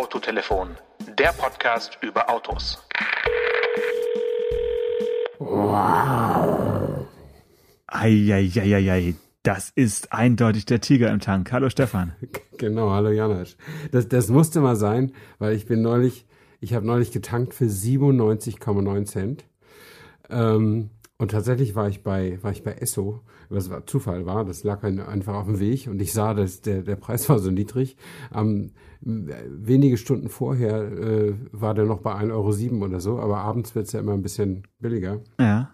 Autotelefon, 0.00 0.78
der 1.18 1.30
Podcast 1.32 1.98
über 2.00 2.30
Autos. 2.30 2.82
Wow. 5.38 7.06
Eieieiei, 7.86 9.14
das 9.42 9.68
ist 9.68 10.10
eindeutig 10.10 10.64
der 10.64 10.80
Tiger 10.80 11.10
im 11.10 11.20
Tank. 11.20 11.52
Hallo 11.52 11.68
Stefan. 11.68 12.14
Genau, 12.56 12.92
hallo 12.92 13.10
Janosch. 13.10 13.58
Das, 13.92 14.08
das 14.08 14.28
musste 14.28 14.60
mal 14.60 14.76
sein, 14.76 15.12
weil 15.38 15.54
ich 15.54 15.66
bin 15.66 15.82
neulich, 15.82 16.26
ich 16.60 16.72
habe 16.72 16.86
neulich 16.86 17.12
getankt 17.12 17.52
für 17.52 17.66
97,9 17.66 19.04
Cent. 19.04 19.44
Ähm, 20.30 20.88
und 21.20 21.32
tatsächlich 21.32 21.74
war 21.74 21.86
ich 21.86 22.02
bei, 22.02 22.38
war 22.40 22.50
ich 22.50 22.62
bei 22.62 22.72
Esso, 22.72 23.20
was 23.50 23.68
Zufall 23.84 24.24
war, 24.24 24.46
das 24.46 24.64
lag 24.64 24.82
einfach 24.82 25.34
auf 25.34 25.44
dem 25.44 25.60
Weg 25.60 25.86
und 25.86 26.00
ich 26.00 26.14
sah, 26.14 26.32
dass 26.32 26.62
der, 26.62 26.80
der 26.80 26.96
Preis 26.96 27.28
war 27.28 27.38
so 27.38 27.50
niedrig. 27.50 27.98
Ähm, 28.34 28.70
wenige 29.02 29.98
Stunden 29.98 30.30
vorher 30.30 30.80
äh, 30.80 31.34
war 31.52 31.74
der 31.74 31.84
noch 31.84 32.00
bei 32.00 32.14
1,07 32.14 32.70
Euro 32.72 32.84
oder 32.86 33.00
so, 33.00 33.18
aber 33.18 33.36
abends 33.36 33.74
wird's 33.74 33.92
ja 33.92 34.00
immer 34.00 34.14
ein 34.14 34.22
bisschen 34.22 34.62
billiger. 34.78 35.20
Ja. 35.38 35.70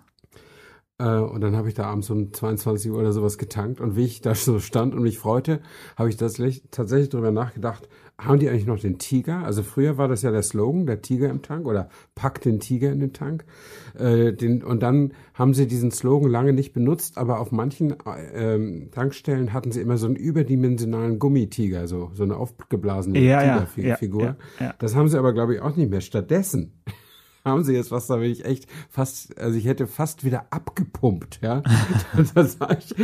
Äh, 0.98 1.18
und 1.18 1.40
dann 1.40 1.56
habe 1.56 1.68
ich 1.68 1.74
da 1.74 1.84
abends 1.84 2.08
um 2.10 2.32
22 2.32 2.90
Uhr 2.90 2.98
oder 2.98 3.12
sowas 3.12 3.38
getankt 3.38 3.80
und 3.80 3.96
wie 3.96 4.04
ich 4.04 4.20
da 4.20 4.34
so 4.34 4.58
stand 4.58 4.94
und 4.94 5.02
mich 5.02 5.18
freute, 5.18 5.60
habe 5.96 6.08
ich 6.08 6.16
tatsächlich 6.16 7.08
darüber 7.10 7.30
nachgedacht, 7.30 7.88
haben 8.18 8.38
die 8.38 8.48
eigentlich 8.48 8.66
noch 8.66 8.78
den 8.78 8.98
Tiger? 8.98 9.44
Also 9.44 9.62
früher 9.62 9.98
war 9.98 10.08
das 10.08 10.22
ja 10.22 10.30
der 10.30 10.42
Slogan, 10.42 10.86
der 10.86 11.02
Tiger 11.02 11.28
im 11.28 11.42
Tank 11.42 11.66
oder 11.66 11.90
pack 12.14 12.40
den 12.40 12.60
Tiger 12.60 12.90
in 12.90 13.00
den 13.00 13.12
Tank. 13.12 13.44
Äh, 13.94 14.32
den, 14.32 14.64
und 14.64 14.82
dann 14.82 15.12
haben 15.34 15.52
sie 15.52 15.66
diesen 15.66 15.90
Slogan 15.90 16.30
lange 16.30 16.54
nicht 16.54 16.72
benutzt, 16.72 17.18
aber 17.18 17.40
auf 17.40 17.52
manchen 17.52 17.90
äh, 18.06 18.88
Tankstellen 18.90 19.52
hatten 19.52 19.70
sie 19.70 19.82
immer 19.82 19.98
so 19.98 20.06
einen 20.06 20.16
überdimensionalen 20.16 21.18
Gummitiger, 21.18 21.86
so, 21.88 22.10
so 22.14 22.22
eine 22.22 22.36
aufgeblasene 22.36 23.18
ja, 23.18 23.66
Tigerfigur. 23.66 24.22
Ja, 24.22 24.36
ja, 24.60 24.74
das 24.78 24.94
haben 24.94 25.08
sie 25.08 25.18
aber, 25.18 25.34
glaube 25.34 25.54
ich, 25.54 25.60
auch 25.60 25.76
nicht 25.76 25.90
mehr. 25.90 26.00
Stattdessen 26.00 26.72
haben 27.46 27.64
sie 27.64 27.74
jetzt 27.74 27.90
was, 27.90 28.06
da 28.08 28.16
bin 28.16 28.30
ich 28.30 28.44
echt 28.44 28.66
fast, 28.90 29.38
also 29.38 29.56
ich 29.56 29.64
hätte 29.64 29.86
fast 29.86 30.24
wieder 30.24 30.46
abgepumpt, 30.50 31.40
ja. 31.42 31.62
da 32.34 32.44
sag 32.44 32.78
ich, 32.78 32.94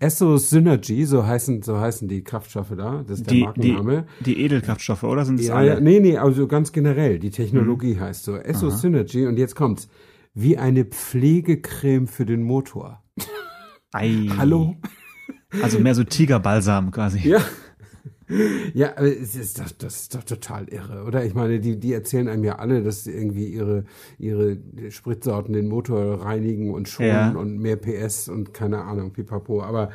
Esso 0.00 0.38
Synergy, 0.38 1.04
so 1.04 1.26
heißen, 1.26 1.62
so 1.62 1.78
heißen 1.78 2.08
die 2.08 2.24
Kraftstoffe 2.24 2.72
da, 2.76 3.04
das 3.06 3.20
ist 3.20 3.26
der 3.26 3.34
die, 3.34 3.42
Markenname. 3.44 4.06
Die, 4.20 4.34
die 4.34 4.40
Edelkraftstoffe, 4.42 5.04
oder 5.04 5.24
sind 5.24 5.40
es 5.40 5.48
ja, 5.48 5.54
alle? 5.54 5.80
Nee, 5.80 6.00
nee, 6.00 6.16
also 6.16 6.46
ganz 6.46 6.72
generell, 6.72 7.18
die 7.18 7.30
Technologie 7.30 7.94
mhm. 7.94 8.00
heißt 8.00 8.24
so. 8.24 8.36
Esso 8.36 8.68
Aha. 8.68 8.76
Synergy 8.76 9.26
und 9.26 9.38
jetzt 9.38 9.54
kommt's. 9.54 9.88
Wie 10.34 10.56
eine 10.56 10.86
Pflegecreme 10.86 12.06
für 12.06 12.24
den 12.24 12.42
Motor. 12.42 13.02
Ei. 13.92 14.30
Hallo? 14.38 14.76
Also 15.62 15.78
mehr 15.78 15.94
so 15.94 16.04
Tigerbalsam 16.04 16.90
quasi. 16.90 17.28
Ja, 17.28 17.40
ja, 18.74 18.96
aber 18.96 19.08
es 19.08 19.34
ist 19.34 19.58
doch, 19.58 19.70
das 19.78 20.02
ist 20.02 20.14
doch 20.14 20.24
total 20.24 20.68
irre, 20.68 21.04
oder? 21.04 21.24
Ich 21.24 21.34
meine, 21.34 21.60
die, 21.60 21.78
die 21.78 21.92
erzählen 21.92 22.28
einem 22.28 22.44
ja 22.44 22.56
alle, 22.56 22.82
dass 22.82 23.06
irgendwie 23.06 23.46
ihre, 23.46 23.84
ihre 24.18 24.58
Spritsorten 24.90 25.52
den 25.52 25.68
Motor 25.68 26.24
reinigen 26.24 26.72
und 26.72 26.88
schonen 26.88 27.10
ja. 27.10 27.32
und 27.32 27.58
mehr 27.58 27.76
PS 27.76 28.28
und 28.28 28.54
keine 28.54 28.82
Ahnung, 28.82 29.12
pipapo. 29.12 29.62
Aber 29.62 29.90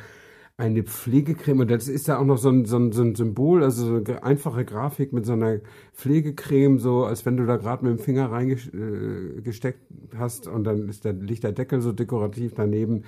eine 0.58 0.82
Pflegecreme, 0.82 1.60
und 1.60 1.70
das 1.70 1.86
ist 1.86 2.08
ja 2.08 2.18
auch 2.18 2.24
noch 2.24 2.36
so 2.36 2.50
ein, 2.50 2.64
so 2.64 2.78
ein, 2.78 2.90
so 2.90 3.02
ein 3.02 3.14
Symbol, 3.14 3.62
also 3.62 3.86
so 3.86 4.04
eine 4.04 4.24
einfache 4.24 4.64
Grafik 4.64 5.12
mit 5.12 5.24
so 5.24 5.34
einer 5.34 5.60
Pflegecreme, 5.94 6.80
so 6.80 7.04
als 7.04 7.24
wenn 7.24 7.36
du 7.36 7.46
da 7.46 7.56
gerade 7.56 7.86
mit 7.86 7.96
dem 7.96 8.02
Finger 8.02 8.32
reingesteckt 8.32 9.80
äh, 9.90 10.16
hast 10.16 10.48
und 10.48 10.64
dann 10.64 10.88
ist 10.88 11.04
der, 11.04 11.12
liegt 11.12 11.44
der 11.44 11.52
Deckel 11.52 11.80
so 11.80 11.92
dekorativ 11.92 12.54
daneben. 12.56 13.04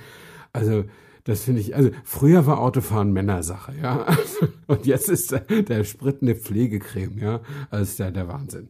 Also, 0.53 0.85
das 1.31 1.45
finde 1.45 1.61
ich, 1.61 1.75
also 1.75 1.91
früher 2.05 2.47
war 2.47 2.59
Autofahren 2.59 3.13
Männersache, 3.13 3.73
ja. 3.81 4.07
Und 4.67 4.85
jetzt 4.85 5.09
ist 5.09 5.31
der, 5.31 5.41
der 5.41 5.85
Sprit 5.85 6.23
eine 6.23 6.35
Pflegecreme, 6.35 7.19
ja. 7.19 7.41
Also 7.71 7.85
ist 7.85 7.99
der, 7.99 8.11
der 8.11 8.29
Wahnsinn. 8.29 8.69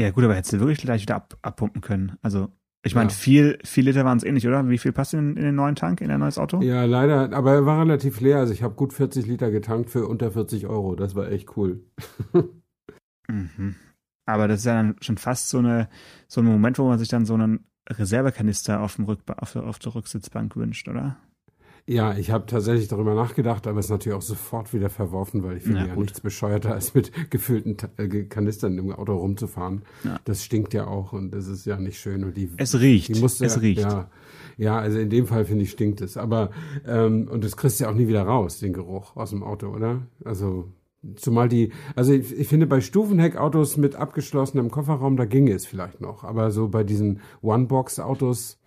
Ja, 0.00 0.10
gut, 0.10 0.24
aber 0.24 0.34
hättest 0.34 0.54
du 0.54 0.60
wirklich 0.60 0.78
gleich 0.78 1.02
wieder 1.02 1.16
ab, 1.16 1.36
abpumpen 1.42 1.82
können. 1.82 2.16
Also, 2.22 2.48
ich 2.82 2.94
meine, 2.94 3.10
ja. 3.10 3.14
viel, 3.14 3.58
viel 3.62 3.84
Liter 3.84 4.04
waren 4.04 4.16
es 4.16 4.24
eh 4.24 4.32
nicht, 4.32 4.48
oder? 4.48 4.68
Wie 4.68 4.78
viel 4.78 4.92
passt 4.92 5.12
in, 5.12 5.36
in 5.36 5.42
den 5.44 5.54
neuen 5.54 5.76
Tank, 5.76 6.00
in 6.00 6.10
ein 6.10 6.18
neues 6.18 6.38
Auto? 6.38 6.60
Ja, 6.62 6.84
leider, 6.84 7.32
aber 7.32 7.52
er 7.52 7.66
war 7.66 7.82
relativ 7.82 8.20
leer. 8.20 8.38
Also 8.38 8.52
ich 8.52 8.62
habe 8.62 8.74
gut 8.74 8.92
40 8.92 9.26
Liter 9.26 9.50
getankt 9.50 9.90
für 9.90 10.08
unter 10.08 10.30
40 10.30 10.66
Euro. 10.66 10.96
Das 10.96 11.14
war 11.14 11.30
echt 11.30 11.56
cool. 11.56 11.84
mhm. 13.28 13.76
Aber 14.24 14.48
das 14.48 14.60
ist 14.60 14.66
ja 14.66 14.74
dann 14.74 14.96
schon 15.00 15.18
fast 15.18 15.50
so 15.50 15.58
eine, 15.58 15.88
so 16.26 16.40
ein 16.40 16.46
Moment, 16.46 16.78
wo 16.78 16.88
man 16.88 16.98
sich 16.98 17.08
dann 17.08 17.26
so 17.26 17.34
einen 17.34 17.66
Reservekanister 17.88 18.80
auf, 18.80 18.96
dem 18.96 19.04
Rück, 19.04 19.20
auf, 19.36 19.56
auf 19.56 19.78
der 19.78 19.94
Rücksitzbank 19.94 20.56
wünscht, 20.56 20.88
oder? 20.88 21.18
Ja, 21.86 22.16
ich 22.16 22.30
habe 22.30 22.46
tatsächlich 22.46 22.86
darüber 22.88 23.14
nachgedacht, 23.14 23.66
aber 23.66 23.80
es 23.80 23.88
natürlich 23.88 24.16
auch 24.16 24.22
sofort 24.22 24.72
wieder 24.72 24.88
verworfen, 24.88 25.42
weil 25.42 25.56
ich 25.56 25.64
finde 25.64 25.80
ja, 25.80 25.86
ja 25.86 25.96
nichts 25.96 26.20
bescheuerter, 26.20 26.72
als 26.72 26.94
mit 26.94 27.10
gefüllten 27.30 27.76
äh, 27.96 28.24
Kanistern 28.24 28.78
im 28.78 28.92
Auto 28.92 29.16
rumzufahren. 29.16 29.82
Ja. 30.04 30.20
Das 30.24 30.44
stinkt 30.44 30.74
ja 30.74 30.86
auch 30.86 31.12
und 31.12 31.32
das 31.32 31.48
ist 31.48 31.66
ja 31.66 31.78
nicht 31.78 31.98
schön. 31.98 32.22
Und 32.22 32.36
die, 32.36 32.50
es 32.56 32.78
riecht. 32.78 33.08
Die 33.08 33.20
musste, 33.20 33.44
es 33.44 33.60
riecht. 33.60 33.80
Ja, 33.80 34.10
ja, 34.58 34.78
also 34.78 34.98
in 34.98 35.10
dem 35.10 35.26
Fall 35.26 35.44
finde 35.44 35.64
ich 35.64 35.72
stinkt 35.72 36.00
es. 36.00 36.16
Aber 36.16 36.50
ähm, 36.86 37.28
und 37.28 37.42
das 37.42 37.56
kriegst 37.56 37.80
du 37.80 37.84
ja 37.84 37.90
auch 37.90 37.94
nie 37.94 38.06
wieder 38.06 38.22
raus, 38.22 38.60
den 38.60 38.72
Geruch 38.72 39.16
aus 39.16 39.30
dem 39.30 39.42
Auto, 39.42 39.68
oder? 39.68 40.02
Also 40.24 40.68
Zumal 41.16 41.48
die, 41.48 41.72
also 41.96 42.12
ich, 42.12 42.32
ich, 42.38 42.46
finde 42.46 42.68
bei 42.68 42.80
Stufenheckautos 42.80 43.76
mit 43.76 43.96
abgeschlossenem 43.96 44.70
Kofferraum, 44.70 45.16
da 45.16 45.24
ginge 45.24 45.52
es 45.52 45.66
vielleicht 45.66 46.00
noch. 46.00 46.22
Aber 46.22 46.52
so 46.52 46.68
bei 46.68 46.84
diesen 46.84 47.20
One-Box-Autos, 47.40 48.60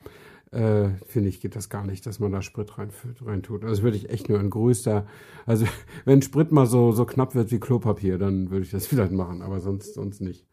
äh, 0.55 0.89
finde 1.07 1.29
ich, 1.29 1.41
geht 1.41 1.55
das 1.55 1.69
gar 1.69 1.85
nicht, 1.85 2.05
dass 2.05 2.19
man 2.19 2.31
da 2.31 2.41
Sprit 2.41 2.77
rein, 2.77 2.89
rein 3.23 3.43
tut. 3.43 3.65
Also 3.65 3.83
würde 3.83 3.97
ich 3.97 4.09
echt 4.09 4.29
nur 4.29 4.39
in 4.39 4.49
größter, 4.49 5.05
also 5.45 5.65
wenn 6.05 6.21
Sprit 6.21 6.51
mal 6.51 6.65
so, 6.65 6.91
so 6.91 7.05
knapp 7.05 7.35
wird 7.35 7.51
wie 7.51 7.59
Klopapier, 7.59 8.17
dann 8.17 8.49
würde 8.49 8.65
ich 8.65 8.71
das 8.71 8.87
vielleicht 8.87 9.11
machen, 9.11 9.41
aber 9.41 9.59
sonst, 9.59 9.93
sonst 9.93 10.21
nicht. 10.21 10.45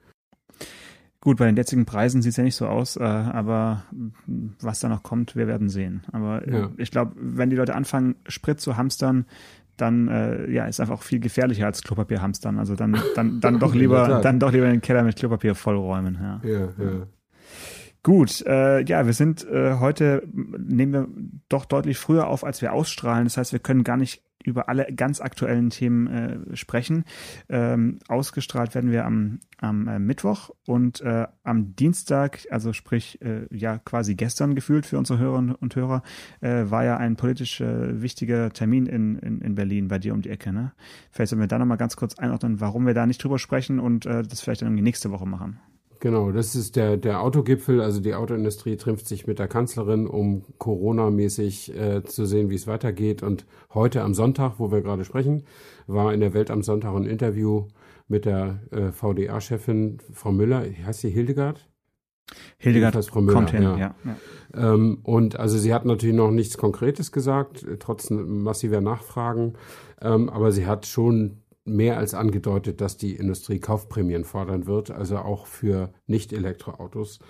Gut, 1.20 1.36
bei 1.36 1.46
den 1.46 1.56
jetzigen 1.56 1.86
Preisen 1.86 2.20
sieht 2.20 2.30
es 2.30 2.36
ja 2.36 2.42
nicht 2.42 2.56
so 2.56 2.66
aus, 2.66 2.96
äh, 2.96 3.04
aber 3.04 3.84
was 4.60 4.80
da 4.80 4.88
noch 4.88 5.04
kommt, 5.04 5.36
wir 5.36 5.46
werden 5.46 5.68
sehen. 5.68 6.02
Aber 6.10 6.46
äh, 6.48 6.52
ja. 6.52 6.70
ich 6.78 6.90
glaube, 6.90 7.12
wenn 7.16 7.48
die 7.48 7.54
Leute 7.54 7.76
anfangen, 7.76 8.16
Sprit 8.26 8.60
zu 8.60 8.76
hamstern, 8.76 9.26
dann 9.76 10.08
äh, 10.08 10.50
ja, 10.50 10.64
ist 10.66 10.80
einfach 10.80 10.94
auch 10.94 11.02
viel 11.02 11.20
gefährlicher 11.20 11.66
als 11.66 11.82
Klopapier 11.82 12.20
hamstern. 12.20 12.58
Also 12.58 12.74
dann, 12.74 13.00
dann, 13.14 13.40
dann 13.40 13.58
doch 13.60 13.72
lieber, 13.72 14.20
dann 14.20 14.40
doch 14.40 14.50
lieber 14.50 14.66
den 14.66 14.80
Keller 14.80 15.04
mit 15.04 15.14
Klopapier 15.14 15.54
vollräumen. 15.54 16.18
Ja, 16.20 16.40
ja. 16.42 16.58
ja. 16.60 17.06
Gut, 18.04 18.44
äh, 18.46 18.82
ja, 18.82 19.06
wir 19.06 19.12
sind 19.12 19.44
äh, 19.44 19.74
heute, 19.78 20.26
nehmen 20.32 20.92
wir 20.92 21.08
doch 21.48 21.64
deutlich 21.64 21.98
früher 21.98 22.26
auf, 22.26 22.42
als 22.42 22.60
wir 22.60 22.72
ausstrahlen. 22.72 23.24
Das 23.24 23.36
heißt, 23.36 23.52
wir 23.52 23.60
können 23.60 23.84
gar 23.84 23.96
nicht 23.96 24.24
über 24.44 24.68
alle 24.68 24.86
ganz 24.92 25.20
aktuellen 25.20 25.70
Themen 25.70 26.06
äh, 26.08 26.56
sprechen. 26.56 27.04
Ähm, 27.48 28.00
ausgestrahlt 28.08 28.74
werden 28.74 28.90
wir 28.90 29.04
am, 29.04 29.38
am 29.58 29.86
äh, 29.86 30.00
Mittwoch 30.00 30.50
und 30.66 31.00
äh, 31.02 31.28
am 31.44 31.76
Dienstag, 31.76 32.40
also 32.50 32.72
sprich 32.72 33.20
äh, 33.22 33.46
ja 33.50 33.78
quasi 33.78 34.16
gestern 34.16 34.56
gefühlt 34.56 34.84
für 34.84 34.98
unsere 34.98 35.20
Hörerinnen 35.20 35.54
und 35.54 35.76
Hörer, 35.76 36.02
äh, 36.40 36.64
war 36.64 36.84
ja 36.84 36.96
ein 36.96 37.14
politisch 37.14 37.60
äh, 37.60 38.02
wichtiger 38.02 38.52
Termin 38.52 38.86
in, 38.86 39.16
in, 39.18 39.40
in 39.40 39.54
Berlin 39.54 39.86
bei 39.86 40.00
dir 40.00 40.12
um 40.12 40.22
die 40.22 40.30
Ecke. 40.30 40.52
Ne? 40.52 40.72
Vielleicht 41.12 41.30
sollen 41.30 41.40
wir 41.40 41.46
da 41.46 41.58
nochmal 41.58 41.78
ganz 41.78 41.94
kurz 41.94 42.18
einordnen, 42.18 42.60
warum 42.60 42.84
wir 42.84 42.94
da 42.94 43.06
nicht 43.06 43.22
drüber 43.22 43.38
sprechen 43.38 43.78
und 43.78 44.06
äh, 44.06 44.22
das 44.22 44.40
vielleicht 44.40 44.62
dann 44.62 44.68
irgendwie 44.68 44.82
nächste 44.82 45.12
Woche 45.12 45.26
machen. 45.26 45.60
Genau, 46.02 46.32
das 46.32 46.56
ist 46.56 46.74
der, 46.74 46.96
der 46.96 47.22
Autogipfel. 47.22 47.80
Also 47.80 48.00
die 48.00 48.16
Autoindustrie 48.16 48.76
trifft 48.76 49.06
sich 49.06 49.28
mit 49.28 49.38
der 49.38 49.46
Kanzlerin, 49.46 50.08
um 50.08 50.42
Corona-mäßig 50.58 51.78
äh, 51.78 52.02
zu 52.02 52.26
sehen, 52.26 52.50
wie 52.50 52.56
es 52.56 52.66
weitergeht. 52.66 53.22
Und 53.22 53.46
heute 53.72 54.02
am 54.02 54.12
Sonntag, 54.12 54.54
wo 54.58 54.72
wir 54.72 54.80
gerade 54.80 55.04
sprechen, 55.04 55.44
war 55.86 56.12
in 56.12 56.18
der 56.18 56.34
Welt 56.34 56.50
am 56.50 56.64
Sonntag 56.64 56.92
ein 56.96 57.04
Interview 57.04 57.68
mit 58.08 58.24
der 58.24 58.58
äh, 58.72 58.90
VDA-Chefin 58.90 59.98
Frau 60.12 60.32
Müller. 60.32 60.64
Heißt 60.84 61.02
sie 61.02 61.10
Hildegard? 61.10 61.70
Hildegard 62.58 63.04
Frau 63.04 63.20
Müller, 63.20 63.34
kommt 63.34 63.52
hin, 63.52 63.62
ja. 63.62 63.76
ja, 63.76 63.94
ja. 64.04 64.74
Ähm, 64.74 64.98
und 65.04 65.38
also 65.38 65.56
sie 65.56 65.72
hat 65.72 65.84
natürlich 65.84 66.16
noch 66.16 66.32
nichts 66.32 66.58
Konkretes 66.58 67.12
gesagt, 67.12 67.64
trotz 67.78 68.10
massiver 68.10 68.80
Nachfragen. 68.80 69.52
Ähm, 70.00 70.28
aber 70.30 70.50
sie 70.50 70.66
hat 70.66 70.84
schon 70.84 71.41
mehr 71.64 71.98
als 71.98 72.14
angedeutet, 72.14 72.80
dass 72.80 72.96
die 72.96 73.14
Industrie 73.14 73.60
Kaufprämien 73.60 74.24
fordern 74.24 74.66
wird, 74.66 74.90
also 74.90 75.18
auch 75.18 75.46
für 75.46 75.92
Nicht-Elektroautos. 76.06 77.20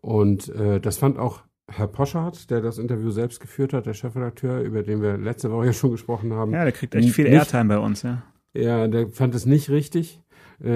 Und 0.00 0.48
äh, 0.48 0.80
das 0.80 0.98
fand 0.98 1.18
auch 1.18 1.42
Herr 1.70 1.86
Poschardt, 1.86 2.50
der 2.50 2.60
das 2.60 2.78
Interview 2.78 3.10
selbst 3.10 3.40
geführt 3.40 3.72
hat, 3.72 3.86
der 3.86 3.94
Chefredakteur, 3.94 4.60
über 4.60 4.82
den 4.82 5.02
wir 5.02 5.18
letzte 5.18 5.52
Woche 5.52 5.66
ja 5.66 5.72
schon 5.72 5.90
gesprochen 5.90 6.32
haben. 6.32 6.52
Ja, 6.52 6.64
der 6.64 6.72
kriegt 6.72 6.94
echt 6.94 7.10
viel 7.10 7.26
Airtime 7.26 7.66
bei 7.66 7.78
uns, 7.78 8.02
ja. 8.02 8.22
Ja, 8.54 8.88
der 8.88 9.08
fand 9.08 9.34
es 9.34 9.44
nicht 9.44 9.68
richtig. 9.68 10.20
Äh, 10.60 10.70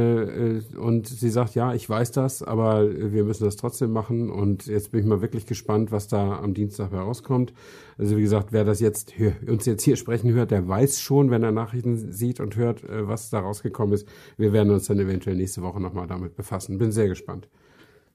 äh, 0.58 0.76
und 0.76 1.08
sie 1.08 1.31
sagt, 1.31 1.55
ja, 1.55 1.75
ich 1.75 1.88
weiß 1.88 2.12
das, 2.12 2.43
aber 2.43 2.88
wir 2.88 3.25
müssen 3.25 3.44
das 3.44 3.56
trotzdem 3.56 3.93
machen. 3.93 4.31
Und 4.31 4.67
jetzt 4.67 4.93
bin 4.93 5.00
ich 5.00 5.06
mal 5.06 5.23
wirklich 5.23 5.46
gespannt, 5.46 5.90
was 5.90 6.08
da 6.08 6.38
am 6.38 6.55
Dienstag 6.55 6.93
herauskommt. 6.93 7.52
Also 7.99 8.17
wie 8.17 8.23
gesagt, 8.23 8.52
wer 8.52 8.64
das 8.64 8.81
jetzt 8.81 9.14
uns 9.46 9.67
jetzt 9.67 9.82
hier 9.82 9.96
sprechen 9.96 10.32
hört, 10.32 10.50
der 10.50 10.69
weiß 10.69 11.00
schon, 11.00 11.31
wenn 11.31 11.43
er 11.43 11.52
Nachrichten 11.52 12.12
sieht 12.12 12.38
und 12.38 12.56
hört, 12.56 12.84
äh, 12.84 13.08
was 13.08 13.31
da 13.31 13.40
rausgekommen 13.40 13.94
ist. 13.94 14.06
Wir 14.37 14.52
werden 14.52 14.70
uns 14.70 14.87
dann 14.87 15.00
eventuell 15.00 15.37
nächste 15.37 15.62
Woche 15.62 15.81
nochmal 15.81 16.06
damit 16.06 16.37
befassen. 16.37 16.79
Bin 16.79 16.93
sehr 16.93 17.08
gespannt. 17.08 17.49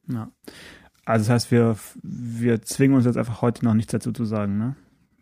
Ja. 0.07 0.31
Also 1.05 1.25
das 1.25 1.29
heißt, 1.29 1.51
wir, 1.51 1.77
wir 2.03 2.61
zwingen 2.61 2.95
uns 2.95 3.05
jetzt 3.05 3.17
einfach 3.17 3.41
heute 3.41 3.65
noch 3.65 3.73
nichts 3.73 3.91
dazu 3.91 4.11
zu 4.11 4.25
sagen, 4.25 4.57
ne? 4.57 4.75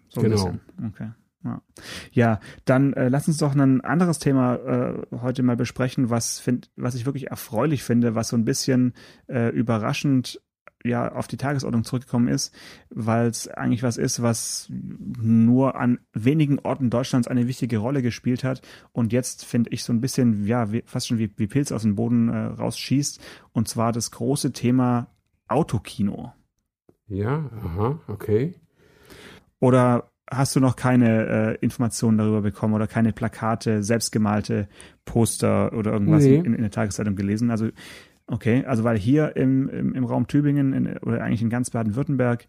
So 0.10 0.22
genau. 0.22 0.54
Okay. 0.88 1.10
Ja, 1.46 1.62
ja 2.12 2.40
dann 2.66 2.94
äh, 2.94 3.08
lass 3.08 3.28
uns 3.28 3.38
doch 3.38 3.56
ein 3.56 3.82
anderes 3.82 4.20
Thema 4.20 4.56
äh, 4.56 5.02
heute 5.22 5.44
mal 5.44 5.56
besprechen, 5.56 6.10
was, 6.10 6.40
find, 6.40 6.72
was 6.76 6.96
ich 6.96 7.06
wirklich 7.06 7.28
erfreulich 7.28 7.84
finde, 7.84 8.16
was 8.16 8.30
so 8.30 8.36
ein 8.36 8.46
bisschen 8.46 8.94
äh, 9.28 9.50
überraschend 9.50 10.42
ja 10.84 11.12
auf 11.12 11.28
die 11.28 11.38
Tagesordnung 11.38 11.84
zurückgekommen 11.84 12.28
ist, 12.28 12.54
weil 12.90 13.28
es 13.28 13.48
eigentlich 13.48 13.84
was 13.84 13.98
ist, 13.98 14.22
was 14.22 14.68
nur 14.70 15.76
an 15.76 16.00
wenigen 16.14 16.60
Orten 16.60 16.90
Deutschlands 16.90 17.28
eine 17.28 17.48
wichtige 17.48 17.80
Rolle 17.80 18.02
gespielt 18.02 18.44
hat 18.44 18.62
und 18.92 19.12
jetzt 19.12 19.46
finde 19.46 19.72
ich 19.72 19.84
so 19.84 19.94
ein 19.94 20.02
bisschen 20.02 20.46
ja 20.46 20.72
wie, 20.72 20.84
fast 20.86 21.08
schon 21.08 21.18
wie, 21.18 21.32
wie 21.38 21.48
Pilz 21.48 21.72
aus 21.72 21.82
dem 21.82 21.96
Boden 21.96 22.30
äh, 22.30 22.38
rausschießt 22.38 23.20
und 23.52 23.68
zwar 23.68 23.92
das 23.92 24.12
große 24.12 24.52
Thema 24.54 25.08
Autokino. 25.48 26.34
Ja, 27.08 27.50
aha, 27.64 28.00
okay. 28.08 28.56
Oder 29.60 30.12
hast 30.30 30.56
du 30.56 30.60
noch 30.60 30.75
keine 30.75 31.27
äh, 31.27 31.56
Informationen 31.62 32.18
darüber 32.18 32.42
bekommen 32.42 32.74
oder 32.74 32.88
keine 32.88 33.13
Plakate, 33.13 33.83
selbstgemalte 33.83 34.68
Poster 35.06 35.74
oder 35.74 35.92
irgendwas 35.92 36.24
nee. 36.24 36.36
in, 36.36 36.54
in 36.54 36.62
der 36.62 36.72
Tageszeitung 36.72 37.16
gelesen? 37.16 37.51
Also 37.51 37.69
Okay, 38.27 38.66
also 38.66 38.83
weil 38.83 38.98
hier 38.98 39.36
im, 39.36 39.69
im, 39.69 39.94
im 39.94 40.04
Raum 40.04 40.25
Tübingen 40.25 40.74
in, 40.74 40.98
oder 40.98 41.24
eigentlich 41.24 41.44
in 41.44 41.51
ganz 41.51 41.69
Baden-Württemberg 41.69 42.48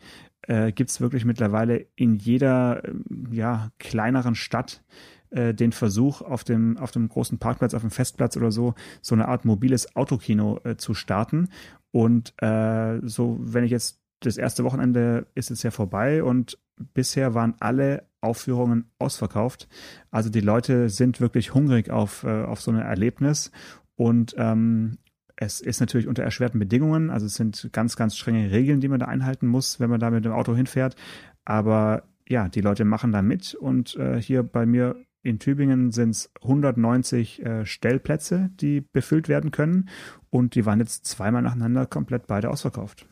äh, 0.49 0.73
gibt 0.73 0.89
es 0.89 1.03
wirklich 1.03 1.27
mittlerweile 1.27 1.87
in 1.97 2.15
jeder 2.15 2.83
ja, 3.31 3.71
kleineren 3.79 4.35
Stadt 4.35 4.83
äh, 5.29 5.53
den 5.53 5.73
Versuch, 5.73 6.23
auf 6.23 6.45
dem, 6.45 6.79
auf 6.79 6.93
dem 6.93 7.11
großen 7.11 7.39
Parkplatz, 7.39 7.75
auf 7.75 7.83
dem 7.83 7.91
Festplatz 7.91 8.39
oder 8.39 8.53
so, 8.53 8.75
so 9.03 9.15
eine 9.15 9.29
Art 9.29 9.45
mobiles 9.45 9.95
Autokino 9.97 10.61
äh, 10.65 10.77
zu 10.77 10.95
starten. 10.95 11.51
Und 11.91 12.33
äh, 12.43 13.01
so, 13.03 13.39
wenn 13.41 13.65
ich 13.65 13.71
jetzt 13.71 14.01
das 14.21 14.39
erste 14.39 14.65
Wochenende 14.65 15.27
ist 15.35 15.51
jetzt 15.51 15.63
ja 15.63 15.71
vorbei 15.71 16.23
und 16.23 16.59
bisher 16.95 17.35
waren 17.35 17.55
alle 17.61 18.09
Aufführungen 18.21 18.91
ausverkauft. 18.99 19.69
Also 20.11 20.31
die 20.31 20.41
Leute 20.41 20.89
sind 20.89 21.21
wirklich 21.21 21.55
hungrig 21.55 21.91
auf, 21.91 22.25
äh, 22.25 22.45
auf 22.45 22.61
so 22.61 22.71
ein 22.71 22.79
Erlebnis 22.79 23.51
und 23.95 24.35
ähm, 24.39 24.99
es 25.37 25.61
ist 25.61 25.81
natürlich 25.81 26.09
unter 26.09 26.23
erschwerten 26.23 26.59
Bedingungen, 26.59 27.11
also 27.11 27.27
es 27.27 27.35
sind 27.35 27.69
ganz, 27.73 27.97
ganz 27.97 28.17
strenge 28.17 28.51
Regeln, 28.51 28.81
die 28.81 28.89
man 28.89 29.01
da 29.01 29.07
einhalten 29.07 29.47
muss, 29.47 29.81
wenn 29.81 29.91
man 29.91 30.01
da 30.01 30.11
mit 30.11 30.25
dem 30.25 30.33
Auto 30.33 30.57
hinfährt. 30.57 30.97
Aber 31.45 32.05
ja, 32.27 32.49
die 32.49 32.63
Leute 32.63 32.85
machen 32.85 33.13
da 33.13 33.23
mit 33.23 33.55
und 33.55 33.97
äh, 33.97 34.21
hier 34.21 34.43
bei 34.43 34.67
mir 34.67 34.97
in 35.23 35.39
Tübingen 35.39 35.93
sind 35.93 36.11
es 36.11 36.31
190 36.43 37.45
äh, 37.45 37.67
Stellplätze, 37.67 38.51
die 38.55 38.81
befüllt 38.81 39.29
werden 39.29 39.51
können 39.51 39.89
und 40.31 40.55
die 40.55 40.65
waren 40.65 40.79
jetzt 40.79 41.05
zweimal 41.05 41.43
nacheinander 41.43 41.85
komplett 41.87 42.27
beide 42.27 42.49
ausverkauft. 42.49 43.07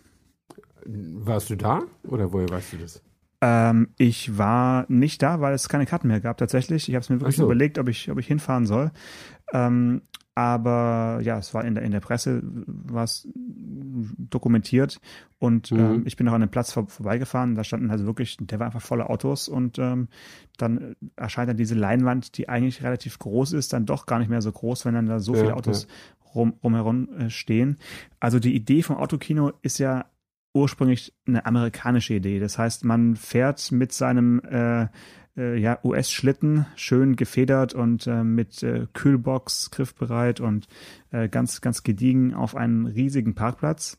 Warst 0.86 1.50
du 1.50 1.56
da 1.56 1.82
oder 2.04 2.32
woher 2.32 2.48
weißt 2.48 2.74
du 2.74 2.76
das? 2.78 3.02
Ähm, 3.44 3.88
ich 3.98 4.38
war 4.38 4.86
nicht 4.88 5.22
da, 5.22 5.42
weil 5.42 5.52
es 5.52 5.68
keine 5.68 5.84
Karten 5.84 6.08
mehr 6.08 6.20
gab 6.20 6.38
tatsächlich. 6.38 6.88
Ich 6.88 6.94
habe 6.94 7.02
es 7.02 7.10
mir 7.10 7.20
wirklich 7.20 7.36
so. 7.36 7.44
überlegt, 7.44 7.78
ob 7.78 7.90
ich, 7.90 8.10
ob 8.10 8.18
ich 8.18 8.26
hinfahren 8.26 8.64
soll. 8.64 8.90
Ähm, 9.52 10.00
aber 10.34 11.20
ja, 11.22 11.36
es 11.38 11.52
war 11.52 11.62
in 11.64 11.74
der, 11.74 11.84
in 11.84 11.92
der 11.92 12.00
Presse 12.00 12.40
was 12.42 13.28
dokumentiert 13.34 14.98
und 15.38 15.70
mhm. 15.70 15.78
ähm, 15.78 16.02
ich 16.06 16.16
bin 16.16 16.26
auch 16.26 16.32
an 16.32 16.40
dem 16.40 16.50
Platz 16.50 16.72
vor, 16.72 16.88
vorbeigefahren. 16.88 17.54
Da 17.54 17.64
standen 17.64 17.90
also 17.90 18.06
wirklich, 18.06 18.38
der 18.40 18.58
war 18.60 18.66
einfach 18.66 18.80
voller 18.80 19.10
Autos 19.10 19.46
und 19.46 19.78
ähm, 19.78 20.08
dann 20.56 20.96
erscheint 21.14 21.50
dann 21.50 21.58
diese 21.58 21.74
Leinwand, 21.74 22.38
die 22.38 22.48
eigentlich 22.48 22.82
relativ 22.82 23.18
groß 23.18 23.52
ist, 23.52 23.74
dann 23.74 23.84
doch 23.84 24.06
gar 24.06 24.18
nicht 24.18 24.30
mehr 24.30 24.42
so 24.42 24.50
groß, 24.50 24.86
wenn 24.86 24.94
dann 24.94 25.06
da 25.06 25.20
so 25.20 25.34
ja, 25.34 25.40
viele 25.42 25.54
Autos 25.54 25.82
ja. 25.82 26.30
rum, 26.34 26.54
rumherum 26.64 27.08
äh, 27.18 27.30
stehen. 27.30 27.76
Also 28.20 28.38
die 28.38 28.56
Idee 28.56 28.82
vom 28.82 28.96
Autokino 28.96 29.52
ist 29.60 29.78
ja 29.78 30.06
ursprünglich 30.54 31.12
eine 31.26 31.44
amerikanische 31.44 32.14
Idee. 32.14 32.38
Das 32.38 32.56
heißt, 32.58 32.84
man 32.84 33.16
fährt 33.16 33.72
mit 33.72 33.92
seinem 33.92 34.40
äh, 34.40 34.86
äh, 35.36 35.58
ja, 35.58 35.78
US-Schlitten, 35.82 36.66
schön 36.76 37.16
gefedert 37.16 37.74
und 37.74 38.06
äh, 38.06 38.22
mit 38.22 38.62
äh, 38.62 38.86
Kühlbox 38.92 39.70
griffbereit 39.70 40.40
und 40.40 40.68
äh, 41.10 41.28
ganz, 41.28 41.60
ganz 41.60 41.82
gediegen 41.82 42.34
auf 42.34 42.54
einen 42.54 42.86
riesigen 42.86 43.34
Parkplatz 43.34 43.98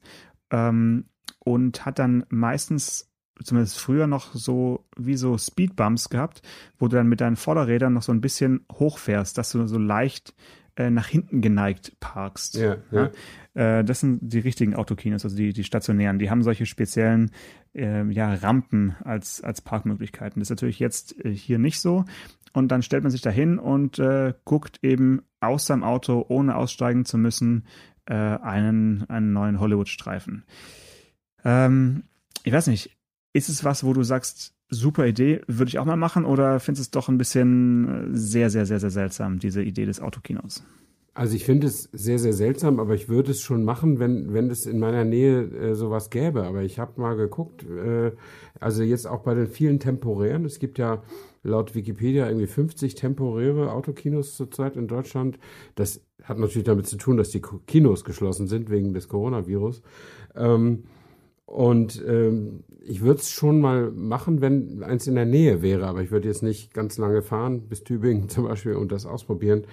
ähm, 0.49 1.05
und 1.39 1.85
hat 1.85 1.99
dann 1.99 2.25
meistens 2.29 3.11
zumindest 3.43 3.79
früher 3.79 4.07
noch 4.07 4.33
so 4.33 4.85
wie 4.95 5.17
so 5.17 5.37
Speedbumps 5.37 6.09
gehabt, 6.09 6.41
wo 6.79 6.87
du 6.87 6.95
dann 6.95 7.07
mit 7.07 7.19
deinen 7.19 7.35
Vorderrädern 7.35 7.93
noch 7.93 8.03
so 8.03 8.13
ein 8.13 8.21
bisschen 8.21 8.65
hochfährst, 8.71 9.37
dass 9.37 9.51
du 9.51 9.67
so 9.67 9.77
leicht 9.77 10.33
äh, 10.77 10.89
nach 10.89 11.07
hinten 11.07 11.41
geneigt 11.41 11.99
parkst. 11.99 12.55
Ja, 12.55 12.77
ja. 12.91 13.11
Äh, 13.55 13.83
das 13.83 14.01
sind 14.01 14.19
die 14.21 14.39
richtigen 14.39 14.75
Autokinos, 14.75 15.23
also 15.23 15.35
die, 15.35 15.53
die 15.53 15.63
stationären. 15.63 16.19
Die 16.19 16.29
haben 16.29 16.43
solche 16.43 16.65
speziellen 16.65 17.31
äh, 17.73 18.05
ja, 18.11 18.33
Rampen 18.35 18.95
als, 19.03 19.41
als 19.41 19.61
Parkmöglichkeiten. 19.61 20.39
Das 20.39 20.47
ist 20.47 20.57
natürlich 20.57 20.79
jetzt 20.79 21.25
äh, 21.25 21.31
hier 21.31 21.57
nicht 21.57 21.79
so. 21.79 22.05
Und 22.53 22.69
dann 22.69 22.83
stellt 22.83 23.03
man 23.03 23.11
sich 23.11 23.21
da 23.21 23.31
hin 23.31 23.57
und 23.59 23.99
äh, 23.99 24.33
guckt 24.45 24.79
eben 24.81 25.23
aus 25.39 25.65
seinem 25.65 25.83
Auto, 25.83 26.25
ohne 26.29 26.55
aussteigen 26.55 27.03
zu 27.03 27.17
müssen, 27.17 27.65
äh, 28.05 28.13
einen, 28.13 29.09
einen 29.09 29.33
neuen 29.33 29.59
Hollywood-Streifen. 29.59 30.45
Ähm, 31.43 32.03
ich 32.43 32.53
weiß 32.53 32.67
nicht, 32.67 32.95
ist 33.33 33.49
es 33.49 33.63
was, 33.63 33.83
wo 33.83 33.93
du 33.93 34.03
sagst, 34.03 34.53
super 34.69 35.05
Idee, 35.05 35.41
würde 35.47 35.69
ich 35.69 35.79
auch 35.79 35.85
mal 35.85 35.97
machen, 35.97 36.25
oder 36.25 36.59
findest 36.59 36.79
du 36.79 36.99
es 36.99 37.03
doch 37.03 37.09
ein 37.09 37.17
bisschen 37.17 38.13
äh, 38.13 38.17
sehr, 38.17 38.49
sehr, 38.49 38.65
sehr, 38.65 38.79
sehr 38.79 38.89
seltsam, 38.89 39.39
diese 39.39 39.61
Idee 39.61 39.85
des 39.85 39.99
Autokinos? 39.99 40.63
Also 41.17 41.33
ich 41.37 41.45
finde 41.45 41.67
es 41.67 41.83
sehr, 41.93 42.19
sehr 42.19 42.33
seltsam, 42.33 42.77
aber 42.77 42.93
ich 42.93 43.07
würde 43.07 43.31
es 43.31 43.39
schon 43.39 43.63
machen, 43.63 43.99
wenn, 43.99 44.33
wenn 44.33 44.49
es 44.49 44.65
in 44.65 44.79
meiner 44.79 45.05
Nähe 45.05 45.43
äh, 45.43 45.73
sowas 45.73 46.09
gäbe. 46.09 46.43
Aber 46.43 46.61
ich 46.61 46.77
habe 46.77 46.99
mal 46.99 47.15
geguckt, 47.15 47.63
äh, 47.63 48.11
also 48.59 48.83
jetzt 48.83 49.07
auch 49.07 49.21
bei 49.21 49.33
den 49.33 49.47
vielen 49.47 49.79
temporären, 49.79 50.43
es 50.43 50.59
gibt 50.59 50.77
ja 50.77 51.03
laut 51.41 51.73
Wikipedia 51.73 52.27
irgendwie 52.27 52.47
50 52.47 52.95
temporäre 52.95 53.71
Autokinos 53.71 54.35
zurzeit 54.35 54.75
in 54.75 54.89
Deutschland. 54.89 55.39
Das 55.75 56.01
hat 56.21 56.37
natürlich 56.37 56.65
damit 56.65 56.85
zu 56.85 56.97
tun, 56.97 57.15
dass 57.15 57.29
die 57.29 57.41
Kinos 57.65 58.03
geschlossen 58.03 58.47
sind 58.47 58.69
wegen 58.69 58.93
des 58.93 59.07
Coronavirus. 59.07 59.83
Ähm, 60.35 60.83
und 61.45 62.03
ähm, 62.05 62.65
ich 62.81 63.01
würde 63.01 63.21
es 63.21 63.29
schon 63.29 63.61
mal 63.61 63.89
machen, 63.91 64.41
wenn 64.41 64.83
eins 64.83 65.07
in 65.07 65.15
der 65.15 65.25
Nähe 65.25 65.61
wäre, 65.61 65.87
aber 65.87 66.01
ich 66.01 66.11
würde 66.11 66.27
jetzt 66.27 66.43
nicht 66.43 66.73
ganz 66.73 66.97
lange 66.97 67.21
fahren, 67.21 67.69
bis 67.69 67.85
Tübingen 67.85 68.27
zum 68.29 68.43
Beispiel, 68.45 68.73
und 68.73 68.91
das 68.91 69.05
ausprobieren. 69.05 69.63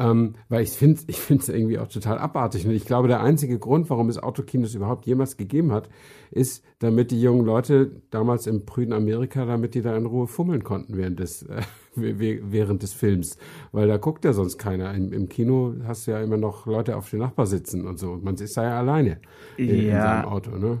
Ähm, 0.00 0.34
weil 0.48 0.62
ich 0.62 0.70
finde 0.70 1.00
ich 1.08 1.18
finde 1.18 1.42
es 1.42 1.48
irgendwie 1.48 1.78
auch 1.78 1.88
total 1.88 2.18
abartig. 2.18 2.64
Und 2.66 2.72
ich 2.72 2.84
glaube, 2.84 3.08
der 3.08 3.20
einzige 3.20 3.58
Grund, 3.58 3.90
warum 3.90 4.08
es 4.08 4.18
Autokinos 4.18 4.74
überhaupt 4.74 5.06
jemals 5.06 5.36
gegeben 5.36 5.72
hat, 5.72 5.88
ist, 6.30 6.64
damit 6.78 7.10
die 7.10 7.20
jungen 7.20 7.44
Leute 7.44 7.90
damals 8.10 8.46
im 8.46 8.64
prüden 8.64 8.92
Amerika, 8.92 9.44
damit 9.44 9.74
die 9.74 9.82
da 9.82 9.96
in 9.96 10.06
Ruhe 10.06 10.28
fummeln 10.28 10.62
konnten 10.62 10.96
während 10.96 11.18
des, 11.18 11.42
äh, 11.42 11.62
während 11.96 12.84
des 12.84 12.92
Films. 12.92 13.38
Weil 13.72 13.88
da 13.88 13.96
guckt 13.96 14.24
ja 14.24 14.32
sonst 14.32 14.56
keiner. 14.56 14.94
Im, 14.94 15.12
Im, 15.12 15.28
Kino 15.28 15.74
hast 15.84 16.06
du 16.06 16.12
ja 16.12 16.20
immer 16.20 16.36
noch 16.36 16.66
Leute 16.66 16.96
auf 16.96 17.10
dem 17.10 17.18
Nachbar 17.18 17.46
sitzen 17.46 17.84
und 17.84 17.98
so. 17.98 18.20
Man 18.22 18.36
ist 18.36 18.56
da 18.56 18.62
ja 18.62 18.78
alleine 18.78 19.18
in, 19.56 19.68
ja. 19.68 19.74
in 19.74 19.90
seinem 19.90 20.24
Auto. 20.26 20.50
Ne? 20.52 20.80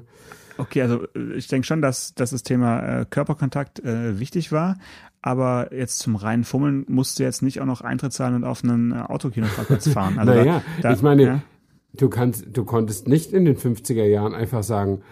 Okay, 0.58 0.82
also 0.82 1.04
äh, 1.14 1.34
ich 1.34 1.46
denke 1.46 1.66
schon, 1.66 1.80
dass, 1.80 2.14
dass 2.14 2.30
das 2.30 2.42
Thema 2.42 3.00
äh, 3.00 3.06
Körperkontakt 3.08 3.78
äh, 3.80 4.18
wichtig 4.18 4.52
war, 4.52 4.76
aber 5.22 5.74
jetzt 5.74 5.98
zum 5.98 6.16
reinen 6.16 6.44
Fummeln 6.44 6.84
musst 6.88 7.18
du 7.18 7.22
jetzt 7.22 7.42
nicht 7.42 7.60
auch 7.60 7.66
noch 7.66 7.80
Eintritt 7.80 8.12
zahlen 8.12 8.34
und 8.34 8.44
auf 8.44 8.62
einen 8.62 8.92
äh, 8.92 8.96
Autokinoparkplatz 8.96 9.88
fahren. 9.92 10.18
Also 10.18 10.32
naja, 10.32 10.62
da, 10.80 10.88
da, 10.88 10.94
ich 10.94 11.02
meine, 11.02 11.22
ja. 11.22 11.42
du 11.94 12.08
kannst, 12.08 12.46
du 12.52 12.64
konntest 12.64 13.08
nicht 13.08 13.32
in 13.32 13.44
den 13.44 13.56
50er 13.56 14.04
Jahren 14.04 14.34
einfach 14.34 14.62
sagen, 14.62 15.02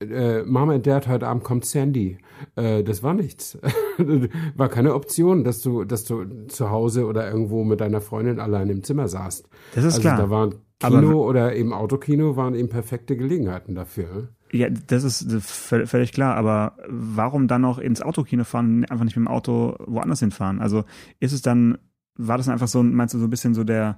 äh, 0.00 0.42
Mama 0.42 0.74
und 0.74 0.86
Dad, 0.86 1.08
heute 1.08 1.26
Abend 1.26 1.44
kommt 1.44 1.64
Sandy. 1.64 2.18
Äh, 2.56 2.82
das 2.82 3.02
war 3.02 3.14
nichts. 3.14 3.58
war 4.56 4.68
keine 4.68 4.94
Option, 4.94 5.44
dass 5.44 5.60
du, 5.60 5.84
dass 5.84 6.04
du 6.04 6.46
zu 6.48 6.70
Hause 6.70 7.06
oder 7.06 7.30
irgendwo 7.30 7.64
mit 7.64 7.80
deiner 7.80 8.00
Freundin 8.00 8.40
allein 8.40 8.68
im 8.70 8.82
Zimmer 8.82 9.08
saßt. 9.08 9.48
Das 9.74 9.84
ist 9.84 9.94
also 9.94 10.00
klar. 10.00 10.18
Da 10.18 10.30
waren 10.30 10.54
Kino 10.80 10.96
Aber, 10.96 11.26
oder 11.26 11.56
eben 11.56 11.72
Autokino 11.72 12.36
waren 12.36 12.54
eben 12.54 12.68
perfekte 12.68 13.16
Gelegenheiten 13.16 13.74
dafür. 13.74 14.28
Ja, 14.54 14.68
das 14.70 15.02
ist 15.02 15.26
völlig 15.42 16.12
klar, 16.12 16.36
aber 16.36 16.76
warum 16.86 17.48
dann 17.48 17.62
noch 17.62 17.78
ins 17.78 18.00
Autokino 18.00 18.44
fahren, 18.44 18.84
einfach 18.84 19.04
nicht 19.04 19.16
mit 19.16 19.26
dem 19.26 19.28
Auto 19.28 19.74
woanders 19.84 20.20
hinfahren? 20.20 20.60
Also 20.60 20.84
ist 21.18 21.32
es 21.32 21.42
dann, 21.42 21.76
war 22.16 22.38
das 22.38 22.48
einfach 22.48 22.68
so, 22.68 22.80
meinst 22.80 23.14
du, 23.14 23.18
so 23.18 23.26
ein 23.26 23.30
bisschen 23.30 23.54
so 23.54 23.64
der, 23.64 23.96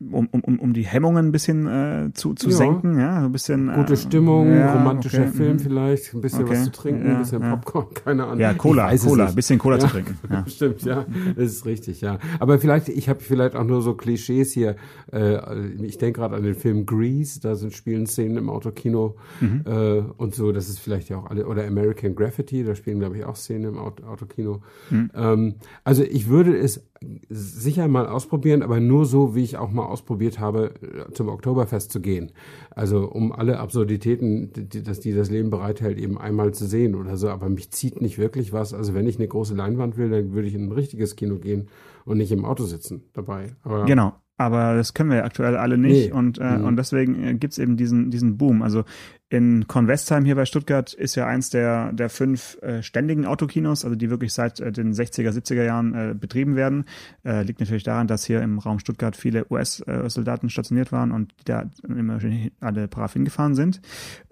um, 0.00 0.28
um, 0.28 0.58
um 0.58 0.72
die 0.72 0.86
Hemmungen 0.86 1.26
ein 1.26 1.32
bisschen 1.32 1.66
äh, 1.66 2.10
zu, 2.14 2.32
zu 2.32 2.48
ja. 2.48 2.56
senken, 2.56 2.98
ja, 2.98 3.20
so 3.20 3.26
ein 3.26 3.32
bisschen. 3.32 3.72
Gute 3.74 3.92
äh, 3.92 3.96
Stimmung, 3.96 4.54
ja, 4.54 4.72
romantischer 4.72 5.22
okay. 5.22 5.32
Film 5.32 5.52
mhm. 5.54 5.58
vielleicht, 5.58 6.14
ein 6.14 6.20
bisschen 6.22 6.44
okay. 6.44 6.52
was 6.52 6.64
zu 6.64 6.72
trinken, 6.72 7.06
ja, 7.06 7.12
ein 7.12 7.18
bisschen 7.18 7.42
Popcorn, 7.42 7.86
keine 8.04 8.24
Ahnung. 8.24 8.40
Ja, 8.40 8.54
Cola, 8.54 8.96
Cola, 8.96 9.26
ein 9.26 9.34
bisschen 9.34 9.58
Cola 9.58 9.78
zu 9.78 9.86
trinken. 9.88 10.16
Ja. 10.30 10.46
Stimmt, 10.46 10.82
ja, 10.82 11.06
das 11.34 11.46
ist 11.46 11.66
richtig, 11.66 12.00
ja. 12.02 12.18
Aber 12.38 12.58
vielleicht, 12.58 12.88
ich 12.88 13.08
habe 13.08 13.18
vielleicht 13.20 13.56
auch 13.56 13.64
nur 13.64 13.82
so 13.82 13.94
Klischees 13.94 14.52
hier. 14.52 14.76
Äh, 15.12 15.66
ich 15.82 15.98
denke 15.98 16.20
gerade 16.20 16.36
an 16.36 16.44
den 16.44 16.54
Film 16.54 16.86
Grease, 16.86 17.40
da 17.40 17.56
sind 17.56 17.74
spielen 17.74 18.06
Szenen 18.06 18.36
im 18.36 18.48
Autokino 18.48 19.16
mhm. 19.40 19.64
äh, 19.66 20.02
und 20.16 20.34
so. 20.34 20.52
Das 20.52 20.68
ist 20.68 20.78
vielleicht 20.78 21.08
ja 21.08 21.18
auch 21.18 21.26
alle 21.26 21.46
oder 21.46 21.66
American 21.66 22.14
Graffiti, 22.14 22.62
da 22.62 22.76
spielen 22.76 23.00
glaube 23.00 23.18
ich 23.18 23.24
auch 23.24 23.34
Szenen 23.34 23.74
im 23.74 23.78
Auto, 23.78 24.04
Autokino. 24.04 24.62
Mhm. 24.90 25.10
Ähm, 25.14 25.54
also 25.82 26.04
ich 26.04 26.28
würde 26.28 26.56
es 26.56 26.89
sicher 27.30 27.88
mal 27.88 28.06
ausprobieren, 28.06 28.62
aber 28.62 28.78
nur 28.78 29.06
so, 29.06 29.34
wie 29.34 29.42
ich 29.42 29.56
auch 29.56 29.70
mal 29.70 29.86
ausprobiert 29.86 30.38
habe, 30.38 30.74
äh, 30.82 31.12
zum 31.12 31.28
Oktoberfest 31.28 31.90
zu 31.90 32.00
gehen. 32.00 32.32
Also 32.70 33.10
um 33.10 33.32
alle 33.32 33.58
Absurditäten, 33.58 34.52
die, 34.52 34.82
dass 34.82 35.00
die 35.00 35.14
das 35.14 35.30
Leben 35.30 35.50
bereithält, 35.50 35.98
eben 35.98 36.18
einmal 36.18 36.52
zu 36.52 36.66
sehen 36.66 36.94
oder 36.94 37.16
so. 37.16 37.30
Aber 37.30 37.48
mich 37.48 37.70
zieht 37.70 38.02
nicht 38.02 38.18
wirklich 38.18 38.52
was. 38.52 38.74
Also 38.74 38.94
wenn 38.94 39.06
ich 39.06 39.16
eine 39.16 39.28
große 39.28 39.54
Leinwand 39.54 39.96
will, 39.96 40.10
dann 40.10 40.32
würde 40.32 40.48
ich 40.48 40.54
in 40.54 40.66
ein 40.66 40.72
richtiges 40.72 41.16
Kino 41.16 41.36
gehen 41.36 41.68
und 42.04 42.18
nicht 42.18 42.32
im 42.32 42.44
Auto 42.44 42.64
sitzen 42.64 43.04
dabei. 43.14 43.56
Aber 43.62 43.86
genau. 43.86 44.12
Aber 44.40 44.74
das 44.74 44.94
können 44.94 45.10
wir 45.10 45.26
aktuell 45.26 45.54
alle 45.54 45.76
nicht 45.76 46.06
nee. 46.06 46.12
und, 46.12 46.38
äh, 46.38 46.56
mhm. 46.56 46.64
und 46.64 46.76
deswegen 46.76 47.22
äh, 47.22 47.34
gibt's 47.34 47.58
eben 47.58 47.76
diesen, 47.76 48.10
diesen 48.10 48.38
Boom. 48.38 48.62
Also 48.62 48.84
in 49.32 49.68
Convestheim 49.68 50.24
hier 50.24 50.34
bei 50.34 50.44
Stuttgart 50.44 50.92
ist 50.92 51.14
ja 51.14 51.24
eins 51.24 51.50
der, 51.50 51.92
der 51.92 52.10
fünf 52.10 52.58
äh, 52.62 52.82
ständigen 52.82 53.26
Autokinos, 53.26 53.84
also 53.84 53.94
die 53.94 54.10
wirklich 54.10 54.32
seit 54.32 54.58
äh, 54.58 54.72
den 54.72 54.92
60er, 54.92 55.30
70er 55.30 55.62
Jahren 55.62 55.94
äh, 55.94 56.14
betrieben 56.14 56.56
werden. 56.56 56.84
Äh, 57.24 57.42
liegt 57.44 57.60
natürlich 57.60 57.84
daran, 57.84 58.08
dass 58.08 58.24
hier 58.24 58.42
im 58.42 58.58
Raum 58.58 58.80
Stuttgart 58.80 59.14
viele 59.14 59.46
US-Soldaten 59.48 60.50
stationiert 60.50 60.90
waren 60.90 61.12
und 61.12 61.32
die 61.38 61.44
da 61.44 61.70
immer 61.86 62.18
alle 62.58 62.88
brav 62.88 63.12
hingefahren 63.12 63.54
sind. 63.54 63.80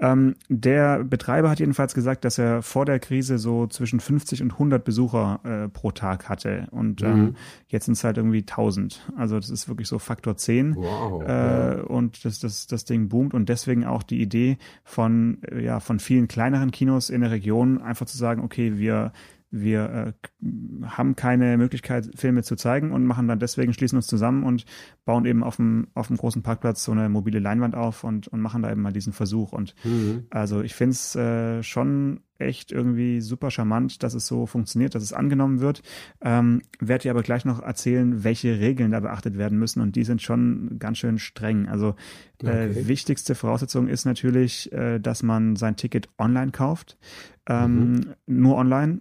Ähm, 0.00 0.34
der 0.48 1.04
Betreiber 1.04 1.48
hat 1.48 1.60
jedenfalls 1.60 1.94
gesagt, 1.94 2.24
dass 2.24 2.38
er 2.38 2.62
vor 2.62 2.84
der 2.84 2.98
Krise 2.98 3.38
so 3.38 3.68
zwischen 3.68 4.00
50 4.00 4.42
und 4.42 4.54
100 4.54 4.84
Besucher 4.84 5.40
äh, 5.44 5.68
pro 5.68 5.92
Tag 5.92 6.28
hatte 6.28 6.66
und 6.72 7.02
ähm, 7.02 7.20
mhm. 7.20 7.34
jetzt 7.68 7.84
sind 7.84 7.94
es 7.94 8.02
halt 8.02 8.16
irgendwie 8.16 8.40
1000. 8.40 9.12
Also 9.16 9.36
das 9.36 9.50
ist 9.50 9.68
wirklich 9.68 9.86
so 9.86 9.97
Faktor 9.98 10.36
10 10.36 10.76
wow, 10.76 11.22
äh, 11.22 11.80
und 11.82 12.24
das, 12.24 12.40
das, 12.40 12.66
das 12.66 12.84
Ding 12.84 13.08
boomt 13.08 13.34
und 13.34 13.48
deswegen 13.48 13.84
auch 13.84 14.02
die 14.02 14.20
Idee, 14.20 14.58
von, 14.84 15.42
äh, 15.42 15.62
ja, 15.64 15.80
von 15.80 15.98
vielen 15.98 16.28
kleineren 16.28 16.70
Kinos 16.70 17.10
in 17.10 17.20
der 17.20 17.30
Region 17.30 17.80
einfach 17.80 18.06
zu 18.06 18.16
sagen, 18.16 18.42
okay, 18.42 18.78
wir 18.78 19.12
wir 19.50 20.14
äh, 20.42 20.46
haben 20.86 21.16
keine 21.16 21.56
Möglichkeit, 21.56 22.10
Filme 22.14 22.42
zu 22.42 22.56
zeigen 22.56 22.92
und 22.92 23.06
machen 23.06 23.28
dann 23.28 23.38
deswegen, 23.38 23.72
schließen 23.72 23.96
uns 23.96 24.06
zusammen 24.06 24.44
und 24.44 24.66
bauen 25.04 25.24
eben 25.24 25.42
auf 25.42 25.56
dem, 25.56 25.88
auf 25.94 26.08
dem 26.08 26.16
großen 26.16 26.42
Parkplatz 26.42 26.84
so 26.84 26.92
eine 26.92 27.08
mobile 27.08 27.38
Leinwand 27.38 27.74
auf 27.74 28.04
und, 28.04 28.28
und 28.28 28.40
machen 28.40 28.62
da 28.62 28.70
eben 28.70 28.82
mal 28.82 28.92
diesen 28.92 29.12
Versuch. 29.12 29.52
Und 29.52 29.74
mhm. 29.84 30.26
also 30.30 30.60
ich 30.60 30.74
finde 30.74 30.92
es 30.92 31.16
äh, 31.16 31.62
schon 31.62 32.20
echt 32.38 32.72
irgendwie 32.72 33.20
super 33.20 33.50
charmant, 33.50 34.02
dass 34.02 34.14
es 34.14 34.26
so 34.26 34.46
funktioniert, 34.46 34.94
dass 34.94 35.02
es 35.02 35.12
angenommen 35.12 35.60
wird. 35.60 35.82
Ähm, 36.20 36.62
werde 36.78 37.02
dir 37.02 37.10
aber 37.10 37.22
gleich 37.22 37.44
noch 37.44 37.60
erzählen, 37.60 38.24
welche 38.24 38.58
Regeln 38.58 38.92
da 38.92 39.00
beachtet 39.00 39.38
werden 39.38 39.58
müssen 39.58 39.80
und 39.80 39.96
die 39.96 40.04
sind 40.04 40.22
schon 40.22 40.78
ganz 40.78 40.98
schön 40.98 41.18
streng. 41.18 41.68
Also 41.68 41.94
äh, 42.42 42.68
okay. 42.70 42.88
wichtigste 42.88 43.34
Voraussetzung 43.34 43.88
ist 43.88 44.04
natürlich, 44.04 44.72
äh, 44.72 44.98
dass 44.98 45.22
man 45.22 45.56
sein 45.56 45.76
Ticket 45.76 46.08
online 46.18 46.52
kauft. 46.52 46.98
Ähm, 47.46 47.92
mhm. 47.92 48.14
Nur 48.26 48.56
online 48.56 49.00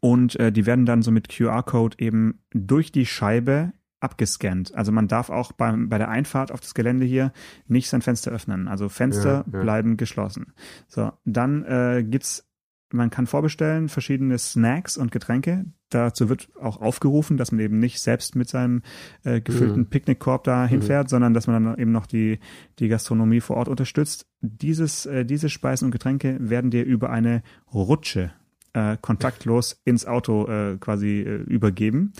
und 0.00 0.38
äh, 0.38 0.52
die 0.52 0.66
werden 0.66 0.86
dann 0.86 1.02
so 1.02 1.10
mit 1.10 1.28
QR-Code 1.28 1.96
eben 1.98 2.40
durch 2.52 2.92
die 2.92 3.06
Scheibe 3.06 3.72
abgescannt. 4.00 4.74
Also 4.74 4.92
man 4.92 5.08
darf 5.08 5.30
auch 5.30 5.52
beim, 5.52 5.88
bei 5.88 5.98
der 5.98 6.08
Einfahrt 6.08 6.52
auf 6.52 6.60
das 6.60 6.74
Gelände 6.74 7.04
hier 7.04 7.32
nicht 7.66 7.88
sein 7.88 8.02
Fenster 8.02 8.30
öffnen. 8.30 8.66
Also 8.68 8.88
Fenster 8.88 9.44
ja, 9.46 9.52
ja. 9.52 9.62
bleiben 9.62 9.96
geschlossen. 9.96 10.54
So, 10.88 11.12
dann 11.24 11.64
äh, 11.64 12.04
gibt's 12.06 12.49
man 12.92 13.10
kann 13.10 13.26
vorbestellen 13.26 13.88
verschiedene 13.88 14.38
Snacks 14.38 14.96
und 14.96 15.12
Getränke. 15.12 15.64
Dazu 15.90 16.28
wird 16.28 16.48
auch 16.60 16.80
aufgerufen, 16.80 17.36
dass 17.36 17.52
man 17.52 17.60
eben 17.60 17.78
nicht 17.78 18.00
selbst 18.00 18.36
mit 18.36 18.48
seinem 18.48 18.82
äh, 19.24 19.40
gefüllten 19.40 19.80
mhm. 19.80 19.86
Picknickkorb 19.86 20.44
da 20.44 20.66
hinfährt, 20.66 21.06
mhm. 21.06 21.10
sondern 21.10 21.34
dass 21.34 21.46
man 21.46 21.64
dann 21.64 21.78
eben 21.78 21.92
noch 21.92 22.06
die, 22.06 22.38
die 22.78 22.88
Gastronomie 22.88 23.40
vor 23.40 23.56
Ort 23.56 23.68
unterstützt. 23.68 24.26
Dieses, 24.40 25.06
äh, 25.06 25.24
diese 25.24 25.48
Speisen 25.48 25.86
und 25.86 25.90
Getränke 25.90 26.36
werden 26.40 26.70
dir 26.70 26.84
über 26.84 27.10
eine 27.10 27.42
Rutsche 27.72 28.32
äh, 28.72 28.96
kontaktlos 29.00 29.80
ins 29.84 30.06
Auto 30.06 30.46
äh, 30.46 30.76
quasi 30.78 31.20
äh, 31.20 31.42
übergeben. 31.42 32.12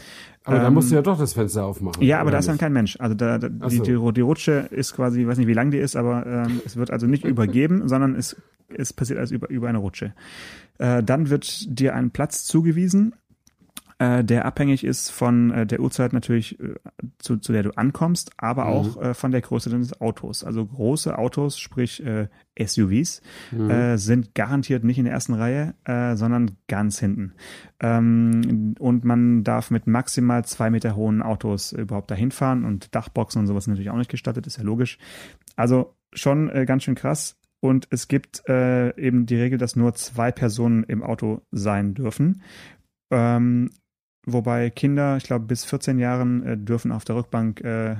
Aber 0.44 0.56
ähm, 0.56 0.62
da 0.62 0.70
musst 0.70 0.90
du 0.90 0.94
ja 0.94 1.02
doch 1.02 1.18
das 1.18 1.34
Fenster 1.34 1.64
aufmachen. 1.64 2.02
Ja, 2.02 2.20
aber 2.20 2.30
da 2.30 2.38
ist 2.38 2.48
dann 2.48 2.58
kein 2.58 2.72
Mensch. 2.72 2.96
Also 2.98 3.14
da, 3.14 3.38
da 3.38 3.48
die, 3.48 3.76
so. 3.76 3.82
die, 3.82 4.14
die, 4.14 4.20
Rutsche 4.20 4.68
ist 4.70 4.94
quasi, 4.94 5.22
ich 5.22 5.26
weiß 5.26 5.38
nicht, 5.38 5.46
wie 5.46 5.54
lang 5.54 5.70
die 5.70 5.78
ist, 5.78 5.96
aber 5.96 6.26
ähm, 6.26 6.60
es 6.64 6.76
wird 6.76 6.90
also 6.90 7.06
nicht 7.06 7.24
übergeben, 7.24 7.88
sondern 7.88 8.14
es, 8.14 8.36
es 8.68 8.92
passiert 8.92 9.18
alles 9.18 9.30
über, 9.30 9.48
über 9.50 9.68
eine 9.68 9.78
Rutsche. 9.78 10.14
Äh, 10.78 11.02
dann 11.02 11.30
wird 11.30 11.66
dir 11.68 11.94
ein 11.94 12.10
Platz 12.10 12.44
zugewiesen 12.44 13.14
äh, 14.00 14.24
der 14.24 14.46
abhängig 14.46 14.82
ist 14.82 15.10
von 15.10 15.50
äh, 15.50 15.66
der 15.66 15.80
Uhrzeit 15.80 16.14
natürlich, 16.14 16.58
äh, 16.58 16.74
zu, 17.18 17.36
zu 17.36 17.52
der 17.52 17.62
du 17.62 17.76
ankommst, 17.76 18.32
aber 18.38 18.64
mhm. 18.64 18.70
auch 18.70 19.02
äh, 19.02 19.14
von 19.14 19.30
der 19.30 19.42
Größe 19.42 19.68
deines 19.68 20.00
Autos. 20.00 20.42
Also 20.42 20.64
große 20.64 21.18
Autos, 21.18 21.58
sprich 21.58 22.02
äh, 22.02 22.28
SUVs, 22.58 23.20
mhm. 23.50 23.70
äh, 23.70 23.98
sind 23.98 24.34
garantiert 24.34 24.84
nicht 24.84 24.96
in 24.96 25.04
der 25.04 25.12
ersten 25.12 25.34
Reihe, 25.34 25.74
äh, 25.84 26.16
sondern 26.16 26.52
ganz 26.66 26.98
hinten. 26.98 27.34
Ähm, 27.78 28.74
und 28.78 29.04
man 29.04 29.44
darf 29.44 29.70
mit 29.70 29.86
maximal 29.86 30.46
zwei 30.46 30.70
Meter 30.70 30.96
hohen 30.96 31.20
Autos 31.20 31.72
überhaupt 31.72 32.10
dahin 32.10 32.30
fahren 32.30 32.64
und 32.64 32.94
Dachboxen 32.94 33.40
und 33.42 33.48
sowas 33.48 33.66
natürlich 33.66 33.90
auch 33.90 33.98
nicht 33.98 34.10
gestattet, 34.10 34.46
ist 34.46 34.56
ja 34.56 34.64
logisch. 34.64 34.96
Also 35.56 35.94
schon 36.14 36.48
äh, 36.48 36.64
ganz 36.64 36.84
schön 36.84 36.94
krass. 36.94 37.36
Und 37.62 37.86
es 37.90 38.08
gibt 38.08 38.48
äh, 38.48 38.96
eben 38.98 39.26
die 39.26 39.36
Regel, 39.36 39.58
dass 39.58 39.76
nur 39.76 39.92
zwei 39.92 40.32
Personen 40.32 40.84
im 40.84 41.02
Auto 41.02 41.42
sein 41.50 41.92
dürfen. 41.92 42.40
Ähm, 43.10 43.68
Wobei 44.26 44.68
Kinder, 44.68 45.16
ich 45.16 45.24
glaube, 45.24 45.46
bis 45.46 45.64
14 45.64 45.98
Jahren 45.98 46.44
äh, 46.44 46.56
dürfen 46.58 46.92
auf 46.92 47.04
der 47.04 47.16
Rückbank 47.16 47.62
äh, 47.62 47.96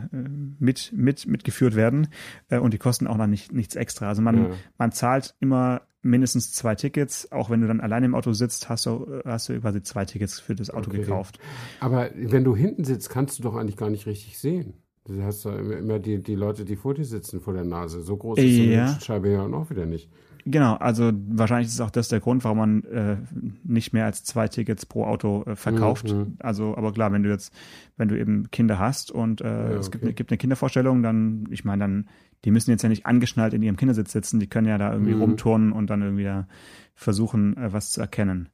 mit, 0.58 0.92
mit, 0.94 1.26
mitgeführt 1.26 1.74
werden 1.74 2.08
äh, 2.50 2.58
und 2.58 2.74
die 2.74 2.78
kosten 2.78 3.06
auch 3.06 3.16
noch 3.16 3.26
nicht, 3.26 3.52
nichts 3.52 3.74
extra. 3.74 4.08
Also 4.08 4.20
man, 4.20 4.36
ja. 4.36 4.50
man 4.76 4.92
zahlt 4.92 5.34
immer 5.40 5.82
mindestens 6.02 6.52
zwei 6.52 6.74
Tickets. 6.74 7.32
Auch 7.32 7.48
wenn 7.48 7.62
du 7.62 7.68
dann 7.68 7.80
allein 7.80 8.04
im 8.04 8.14
Auto 8.14 8.32
sitzt, 8.32 8.68
hast 8.68 8.86
du, 8.86 9.20
hast 9.24 9.48
du 9.48 9.60
quasi 9.60 9.82
zwei 9.82 10.04
Tickets 10.04 10.40
für 10.40 10.54
das 10.54 10.70
Auto 10.70 10.90
okay. 10.90 11.00
gekauft. 11.00 11.38
Aber 11.80 12.10
wenn 12.14 12.44
du 12.44 12.54
hinten 12.54 12.84
sitzt, 12.84 13.08
kannst 13.08 13.38
du 13.38 13.42
doch 13.42 13.56
eigentlich 13.56 13.76
gar 13.76 13.90
nicht 13.90 14.06
richtig 14.06 14.38
sehen. 14.38 14.74
Du 15.06 15.22
hast 15.22 15.46
doch 15.46 15.56
immer 15.56 15.98
die, 15.98 16.22
die 16.22 16.34
Leute, 16.34 16.64
die 16.64 16.76
vor 16.76 16.94
dir 16.94 17.04
sitzen, 17.04 17.40
vor 17.40 17.54
der 17.54 17.64
Nase. 17.64 18.02
So 18.02 18.16
groß 18.16 18.38
ist 18.38 18.58
ja. 18.58 18.92
die 18.92 19.04
Scheibe 19.04 19.30
ja 19.30 19.42
auch 19.42 19.70
wieder 19.70 19.86
nicht. 19.86 20.10
Genau, 20.50 20.74
also 20.74 21.12
wahrscheinlich 21.28 21.68
ist 21.68 21.80
auch 21.80 21.90
das 21.90 22.08
der 22.08 22.20
Grund, 22.20 22.44
warum 22.44 22.58
man 22.58 22.84
äh, 22.84 23.16
nicht 23.62 23.92
mehr 23.92 24.06
als 24.06 24.24
zwei 24.24 24.48
Tickets 24.48 24.86
pro 24.86 25.04
Auto 25.04 25.44
äh, 25.44 25.54
verkauft. 25.54 26.12
Mhm. 26.12 26.36
Also, 26.38 26.76
aber 26.76 26.92
klar, 26.92 27.12
wenn 27.12 27.22
du 27.22 27.30
jetzt, 27.30 27.52
wenn 27.96 28.08
du 28.08 28.18
eben 28.18 28.50
Kinder 28.50 28.78
hast 28.78 29.10
und 29.10 29.40
äh, 29.40 29.72
ja, 29.72 29.78
es 29.78 29.90
gibt, 29.90 30.16
gibt 30.16 30.30
eine 30.30 30.38
Kindervorstellung, 30.38 31.02
dann, 31.02 31.46
ich 31.50 31.64
meine, 31.64 31.84
dann, 31.84 32.08
die 32.44 32.50
müssen 32.50 32.70
jetzt 32.70 32.82
ja 32.82 32.88
nicht 32.88 33.06
angeschnallt 33.06 33.54
in 33.54 33.62
ihrem 33.62 33.76
Kindersitz 33.76 34.12
sitzen, 34.12 34.40
die 34.40 34.48
können 34.48 34.66
ja 34.66 34.78
da 34.78 34.92
irgendwie 34.92 35.14
mhm. 35.14 35.22
rumturnen 35.22 35.72
und 35.72 35.88
dann 35.90 36.02
irgendwie 36.02 36.24
da 36.24 36.48
versuchen, 36.94 37.56
äh, 37.56 37.72
was 37.72 37.92
zu 37.92 38.00
erkennen. 38.00 38.48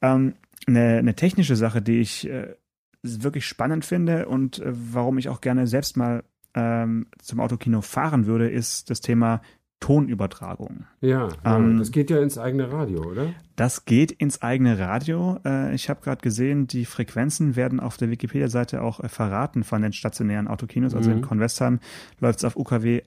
Ähm, 0.00 0.34
eine, 0.66 0.98
eine 0.98 1.14
technische 1.14 1.56
Sache, 1.56 1.82
die 1.82 2.00
ich 2.00 2.28
äh, 2.28 2.54
wirklich 3.02 3.46
spannend 3.46 3.84
finde 3.84 4.28
und 4.28 4.60
äh, 4.60 4.72
warum 4.72 5.18
ich 5.18 5.28
auch 5.28 5.40
gerne 5.40 5.66
selbst 5.66 5.96
mal 5.96 6.22
ähm, 6.54 7.06
zum 7.20 7.40
Autokino 7.40 7.80
fahren 7.80 8.26
würde, 8.26 8.48
ist 8.48 8.90
das 8.90 9.00
Thema 9.00 9.40
Tonübertragung. 9.82 10.84
Ja, 11.00 11.28
ähm, 11.44 11.78
das 11.78 11.90
geht 11.90 12.08
ja 12.08 12.22
ins 12.22 12.38
eigene 12.38 12.70
Radio, 12.70 13.02
oder? 13.02 13.34
Das 13.56 13.84
geht 13.84 14.12
ins 14.12 14.40
eigene 14.40 14.78
Radio. 14.78 15.40
Äh, 15.44 15.74
ich 15.74 15.90
habe 15.90 16.00
gerade 16.00 16.22
gesehen, 16.22 16.68
die 16.68 16.84
Frequenzen 16.84 17.56
werden 17.56 17.80
auf 17.80 17.96
der 17.96 18.08
Wikipedia-Seite 18.08 18.80
auch 18.80 19.00
äh, 19.00 19.08
verraten 19.08 19.64
von 19.64 19.82
den 19.82 19.92
stationären 19.92 20.46
Autokinos. 20.46 20.94
Also 20.94 21.10
mhm. 21.10 21.16
in 21.16 21.22
Convestheim 21.22 21.80
läuft 22.20 22.38
es 22.38 22.44
auf 22.44 22.54
UKW 22.54 23.02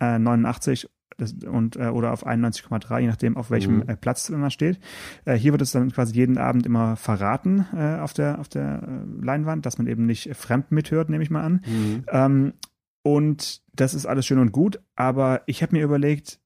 äh, 0.00 0.18
89 0.18 0.90
das, 1.16 1.32
und 1.32 1.76
äh, 1.76 1.88
oder 1.88 2.12
auf 2.12 2.26
91,3, 2.26 3.00
je 3.00 3.06
nachdem 3.06 3.38
auf 3.38 3.50
welchem 3.50 3.76
mhm. 3.76 3.88
äh, 3.88 3.96
Platz 3.96 4.28
man 4.28 4.50
steht. 4.50 4.78
Äh, 5.24 5.34
hier 5.34 5.52
wird 5.52 5.62
es 5.62 5.72
dann 5.72 5.90
quasi 5.90 6.14
jeden 6.14 6.36
Abend 6.36 6.66
immer 6.66 6.96
verraten 6.96 7.66
äh, 7.74 8.00
auf 8.00 8.12
der 8.12 8.38
auf 8.38 8.50
der 8.50 8.82
äh, 8.82 9.24
Leinwand, 9.24 9.64
dass 9.64 9.78
man 9.78 9.86
eben 9.86 10.04
nicht 10.04 10.36
fremd 10.36 10.72
mithört, 10.72 11.08
nehme 11.08 11.22
ich 11.24 11.30
mal 11.30 11.42
an. 11.42 11.64
Mhm. 12.12 12.52
Und 13.08 13.62
das 13.72 13.94
ist 13.94 14.04
alles 14.04 14.26
schön 14.26 14.38
und 14.38 14.52
gut, 14.52 14.80
aber 14.94 15.40
ich 15.46 15.62
habe 15.62 15.74
mir 15.74 15.82
überlegt, 15.82 16.40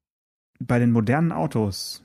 bei 0.60 0.78
den 0.78 0.92
modernen 0.92 1.32
Autos, 1.32 2.04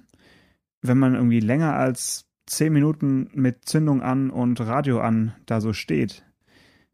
wenn 0.82 0.98
man 0.98 1.14
irgendwie 1.14 1.42
länger 1.42 1.76
als 1.76 2.26
zehn 2.48 2.74
Minuten 2.74 3.30
mit 3.36 3.66
Zündung 3.66 4.02
an 4.02 4.32
und 4.32 4.60
Radio 4.60 5.00
an 5.00 5.36
da 5.46 5.62
so 5.62 5.74
steht, 5.74 6.26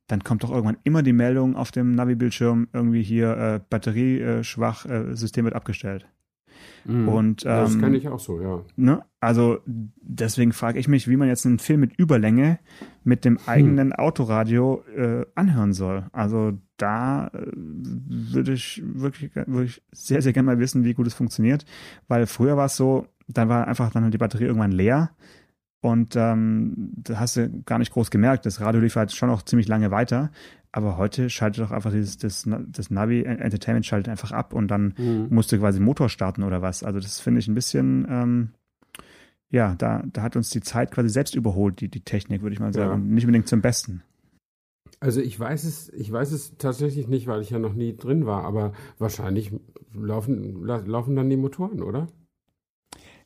dann 0.07 0.25
kommt 0.25 0.43
doch 0.43 0.51
irgendwann 0.51 0.79
immer 0.83 1.03
die 1.03 1.13
Meldung 1.13 1.55
auf 1.55 1.71
dem 1.71 1.95
Navi-Bildschirm 1.95 2.67
irgendwie 2.73 3.01
hier 3.01 3.37
äh, 3.37 3.59
batterieschwach, 3.69 4.85
äh, 4.85 5.15
System 5.15 5.45
wird 5.45 5.55
abgestellt. 5.55 6.05
Mhm. 6.85 7.07
Und, 7.07 7.45
ähm, 7.45 7.49
das 7.49 7.79
kenne 7.79 7.97
ich 7.97 8.07
auch 8.07 8.19
so, 8.19 8.41
ja. 8.41 8.61
Ne? 8.75 9.03
Also 9.19 9.59
deswegen 9.65 10.51
frage 10.51 10.79
ich 10.79 10.87
mich, 10.87 11.07
wie 11.07 11.15
man 11.15 11.27
jetzt 11.27 11.45
einen 11.45 11.59
Film 11.59 11.79
mit 11.79 11.93
Überlänge 11.97 12.59
mit 13.03 13.25
dem 13.25 13.37
hm. 13.37 13.43
eigenen 13.47 13.91
hm. 13.91 13.99
Autoradio 13.99 14.83
äh, 14.95 15.25
anhören 15.35 15.73
soll. 15.73 16.05
Also 16.11 16.53
da 16.77 17.27
äh, 17.27 17.51
würde 17.53 18.53
ich 18.53 18.81
wirklich 18.85 19.35
würde 19.35 19.65
ich 19.65 19.81
sehr, 19.91 20.21
sehr 20.21 20.33
gerne 20.33 20.47
mal 20.47 20.59
wissen, 20.59 20.83
wie 20.83 20.93
gut 20.93 21.07
es 21.07 21.13
funktioniert. 21.13 21.65
Weil 22.07 22.25
früher 22.25 22.57
war 22.57 22.65
es 22.65 22.75
so, 22.75 23.07
dann 23.27 23.49
war 23.49 23.67
einfach 23.67 23.91
dann 23.91 24.11
die 24.11 24.17
Batterie 24.17 24.45
irgendwann 24.45 24.71
leer. 24.71 25.11
Und 25.81 26.15
ähm, 26.15 26.93
da 26.95 27.19
hast 27.19 27.35
du 27.35 27.61
gar 27.65 27.77
nicht 27.77 27.91
groß 27.91 28.09
gemerkt. 28.09 28.45
Das 28.45 28.61
Radio 28.61 28.79
lief 28.79 28.95
halt 28.95 29.11
schon 29.11 29.29
noch 29.29 29.43
ziemlich 29.43 29.67
lange 29.67 29.91
weiter. 29.91 30.31
Aber 30.75 30.97
heute 30.97 31.29
schaltet 31.29 31.63
doch 31.63 31.71
einfach 31.71 31.91
dieses, 31.91 32.17
das, 32.17 32.49
das 32.67 32.89
Navi 32.89 33.23
Entertainment 33.23 33.85
schaltet 33.85 34.09
einfach 34.09 34.31
ab 34.31 34.53
und 34.53 34.69
dann 34.69 34.95
mhm. 34.97 35.27
musst 35.29 35.51
du 35.51 35.59
quasi 35.59 35.79
Motor 35.79 36.09
starten 36.09 36.41
oder 36.41 36.63
was. 36.63 36.83
Also 36.83 36.99
das 36.99 37.19
finde 37.19 37.39
ich 37.39 37.47
ein 37.47 37.53
bisschen, 37.53 38.07
ähm, 38.09 38.49
ja, 39.51 39.75
da, 39.75 40.03
da 40.11 40.23
hat 40.23 40.35
uns 40.35 40.49
die 40.49 40.61
Zeit 40.61 40.89
quasi 40.91 41.09
selbst 41.09 41.35
überholt, 41.35 41.79
die, 41.79 41.89
die 41.89 42.01
Technik, 42.01 42.41
würde 42.41 42.55
ich 42.55 42.59
mal 42.59 42.73
sagen. 42.73 42.89
Ja. 42.89 42.95
Und 42.95 43.09
nicht 43.09 43.23
unbedingt 43.23 43.47
zum 43.47 43.61
Besten. 43.61 44.01
Also 44.99 45.21
ich 45.21 45.39
weiß 45.39 45.63
es, 45.65 45.89
ich 45.89 46.11
weiß 46.11 46.31
es 46.31 46.57
tatsächlich 46.57 47.07
nicht, 47.07 47.27
weil 47.27 47.41
ich 47.41 47.51
ja 47.51 47.59
noch 47.59 47.73
nie 47.73 47.95
drin 47.95 48.25
war, 48.25 48.43
aber 48.43 48.73
wahrscheinlich 48.97 49.53
laufen, 49.93 50.65
laufen 50.65 51.15
dann 51.15 51.29
die 51.29 51.37
Motoren, 51.37 51.83
oder? 51.83 52.07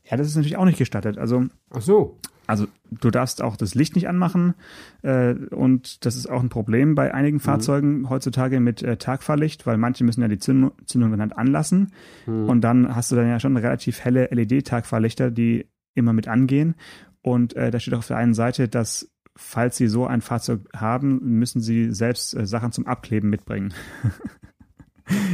Ja, 0.10 0.18
das 0.18 0.28
ist 0.28 0.36
natürlich 0.36 0.58
auch 0.58 0.66
nicht 0.66 0.78
gestattet. 0.78 1.18
Also, 1.18 1.46
Ach 1.72 1.82
so. 1.82 2.18
Also 2.48 2.66
du 2.90 3.12
darfst 3.12 3.42
auch 3.42 3.58
das 3.58 3.76
Licht 3.76 3.96
nicht 3.96 4.08
anmachen 4.08 4.54
äh, 5.02 5.34
und 5.34 6.06
das 6.06 6.16
ist 6.16 6.28
auch 6.28 6.42
ein 6.42 6.48
Problem 6.48 6.96
bei 6.96 7.14
einigen 7.14 7.38
mhm. 7.38 7.42
Fahrzeugen 7.42 8.10
heutzutage 8.10 8.62
mit 8.62 8.82
äh, 8.82 8.96
Tagfahrlicht, 8.96 9.68
weil 9.68 9.78
manche 9.78 10.06
müssen 10.06 10.22
ja 10.22 10.30
die 10.30 10.40
Zündung, 10.40 10.72
Zündung 10.86 11.12
dann 11.12 11.20
halt 11.20 11.38
anlassen 11.38 11.92
mhm. 12.26 12.48
und 12.48 12.62
dann 12.62 12.96
hast 12.96 13.12
du 13.12 13.18
dann 13.18 13.28
ja 13.28 13.42
schon 13.42 13.58
relativ 13.58 14.00
helle 14.00 14.30
LED-Tagfahrlichter, 14.32 15.30
die 15.30 15.68
immer 15.94 16.14
mit 16.14 16.30
angehen 16.30 16.76
und 17.22 17.54
äh, 17.58 17.70
da 17.70 17.82
steht 17.82 17.94
auch 17.94 18.00
auf 18.00 18.08
der 18.08 18.18
einen 18.18 18.34
Seite, 18.34 18.70
dass 18.70 19.12
falls 19.36 19.76
sie 19.76 19.88
so 19.88 20.08
ein 20.08 20.22
Fahrzeug 20.22 20.62
haben, 20.74 21.20
müssen 21.38 21.60
sie 21.60 21.92
selbst 21.92 22.34
äh, 22.34 22.46
Sachen 22.46 22.72
zum 22.72 22.88
Abkleben 22.88 23.30
mitbringen. 23.30 23.74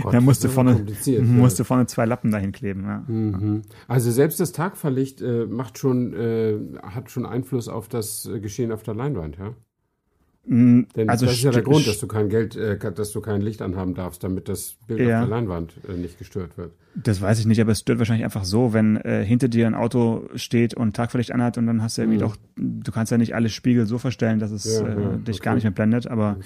Gott, 0.02 0.14
da 0.14 0.22
musste 0.22 0.50
vorne, 0.50 0.86
musste 1.22 1.66
vorne 1.66 1.86
zwei 1.88 2.06
Lappen 2.06 2.32
dahin 2.32 2.52
kleben. 2.52 2.84
Ja. 2.84 3.04
Mhm. 3.08 3.62
Also 3.88 4.12
selbst 4.12 4.40
das 4.40 4.52
Tagverlicht 4.52 5.22
äh, 5.22 5.46
macht 5.46 5.78
schon, 5.78 6.14
äh, 6.14 6.58
hat 6.84 7.12
schon 7.12 7.26
Einfluss 7.26 7.68
auf 7.68 7.88
das 7.88 8.26
äh, 8.26 8.40
Geschehen 8.40 8.72
auf 8.72 8.84
der 8.84 8.94
Leinwand, 8.94 9.38
ja? 9.38 9.54
Mm, 10.46 10.82
Denn 10.96 11.10
also 11.10 11.26
das 11.26 11.36
ist 11.36 11.44
ja 11.44 11.52
der 11.52 11.62
Grund, 11.62 11.88
dass 11.88 12.00
du 12.00 12.08
kein 12.08 12.28
Geld, 12.28 12.58
äh, 12.58 12.78
dass 12.78 13.14
du 13.14 13.22
kein 13.22 13.42
Licht 13.42 13.62
anhaben 13.62 13.94
darfst, 13.94 14.26
damit 14.26 14.50
das 14.50 14.76
Bild 14.88 15.00
ja. 15.00 15.22
auf 15.22 15.28
der 15.28 15.38
Leinwand 15.38 15.74
äh, 15.88 15.94
nicht 15.94 16.18
gestört 16.18 16.58
wird. 16.58 16.74
Das 16.96 17.22
weiß 17.22 17.40
ich 17.40 17.46
nicht, 17.46 17.62
aber 17.62 17.72
es 17.72 17.80
stört 17.80 18.00
wahrscheinlich 18.00 18.26
einfach 18.26 18.44
so, 18.44 18.74
wenn 18.74 18.98
äh, 18.98 19.24
hinter 19.24 19.48
dir 19.48 19.68
ein 19.68 19.74
Auto 19.74 20.28
steht 20.36 20.74
und 20.74 20.98
Tagverlicht 20.98 21.32
anhat 21.32 21.58
und 21.58 21.66
dann 21.66 21.82
hast 21.82 21.98
du 21.98 22.02
irgendwie 22.02 22.18
mhm. 22.18 22.24
doch, 22.24 22.36
du 22.58 22.92
kannst 22.92 23.12
ja 23.12 23.18
nicht 23.18 23.36
alle 23.36 23.48
Spiegel 23.48 23.86
so 23.86 23.98
verstellen, 23.98 24.40
dass 24.40 24.52
es 24.52 24.64
dich 24.64 24.82
okay. 24.82 25.40
gar 25.42 25.56
nicht 25.56 25.64
mehr 25.64 25.72
blendet, 25.72 26.08
aber 26.08 26.38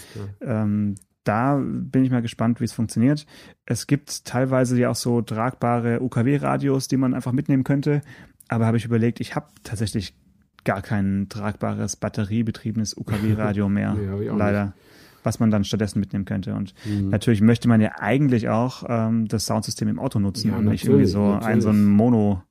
ähm, 0.41 0.93
da 1.27 1.62
bin 1.62 2.03
ich 2.03 2.12
mal 2.12 2.22
gespannt, 2.22 2.60
wie 2.62 2.65
es 2.65 2.74
funktioniert. 2.74 3.25
Es 3.65 3.88
gibt 3.88 4.25
teilweise 4.25 4.79
ja 4.79 4.89
auch 4.89 4.96
so 4.96 5.22
tragbare 5.22 6.01
UKW-Radios, 6.01 6.88
die 6.88 6.98
man 6.98 7.13
einfach 7.13 7.31
mitnehmen 7.31 7.63
könnte. 7.63 8.01
Aber 8.48 8.65
habe 8.65 8.77
ich 8.77 8.86
überlegt, 8.86 9.19
ich 9.19 9.36
habe 9.36 9.48
tatsächlich 9.63 10.15
gar 10.63 10.81
kein 10.81 11.27
tragbares 11.29 11.96
batteriebetriebenes 11.96 12.96
UKW-Radio 12.98 13.67
mehr, 13.69 13.96
ja, 13.96 14.36
leider. 14.36 14.65
Nicht. 14.65 14.75
Was 15.24 15.39
man 15.39 15.51
dann 15.51 15.65
stattdessen 15.65 16.00
mitnehmen 16.00 16.24
könnte. 16.24 16.55
Und 16.55 16.74
mhm. 16.86 17.10
natürlich 17.10 17.41
möchte 17.41 17.67
man 17.67 17.81
ja 17.81 17.91
eigentlich 18.00 18.48
auch 18.48 18.84
ähm, 18.88 19.27
das 19.27 19.46
Soundsystem 19.46 19.89
im 19.89 20.00
Auto 20.00 20.19
nutzen 20.19 20.51
ja, 20.51 20.57
und 20.57 20.65
nicht 20.65 20.86
irgendwie 20.86 21.05
so 21.05 21.34
ein 21.34 21.60
so 21.60 21.69
ein 21.69 21.86
Mono, 21.86 22.43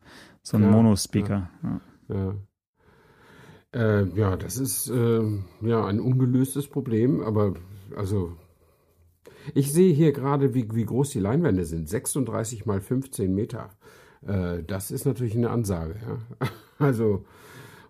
so 0.42 0.58
ein 0.58 0.64
ja, 0.64 0.70
Mono-Speaker. 0.70 1.48
Ja. 2.10 2.34
Äh, 3.72 4.04
ja, 4.14 4.36
das 4.36 4.58
ist 4.58 4.90
äh, 4.90 5.22
ja 5.62 5.86
ein 5.86 6.00
ungelöstes 6.00 6.68
Problem, 6.68 7.22
aber 7.22 7.54
also 7.96 8.36
ich 9.54 9.72
sehe 9.72 9.92
hier 9.92 10.12
gerade, 10.12 10.54
wie, 10.54 10.68
wie 10.74 10.84
groß 10.84 11.10
die 11.10 11.20
Leinwände 11.20 11.64
sind. 11.64 11.88
36 11.88 12.66
mal 12.66 12.80
15 12.80 13.34
Meter. 13.34 13.70
Äh, 14.26 14.62
das 14.62 14.90
ist 14.90 15.04
natürlich 15.04 15.36
eine 15.36 15.50
Ansage. 15.50 15.96
Ja? 16.00 16.48
Also, 16.78 17.24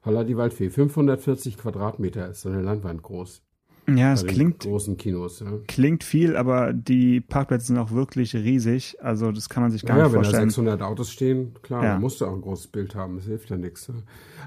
holla 0.05 0.23
die 0.23 0.37
Waldfee. 0.37 0.71
540 0.71 1.59
Quadratmeter 1.59 2.29
ist 2.29 2.43
so 2.43 2.49
eine 2.49 2.63
Leinwand 2.63 3.03
groß. 3.03 3.43
Ja, 3.89 4.13
es 4.13 4.27
klingt 4.27 4.61
großen 4.61 4.97
Kinos. 4.97 5.41
Ja. 5.41 5.47
Klingt 5.69 6.03
viel, 6.03 6.37
aber 6.37 6.73
die 6.73 7.21
Parkplätze 7.21 7.67
sind 7.67 7.79
auch 7.79 7.93
wirklich 7.93 8.35
riesig. 8.35 8.97
Also 9.01 9.31
das 9.31 9.49
kann 9.49 9.63
man 9.63 9.71
sich 9.71 9.85
gar 9.85 9.97
ja, 9.99 10.05
nicht 10.05 10.15
vorstellen. 10.15 10.51
Ja, 10.51 10.57
wenn 10.57 10.65
da 10.65 10.73
600 10.73 10.83
Autos 10.83 11.11
stehen, 11.11 11.55
klar, 11.63 11.85
ja. 11.85 11.99
musst 11.99 12.21
du 12.21 12.27
auch 12.27 12.35
ein 12.35 12.41
großes 12.41 12.69
Bild 12.69 12.95
haben. 12.95 13.17
Das 13.17 13.27
hilft 13.27 13.51
ja 13.51 13.57
nichts. 13.57 13.91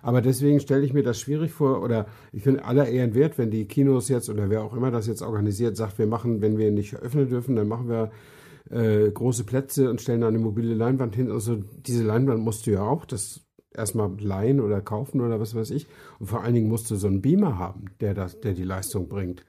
Aber 0.02 0.22
deswegen 0.22 0.60
stelle 0.60 0.86
ich 0.86 0.94
mir 0.94 1.04
das 1.04 1.20
schwierig 1.20 1.52
vor, 1.52 1.82
oder 1.82 2.08
ich 2.32 2.44
finde 2.44 2.66
aller 2.66 2.88
Ehren 2.88 3.14
wert, 3.14 3.38
wenn 3.38 3.52
die 3.52 3.66
Kinos 3.66 4.10
jetzt 4.10 4.30
oder 4.30 4.50
wer 4.50 4.64
auch 4.64 4.74
immer 4.74 4.92
das 4.92 5.08
jetzt 5.08 5.22
organisiert, 5.22 5.78
sagt, 5.78 6.00
wir 6.00 6.08
machen, 6.08 6.42
wenn 6.42 6.58
wir 6.58 6.72
nicht 6.72 6.96
öffnen 6.96 7.30
dürfen, 7.30 7.56
dann 7.56 7.68
machen 7.68 7.88
wir 7.88 8.12
äh, 8.70 9.10
große 9.12 9.46
Plätze 9.46 9.90
und 9.90 10.02
stellen 10.02 10.22
da 10.22 10.28
eine 10.28 10.40
mobile 10.40 10.74
Leinwand 10.74 11.16
hin. 11.16 11.32
Also 11.32 11.56
diese 11.86 12.04
Leinwand 12.04 12.44
musst 12.44 12.68
du 12.68 12.72
ja 12.72 12.82
auch, 12.82 13.06
das 13.06 13.42
erstmal 13.74 14.12
leihen 14.20 14.60
oder 14.60 14.82
kaufen 14.82 15.22
oder 15.22 15.40
was 15.40 15.56
weiß 15.56 15.72
ich. 15.72 15.88
Und 16.20 16.28
vor 16.28 16.44
allen 16.44 16.54
Dingen 16.54 16.70
musst 16.70 16.90
du 16.92 16.96
so 16.96 17.08
einen 17.08 17.22
Beamer 17.22 17.58
haben, 17.58 17.86
der, 18.00 18.14
das, 18.14 18.40
der 18.40 18.54
die 18.54 18.64
Leistung 18.64 19.08
bringt. 19.08 19.46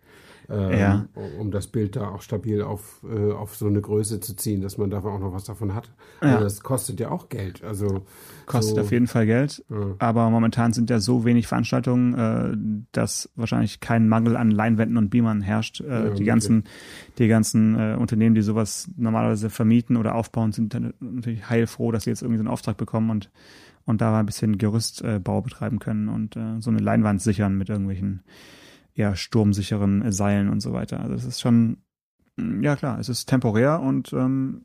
Ähm, 0.52 0.78
ja. 0.80 1.06
um 1.38 1.52
das 1.52 1.68
Bild 1.68 1.94
da 1.94 2.08
auch 2.08 2.22
stabil 2.22 2.60
auf, 2.60 3.04
äh, 3.08 3.30
auf 3.30 3.54
so 3.54 3.68
eine 3.68 3.80
Größe 3.80 4.18
zu 4.18 4.34
ziehen, 4.34 4.62
dass 4.62 4.78
man 4.78 4.90
da 4.90 4.98
auch 4.98 5.20
noch 5.20 5.32
was 5.32 5.44
davon 5.44 5.76
hat. 5.76 5.92
Ja. 6.20 6.30
Also 6.30 6.44
das 6.44 6.60
kostet 6.60 6.98
ja 6.98 7.08
auch 7.12 7.28
Geld. 7.28 7.62
Also 7.62 8.02
kostet 8.46 8.74
so, 8.74 8.80
auf 8.80 8.90
jeden 8.90 9.06
Fall 9.06 9.26
Geld. 9.26 9.64
Ja. 9.70 9.94
Aber 10.00 10.28
momentan 10.28 10.72
sind 10.72 10.90
ja 10.90 10.98
so 10.98 11.24
wenig 11.24 11.46
Veranstaltungen, 11.46 12.14
äh, 12.14 12.84
dass 12.90 13.30
wahrscheinlich 13.36 13.78
kein 13.78 14.08
Mangel 14.08 14.36
an 14.36 14.50
Leinwänden 14.50 14.96
und 14.96 15.10
Beamern 15.10 15.40
herrscht. 15.40 15.82
Äh, 15.82 16.14
die 16.14 16.24
ganzen, 16.24 16.64
die 17.18 17.28
ganzen 17.28 17.78
äh, 17.78 17.96
Unternehmen, 17.96 18.34
die 18.34 18.42
sowas 18.42 18.90
normalerweise 18.96 19.50
vermieten 19.50 19.96
oder 19.96 20.16
aufbauen, 20.16 20.50
sind 20.50 20.74
dann 20.74 20.94
natürlich 20.98 21.48
heilfroh, 21.48 21.92
dass 21.92 22.04
sie 22.04 22.10
jetzt 22.10 22.22
irgendwie 22.22 22.38
so 22.38 22.42
einen 22.42 22.52
Auftrag 22.52 22.76
bekommen 22.76 23.10
und 23.10 23.30
und 23.90 24.00
da 24.00 24.18
ein 24.18 24.26
bisschen 24.26 24.58
Gerüstbau 24.58 25.38
äh, 25.38 25.42
betreiben 25.42 25.78
können 25.78 26.08
und 26.08 26.36
äh, 26.36 26.60
so 26.60 26.70
eine 26.70 26.80
Leinwand 26.80 27.20
sichern 27.20 27.56
mit 27.56 27.68
irgendwelchen 27.68 28.22
ja, 28.94 29.14
sturmsicheren 29.14 30.02
äh, 30.02 30.12
Seilen 30.12 30.48
und 30.48 30.60
so 30.60 30.72
weiter. 30.72 31.00
Also 31.00 31.14
es 31.14 31.24
ist 31.24 31.40
schon, 31.40 31.78
mm, 32.36 32.62
ja 32.62 32.76
klar, 32.76 32.98
es 32.98 33.08
ist 33.08 33.26
temporär 33.26 33.80
und 33.80 34.12
ähm, 34.12 34.64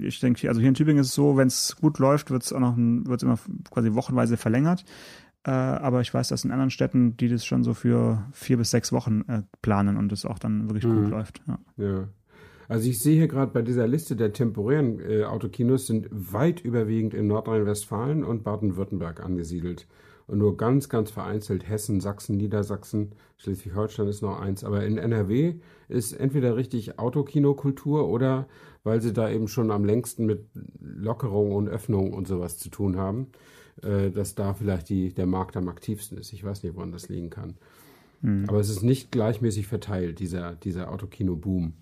ich 0.00 0.18
denke, 0.18 0.48
also 0.48 0.60
hier 0.60 0.68
in 0.68 0.74
Tübingen 0.74 1.00
ist 1.00 1.08
es 1.08 1.14
so, 1.14 1.36
wenn 1.36 1.46
es 1.46 1.76
gut 1.76 1.98
läuft, 1.98 2.30
wird 2.30 2.42
es 2.42 2.52
auch 2.52 2.58
noch, 2.58 2.76
wird 2.76 3.18
es 3.18 3.22
immer 3.22 3.38
quasi 3.70 3.94
wochenweise 3.94 4.36
verlängert. 4.36 4.84
Äh, 5.44 5.50
aber 5.50 6.00
ich 6.00 6.12
weiß, 6.12 6.28
dass 6.28 6.44
in 6.44 6.50
anderen 6.50 6.70
Städten, 6.70 7.16
die 7.16 7.28
das 7.28 7.46
schon 7.46 7.64
so 7.64 7.72
für 7.72 8.26
vier 8.32 8.58
bis 8.58 8.70
sechs 8.70 8.92
Wochen 8.92 9.22
äh, 9.28 9.42
planen 9.62 9.96
und 9.96 10.12
es 10.12 10.26
auch 10.26 10.38
dann 10.38 10.68
wirklich 10.68 10.84
mhm. 10.84 11.02
gut 11.02 11.10
läuft. 11.10 11.42
Ja. 11.46 11.58
ja. 11.76 12.08
Also 12.70 12.88
ich 12.88 13.00
sehe 13.00 13.16
hier 13.16 13.26
gerade 13.26 13.50
bei 13.50 13.62
dieser 13.62 13.88
Liste 13.88 14.14
der 14.14 14.32
temporären 14.32 15.00
äh, 15.00 15.24
Autokinos 15.24 15.88
sind 15.88 16.06
weit 16.12 16.60
überwiegend 16.60 17.14
in 17.14 17.26
Nordrhein-Westfalen 17.26 18.22
und 18.22 18.44
Baden-Württemberg 18.44 19.24
angesiedelt. 19.24 19.88
Und 20.28 20.38
nur 20.38 20.56
ganz, 20.56 20.88
ganz 20.88 21.10
vereinzelt 21.10 21.68
Hessen, 21.68 22.00
Sachsen, 22.00 22.36
Niedersachsen, 22.36 23.10
Schleswig-Holstein 23.38 24.06
ist 24.06 24.22
noch 24.22 24.38
eins. 24.38 24.62
Aber 24.62 24.84
in 24.84 24.98
NRW 24.98 25.56
ist 25.88 26.12
entweder 26.12 26.54
richtig 26.54 27.00
Autokinokultur 27.00 28.08
oder 28.08 28.46
weil 28.84 29.00
sie 29.00 29.12
da 29.12 29.28
eben 29.28 29.48
schon 29.48 29.72
am 29.72 29.84
längsten 29.84 30.24
mit 30.24 30.46
Lockerung 30.78 31.50
und 31.50 31.68
Öffnung 31.68 32.12
und 32.12 32.28
sowas 32.28 32.56
zu 32.56 32.70
tun 32.70 32.96
haben, 32.96 33.32
äh, 33.82 34.12
dass 34.12 34.36
da 34.36 34.54
vielleicht 34.54 34.90
die, 34.90 35.12
der 35.12 35.26
Markt 35.26 35.56
am 35.56 35.68
aktivsten 35.68 36.18
ist. 36.18 36.32
Ich 36.32 36.44
weiß 36.44 36.62
nicht, 36.62 36.76
woran 36.76 36.92
das 36.92 37.08
liegen 37.08 37.30
kann. 37.30 37.54
Hm. 38.20 38.44
Aber 38.46 38.60
es 38.60 38.70
ist 38.70 38.84
nicht 38.84 39.10
gleichmäßig 39.10 39.66
verteilt, 39.66 40.20
dieser, 40.20 40.54
dieser 40.54 40.92
Autokino-Boom 40.92 41.72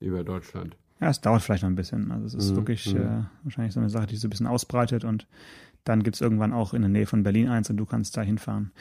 über 0.00 0.24
Deutschland. 0.24 0.76
Ja, 1.00 1.10
es 1.10 1.20
dauert 1.20 1.42
vielleicht 1.42 1.62
noch 1.62 1.70
ein 1.70 1.76
bisschen. 1.76 2.10
Also 2.10 2.26
es 2.26 2.34
ist 2.34 2.52
mhm. 2.52 2.56
wirklich 2.56 2.94
mhm. 2.94 3.00
äh, 3.00 3.24
wahrscheinlich 3.42 3.74
so 3.74 3.80
eine 3.80 3.90
Sache, 3.90 4.06
die 4.06 4.14
sich 4.14 4.22
so 4.22 4.28
ein 4.28 4.30
bisschen 4.30 4.46
ausbreitet 4.46 5.04
und 5.04 5.26
dann 5.84 6.02
gibt 6.02 6.16
es 6.16 6.20
irgendwann 6.20 6.52
auch 6.52 6.74
in 6.74 6.82
der 6.82 6.88
Nähe 6.88 7.06
von 7.06 7.22
Berlin 7.22 7.48
eins 7.48 7.70
und 7.70 7.76
du 7.76 7.86
kannst 7.86 8.16
da 8.16 8.22
hinfahren. 8.22 8.72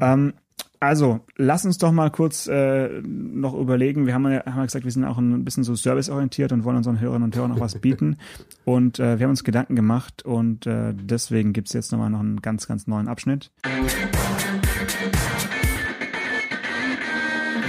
Ja. 0.00 0.12
Ähm, 0.12 0.34
also, 0.82 1.20
lass 1.36 1.66
uns 1.66 1.76
doch 1.76 1.92
mal 1.92 2.10
kurz 2.10 2.46
äh, 2.46 3.02
noch 3.02 3.54
überlegen. 3.54 4.06
Wir 4.06 4.14
haben 4.14 4.30
ja, 4.30 4.44
haben 4.46 4.58
ja 4.58 4.64
gesagt, 4.64 4.86
wir 4.86 4.92
sind 4.92 5.04
auch 5.04 5.18
ein 5.18 5.44
bisschen 5.44 5.62
so 5.62 5.74
serviceorientiert 5.74 6.52
und 6.52 6.64
wollen 6.64 6.78
unseren 6.78 7.00
Hörerinnen 7.00 7.24
und 7.24 7.36
Hörern 7.36 7.50
noch 7.50 7.60
was 7.60 7.74
bieten. 7.74 8.16
und 8.64 8.98
äh, 8.98 9.18
wir 9.18 9.24
haben 9.24 9.30
uns 9.30 9.44
Gedanken 9.44 9.76
gemacht 9.76 10.22
und 10.24 10.66
äh, 10.66 10.94
deswegen 10.94 11.52
gibt 11.52 11.68
es 11.68 11.74
jetzt 11.74 11.92
nochmal 11.92 12.08
noch 12.08 12.20
einen 12.20 12.40
ganz, 12.40 12.66
ganz 12.66 12.86
neuen 12.86 13.08
Abschnitt. 13.08 13.50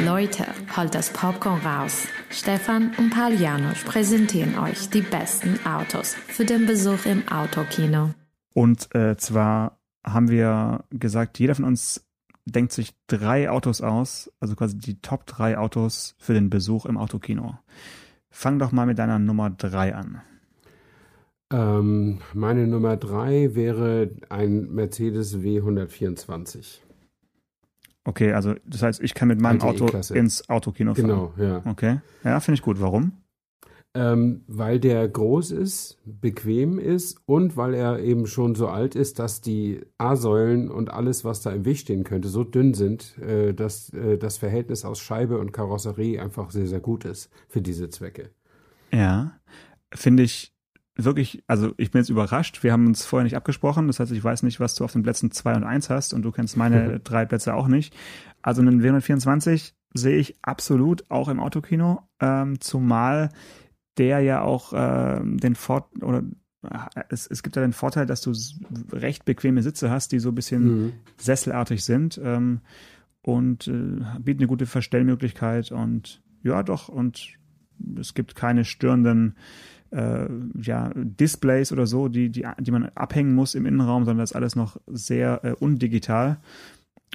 Leute, 0.05 0.45
holt 0.75 0.95
das 0.95 1.11
Popcorn 1.11 1.59
raus. 1.59 2.07
Stefan 2.41 2.89
und 2.97 3.11
Palianosch 3.11 3.83
präsentieren 3.83 4.57
euch 4.57 4.89
die 4.89 5.03
besten 5.03 5.63
Autos 5.63 6.15
für 6.15 6.43
den 6.43 6.65
Besuch 6.65 7.05
im 7.05 7.27
Autokino. 7.27 8.15
Und 8.55 8.95
äh, 8.95 9.15
zwar 9.15 9.77
haben 10.03 10.27
wir 10.27 10.83
gesagt, 10.89 11.37
jeder 11.37 11.53
von 11.53 11.65
uns 11.65 12.03
denkt 12.45 12.71
sich 12.71 12.95
drei 13.05 13.47
Autos 13.51 13.81
aus, 13.81 14.31
also 14.39 14.55
quasi 14.55 14.79
die 14.79 14.99
Top 15.01 15.27
drei 15.27 15.55
Autos 15.55 16.15
für 16.17 16.33
den 16.33 16.49
Besuch 16.49 16.87
im 16.87 16.97
Autokino. 16.97 17.59
Fang 18.31 18.57
doch 18.57 18.71
mal 18.71 18.87
mit 18.87 18.97
deiner 18.97 19.19
Nummer 19.19 19.51
drei 19.51 19.93
an. 19.93 20.23
Ähm, 21.53 22.21
meine 22.33 22.65
Nummer 22.65 22.97
drei 22.97 23.53
wäre 23.53 24.09
ein 24.29 24.73
Mercedes 24.73 25.37
W124. 25.37 26.79
Okay, 28.03 28.33
also 28.33 28.55
das 28.65 28.81
heißt, 28.81 29.01
ich 29.01 29.13
kann 29.13 29.27
mit 29.27 29.39
meinem 29.39 29.61
Auto 29.61 29.87
ins 30.13 30.49
Autokino 30.49 30.95
fahren. 30.95 31.05
Genau, 31.05 31.33
ja. 31.37 31.61
Okay. 31.65 31.99
Ja, 32.23 32.39
finde 32.39 32.55
ich 32.55 32.61
gut. 32.63 32.81
Warum? 32.81 33.11
Ähm, 33.93 34.45
weil 34.47 34.79
der 34.79 35.07
groß 35.07 35.51
ist, 35.51 35.99
bequem 36.05 36.79
ist 36.79 37.19
und 37.25 37.57
weil 37.57 37.73
er 37.73 37.99
eben 37.99 38.25
schon 38.25 38.55
so 38.55 38.69
alt 38.69 38.95
ist, 38.95 39.19
dass 39.19 39.41
die 39.41 39.81
A-Säulen 39.97 40.71
und 40.71 40.91
alles, 40.91 41.25
was 41.25 41.41
da 41.41 41.51
im 41.51 41.65
Weg 41.65 41.77
stehen 41.77 42.05
könnte, 42.05 42.29
so 42.29 42.45
dünn 42.45 42.73
sind, 42.73 43.17
äh, 43.17 43.53
dass 43.53 43.89
äh, 43.89 44.17
das 44.17 44.37
Verhältnis 44.37 44.85
aus 44.85 45.01
Scheibe 45.01 45.37
und 45.39 45.51
Karosserie 45.51 46.21
einfach 46.21 46.51
sehr, 46.51 46.67
sehr 46.67 46.79
gut 46.79 47.03
ist 47.03 47.29
für 47.49 47.61
diese 47.61 47.89
Zwecke. 47.89 48.29
Ja, 48.93 49.33
finde 49.93 50.23
ich 50.23 50.53
wirklich, 50.95 51.43
also 51.47 51.73
ich 51.77 51.91
bin 51.91 52.01
jetzt 52.01 52.09
überrascht. 52.09 52.63
Wir 52.63 52.73
haben 52.73 52.87
uns 52.87 53.05
vorher 53.05 53.23
nicht 53.23 53.35
abgesprochen. 53.35 53.87
Das 53.87 53.99
heißt, 53.99 54.11
ich 54.11 54.23
weiß 54.23 54.43
nicht, 54.43 54.59
was 54.59 54.75
du 54.75 54.83
auf 54.83 54.93
den 54.93 55.03
Plätzen 55.03 55.31
zwei 55.31 55.55
und 55.55 55.63
eins 55.63 55.89
hast 55.89 56.13
und 56.13 56.21
du 56.23 56.31
kennst 56.31 56.57
meine 56.57 56.99
drei 57.03 57.25
Plätze 57.25 57.53
auch 57.53 57.67
nicht. 57.67 57.95
Also 58.41 58.61
einen 58.61 58.81
W124 58.81 59.73
sehe 59.93 60.17
ich 60.17 60.37
absolut 60.41 61.09
auch 61.09 61.27
im 61.27 61.39
Autokino, 61.39 62.01
ähm, 62.19 62.59
zumal 62.59 63.29
der 63.97 64.21
ja 64.21 64.41
auch 64.41 64.73
ähm, 64.75 65.37
den 65.37 65.55
Fort 65.55 66.01
oder 66.01 66.23
äh, 66.63 67.03
es, 67.09 67.27
es 67.27 67.43
gibt 67.43 67.55
ja 67.55 67.61
den 67.61 67.73
Vorteil, 67.73 68.05
dass 68.05 68.21
du 68.21 68.33
recht 68.91 69.25
bequeme 69.25 69.63
Sitze 69.63 69.89
hast, 69.89 70.11
die 70.11 70.19
so 70.19 70.29
ein 70.29 70.35
bisschen 70.35 70.63
mhm. 70.63 70.93
sesselartig 71.17 71.83
sind 71.83 72.19
ähm, 72.23 72.61
und 73.21 73.67
äh, 73.67 73.99
bieten 74.19 74.39
eine 74.39 74.47
gute 74.47 74.65
Verstellmöglichkeit 74.65 75.71
und 75.71 76.23
ja 76.43 76.63
doch 76.63 76.87
und 76.87 77.37
es 77.99 78.13
gibt 78.13 78.35
keine 78.35 78.63
störenden 78.63 79.35
äh, 79.91 80.27
ja, 80.61 80.91
Displays 80.95 81.71
oder 81.71 81.85
so, 81.85 82.07
die, 82.07 82.29
die, 82.29 82.45
die 82.59 82.71
man 82.71 82.89
abhängen 82.95 83.35
muss 83.35 83.55
im 83.55 83.65
Innenraum, 83.65 84.05
sondern 84.05 84.23
das 84.23 84.31
ist 84.31 84.35
alles 84.35 84.55
noch 84.55 84.77
sehr 84.87 85.43
äh, 85.43 85.53
undigital. 85.53 86.39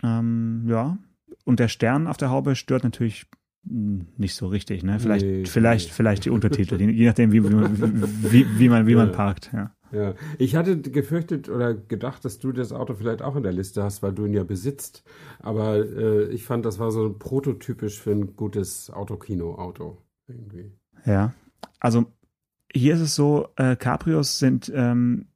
Ähm, 0.02 0.64
ja, 0.66 0.98
und 1.44 1.60
der 1.60 1.68
Stern 1.68 2.06
auf 2.06 2.16
der 2.16 2.30
Haube 2.30 2.54
stört 2.54 2.84
natürlich 2.84 3.26
nicht 3.68 4.34
so 4.34 4.46
richtig, 4.46 4.84
ne? 4.84 5.00
Vielleicht, 5.00 5.26
nee, 5.26 5.44
vielleicht, 5.44 5.88
nee. 5.88 5.94
vielleicht 5.94 6.24
die 6.24 6.30
Untertitel, 6.30 6.80
je 6.80 7.06
nachdem, 7.06 7.32
wie, 7.32 7.42
wie, 7.42 8.32
wie, 8.32 8.58
wie 8.58 8.68
man, 8.68 8.86
wie 8.86 8.94
man 8.94 9.10
parkt, 9.10 9.50
ja. 9.52 9.72
Ja, 9.92 10.14
ich 10.38 10.56
hatte 10.56 10.80
gefürchtet 10.80 11.48
oder 11.48 11.74
gedacht, 11.74 12.24
dass 12.24 12.38
du 12.38 12.52
das 12.52 12.72
Auto 12.72 12.94
vielleicht 12.94 13.22
auch 13.22 13.36
in 13.36 13.44
der 13.44 13.52
Liste 13.52 13.82
hast, 13.82 14.02
weil 14.02 14.12
du 14.12 14.26
ihn 14.26 14.34
ja 14.34 14.42
besitzt. 14.42 15.04
Aber 15.38 15.76
äh, 15.76 16.28
ich 16.28 16.44
fand, 16.44 16.66
das 16.66 16.78
war 16.78 16.90
so 16.90 17.14
prototypisch 17.16 18.00
für 18.00 18.10
ein 18.10 18.34
gutes 18.34 18.90
Autokino-Auto 18.90 19.98
irgendwie. 20.26 20.72
Ja, 21.04 21.34
also 21.78 22.06
hier 22.76 22.94
ist 22.94 23.00
es 23.00 23.14
so, 23.14 23.48
äh, 23.56 23.76
Cabrios 23.76 24.38
sind 24.38 24.70
ähm, 24.74 25.26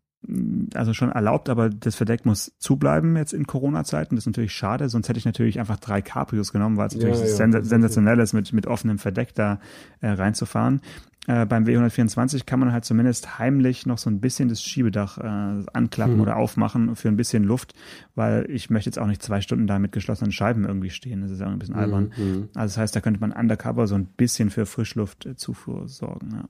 also 0.75 0.93
schon 0.93 1.11
erlaubt, 1.11 1.49
aber 1.49 1.71
das 1.71 1.97
Verdeck 1.97 2.27
muss 2.27 2.53
zubleiben 2.59 3.17
jetzt 3.17 3.33
in 3.33 3.47
Corona-Zeiten. 3.47 4.17
Das 4.17 4.23
ist 4.23 4.27
natürlich 4.27 4.53
schade, 4.53 4.89
sonst 4.89 5.09
hätte 5.09 5.19
ich 5.19 5.25
natürlich 5.25 5.59
einfach 5.59 5.79
drei 5.79 6.03
Cabrios 6.03 6.53
genommen, 6.53 6.77
weil 6.77 6.89
es 6.89 6.95
natürlich 6.95 7.19
ja, 7.19 7.25
ja, 7.25 7.31
sens 7.31 7.69
sensationell 7.69 8.19
ist, 8.19 8.35
mit, 8.35 8.53
mit 8.53 8.67
offenem 8.67 8.99
Verdeck 8.99 9.35
da 9.35 9.61
äh, 10.01 10.11
reinzufahren. 10.11 10.83
Äh, 11.27 11.47
beim 11.47 11.65
W124 11.65 12.45
kann 12.45 12.61
man 12.61 12.73
halt 12.73 12.85
zumindest 12.85 13.39
heimlich 13.39 13.87
noch 13.87 13.99
so 13.99 14.11
ein 14.11 14.21
bisschen 14.21 14.49
das 14.49 14.63
Schiebedach 14.63 15.19
äh, 15.19 15.65
anklappen 15.73 16.15
hm. 16.15 16.21
oder 16.21 16.37
aufmachen 16.37 16.97
für 16.97 17.09
ein 17.09 17.17
bisschen 17.17 17.45
Luft, 17.45 17.75
weil 18.15 18.47
ich 18.51 18.69
möchte 18.69 18.89
jetzt 18.89 18.99
auch 18.99 19.07
nicht 19.07 19.23
zwei 19.23 19.41
Stunden 19.41 19.67
da 19.67 19.79
mit 19.79 19.93
geschlossenen 19.93 20.33
Scheiben 20.33 20.65
irgendwie 20.65 20.91
stehen. 20.91 21.23
Das 21.23 21.31
ist 21.31 21.41
ja 21.41 21.47
ein 21.47 21.59
bisschen 21.59 21.77
albern. 21.77 22.13
Hm. 22.15 22.49
Also 22.55 22.75
das 22.75 22.79
heißt, 22.79 22.97
da 22.97 23.01
könnte 23.01 23.21
man 23.21 23.33
undercover 23.33 23.87
so 23.87 23.95
ein 23.95 24.07
bisschen 24.07 24.51
für 24.51 24.67
Frischluftzufuhr 24.67 25.89
sorgen. 25.89 26.31
Ja. 26.33 26.45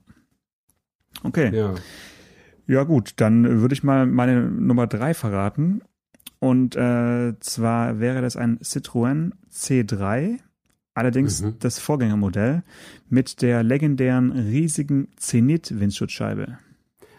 Okay. 1.23 1.55
Ja. 1.55 1.75
Ja, 2.67 2.83
gut, 2.83 3.13
dann 3.17 3.61
würde 3.61 3.73
ich 3.73 3.83
mal 3.83 4.05
meine 4.05 4.49
Nummer 4.49 4.87
drei 4.87 5.13
verraten. 5.13 5.81
Und 6.39 6.75
äh, 6.75 7.33
zwar 7.39 7.99
wäre 7.99 8.21
das 8.21 8.35
ein 8.35 8.59
Citroën 8.59 9.31
C3, 9.51 10.39
allerdings 10.93 11.41
mhm. 11.41 11.59
das 11.59 11.79
Vorgängermodell 11.79 12.63
mit 13.09 13.41
der 13.41 13.61
legendären 13.61 14.31
riesigen 14.31 15.09
Zenit-Windschutzscheibe. 15.17 16.57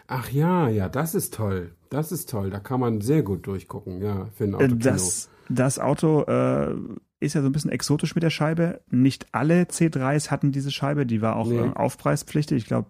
Ach 0.07 0.29
ja, 0.29 0.67
ja, 0.67 0.89
das 0.89 1.15
ist 1.15 1.33
toll. 1.33 1.71
Das 1.89 2.11
ist 2.11 2.29
toll. 2.29 2.49
Da 2.49 2.59
kann 2.59 2.79
man 2.79 3.01
sehr 3.01 3.23
gut 3.23 3.47
durchgucken, 3.47 4.01
ja, 4.01 4.27
für 4.35 4.43
ein 4.43 4.55
Auto. 4.55 4.75
Das, 4.75 5.29
das 5.47 5.79
Auto 5.79 6.23
äh, 6.23 6.75
ist 7.21 7.35
ja 7.35 7.41
so 7.41 7.47
ein 7.47 7.53
bisschen 7.53 7.71
exotisch 7.71 8.15
mit 8.15 8.23
der 8.23 8.29
Scheibe. 8.29 8.81
Nicht 8.89 9.27
alle 9.31 9.63
C3s 9.63 10.31
hatten 10.31 10.51
diese 10.51 10.71
Scheibe, 10.71 11.05
die 11.05 11.21
war 11.21 11.35
auch 11.37 11.47
nee. 11.47 11.59
äh, 11.59 11.71
aufpreispflichtig. 11.73 12.57
Ich 12.57 12.65
glaube, 12.65 12.89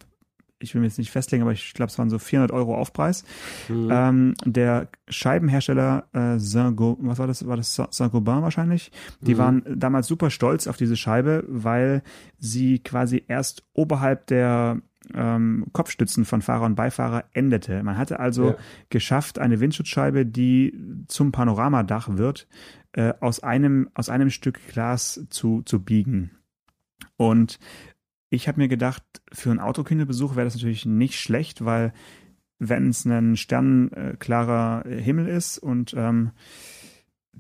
ich 0.64 0.74
will 0.74 0.82
mir 0.82 0.88
jetzt 0.88 0.98
nicht 0.98 1.12
festlegen, 1.12 1.44
aber 1.44 1.52
ich 1.52 1.74
glaube, 1.74 1.92
es 1.92 2.00
waren 2.00 2.10
so 2.10 2.18
400 2.18 2.52
Euro 2.52 2.76
Aufpreis. 2.76 3.24
Mhm. 3.70 3.90
Ähm, 3.92 4.34
der 4.46 4.88
Scheibenhersteller 5.10 6.08
äh, 6.14 6.40
Saint-Gobain, 6.40 7.08
was 7.08 7.20
war 7.20 7.28
das? 7.28 7.46
War 7.46 7.58
das 7.58 7.76
Saint-Gobain 7.76 8.42
wahrscheinlich? 8.42 8.92
Die 9.22 9.36
mhm. 9.36 9.38
waren 9.38 9.64
damals 9.76 10.08
super 10.08 10.30
stolz 10.30 10.68
auf 10.68 10.78
diese 10.78 10.96
Scheibe, 10.96 11.44
weil 11.48 12.02
sie 12.40 12.80
quasi 12.80 13.24
erst 13.28 13.64
oberhalb 13.74 14.28
der 14.28 14.82
ähm, 15.14 15.66
Kopfstützen 15.74 16.26
von 16.26 16.42
Fahrer 16.42 16.66
und 16.66 16.76
Beifahrer 16.76 17.26
endete. 17.34 17.84
Man 17.84 17.98
hatte 17.98 18.20
also 18.20 18.52
ja. 18.52 18.56
geschafft, 18.90 19.40
eine 19.40 19.60
Windschutzscheibe, 19.60 20.26
die 20.26 20.78
zum 21.08 21.32
Panoramadach 21.32 22.18
wird, 22.18 22.48
äh, 22.94 23.14
aus 23.20 23.42
einem 23.42 23.90
aus 23.94 24.10
einem 24.10 24.30
Stück 24.30 24.60
Glas 24.68 25.26
zu 25.30 25.62
zu 25.64 25.84
biegen. 25.84 26.32
Und 27.18 27.60
ich 28.34 28.48
habe 28.48 28.60
mir 28.60 28.68
gedacht, 28.68 29.04
für 29.32 29.52
einen 29.52 29.60
Autokinderbesuch 29.60 30.36
wäre 30.36 30.46
das 30.46 30.56
natürlich 30.56 30.88
nicht 30.88 31.20
schlecht, 31.20 31.64
weil 31.66 31.94
wenn 32.58 32.90
es 32.90 33.06
ein 33.06 33.38
sternklarer 33.38 34.84
Himmel 34.90 35.28
ist 35.28 35.60
und 35.60 35.94
ähm, 35.96 36.32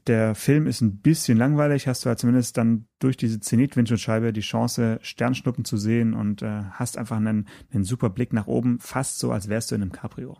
der 0.05 0.35
Film 0.35 0.67
ist 0.67 0.81
ein 0.81 0.97
bisschen 0.99 1.37
langweilig, 1.37 1.87
hast 1.87 2.05
du 2.05 2.09
halt 2.09 2.19
zumindest 2.19 2.57
dann 2.57 2.85
durch 2.99 3.17
diese 3.17 3.39
Zenit-Windschutzscheibe 3.39 4.33
die 4.33 4.41
Chance, 4.41 4.99
Sternschnuppen 5.01 5.65
zu 5.65 5.77
sehen 5.77 6.13
und 6.13 6.43
äh, 6.43 6.63
hast 6.71 6.97
einfach 6.97 7.17
einen, 7.17 7.47
einen 7.71 7.83
super 7.83 8.09
Blick 8.09 8.31
nach 8.31 8.47
oben, 8.47 8.79
fast 8.79 9.17
so, 9.17 9.31
als 9.31 9.49
wärst 9.49 9.71
du 9.71 9.75
in 9.75 9.81
einem 9.81 9.91
Cabrio. 9.91 10.37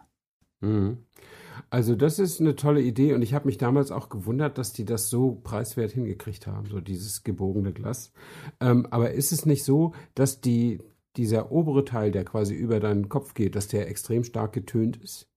Mhm. 0.61 0.99
Also 1.69 1.95
das 1.95 2.19
ist 2.19 2.39
eine 2.39 2.55
tolle 2.55 2.81
Idee 2.81 3.13
und 3.13 3.21
ich 3.21 3.33
habe 3.33 3.47
mich 3.47 3.57
damals 3.57 3.91
auch 3.91 4.09
gewundert, 4.09 4.57
dass 4.57 4.73
die 4.73 4.85
das 4.85 5.09
so 5.09 5.39
preiswert 5.43 5.91
hingekriegt 5.91 6.47
haben, 6.47 6.67
so 6.67 6.79
dieses 6.79 7.23
gebogene 7.23 7.73
Glas. 7.73 8.11
Ähm, 8.59 8.87
aber 8.91 9.11
ist 9.11 9.31
es 9.31 9.45
nicht 9.45 9.63
so, 9.63 9.93
dass 10.15 10.41
die, 10.41 10.81
dieser 11.17 11.51
obere 11.51 11.85
Teil, 11.85 12.11
der 12.11 12.25
quasi 12.25 12.53
über 12.53 12.79
deinen 12.79 13.09
Kopf 13.09 13.33
geht, 13.33 13.55
dass 13.55 13.67
der 13.67 13.89
extrem 13.89 14.23
stark 14.23 14.53
getönt 14.53 14.97
ist? 14.97 15.27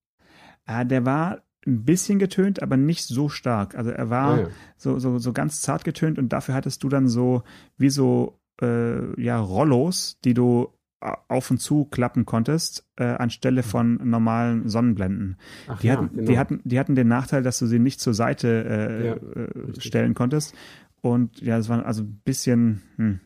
Ah, 0.64 0.84
der 0.84 1.04
war 1.06 1.42
ein 1.66 1.84
bisschen 1.84 2.18
getönt, 2.18 2.62
aber 2.62 2.76
nicht 2.76 3.04
so 3.04 3.28
stark. 3.28 3.74
Also 3.74 3.90
er 3.90 4.10
war 4.10 4.34
ah, 4.34 4.40
ja. 4.40 4.48
so, 4.76 4.98
so, 4.98 5.18
so 5.18 5.32
ganz 5.32 5.60
zart 5.60 5.84
getönt 5.84 6.18
und 6.18 6.28
dafür 6.32 6.54
hattest 6.54 6.82
du 6.84 6.88
dann 6.88 7.08
so 7.08 7.42
wie 7.76 7.90
so 7.90 8.38
äh, 8.62 9.20
ja 9.20 9.38
Rollos, 9.38 10.18
die 10.24 10.34
du 10.34 10.68
auf 11.00 11.50
und 11.50 11.58
zu 11.58 11.84
klappen 11.84 12.24
konntest, 12.24 12.86
äh, 12.96 13.04
anstelle 13.04 13.62
mhm. 13.62 13.66
von 13.66 14.10
normalen 14.10 14.68
Sonnenblenden. 14.68 15.36
Ach 15.68 15.78
die, 15.80 15.88
ja, 15.88 15.94
hatten, 15.94 16.10
genau. 16.14 16.26
die, 16.30 16.38
hatten, 16.38 16.60
die 16.64 16.78
hatten 16.78 16.94
den 16.94 17.08
Nachteil, 17.08 17.42
dass 17.42 17.58
du 17.58 17.66
sie 17.66 17.78
nicht 17.78 18.00
zur 18.00 18.14
Seite 18.14 18.64
äh, 18.64 19.06
ja, 19.06 19.14
äh, 19.14 19.80
stellen 19.80 20.14
konntest. 20.14 20.54
Und 21.02 21.40
ja, 21.40 21.58
es 21.58 21.68
war 21.68 21.84
also 21.84 22.02
ein 22.02 22.20
bisschen, 22.24 22.82
hm, 22.96 23.20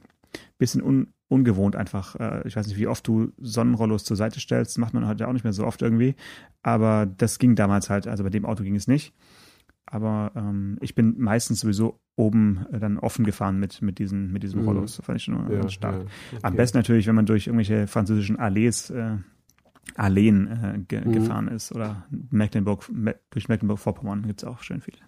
bisschen 0.58 0.82
un, 0.82 1.08
ungewohnt 1.28 1.76
einfach. 1.76 2.16
Äh, 2.16 2.46
ich 2.46 2.56
weiß 2.56 2.66
nicht, 2.66 2.76
wie 2.76 2.88
oft 2.88 3.06
du 3.06 3.32
Sonnenrollos 3.38 4.04
zur 4.04 4.16
Seite 4.16 4.40
stellst, 4.40 4.76
macht 4.78 4.92
man 4.92 5.06
heute 5.06 5.28
auch 5.28 5.32
nicht 5.32 5.44
mehr 5.44 5.52
so 5.52 5.64
oft 5.64 5.80
irgendwie. 5.80 6.16
Aber 6.62 7.06
das 7.06 7.38
ging 7.38 7.54
damals 7.54 7.88
halt, 7.88 8.06
also 8.06 8.24
bei 8.24 8.30
dem 8.30 8.44
Auto 8.44 8.64
ging 8.64 8.74
es 8.74 8.88
nicht. 8.88 9.14
Aber 9.90 10.32
ähm, 10.36 10.78
ich 10.80 10.94
bin 10.94 11.16
meistens 11.18 11.60
sowieso 11.60 12.00
oben 12.16 12.66
äh, 12.72 12.78
dann 12.78 12.98
offen 12.98 13.24
gefahren 13.24 13.58
mit, 13.58 13.82
mit 13.82 13.98
diesen, 13.98 14.32
mit 14.32 14.42
diesen 14.42 14.62
mhm. 14.62 14.68
Rollos. 14.68 14.96
Das 14.96 15.06
fand 15.06 15.18
ich 15.18 15.24
schon 15.24 15.34
ja, 15.50 15.60
ganz 15.60 15.72
stark. 15.72 15.96
Ja, 15.96 16.00
okay. 16.00 16.38
Am 16.42 16.56
besten 16.56 16.78
natürlich, 16.78 17.06
wenn 17.06 17.16
man 17.16 17.26
durch 17.26 17.48
irgendwelche 17.48 17.86
französischen 17.86 18.38
Allees, 18.38 18.90
äh, 18.90 19.16
Alleen 19.96 20.46
äh, 20.46 20.78
ge 20.86 21.04
mhm. 21.04 21.12
gefahren 21.12 21.48
ist 21.48 21.72
oder 21.72 22.06
Mecklenburg, 22.30 22.88
Me 22.92 23.16
durch 23.30 23.48
Mecklenburg-Vorpommern 23.48 24.26
gibt 24.26 24.42
es 24.42 24.48
auch 24.48 24.62
schön 24.62 24.80
viele. 24.80 24.98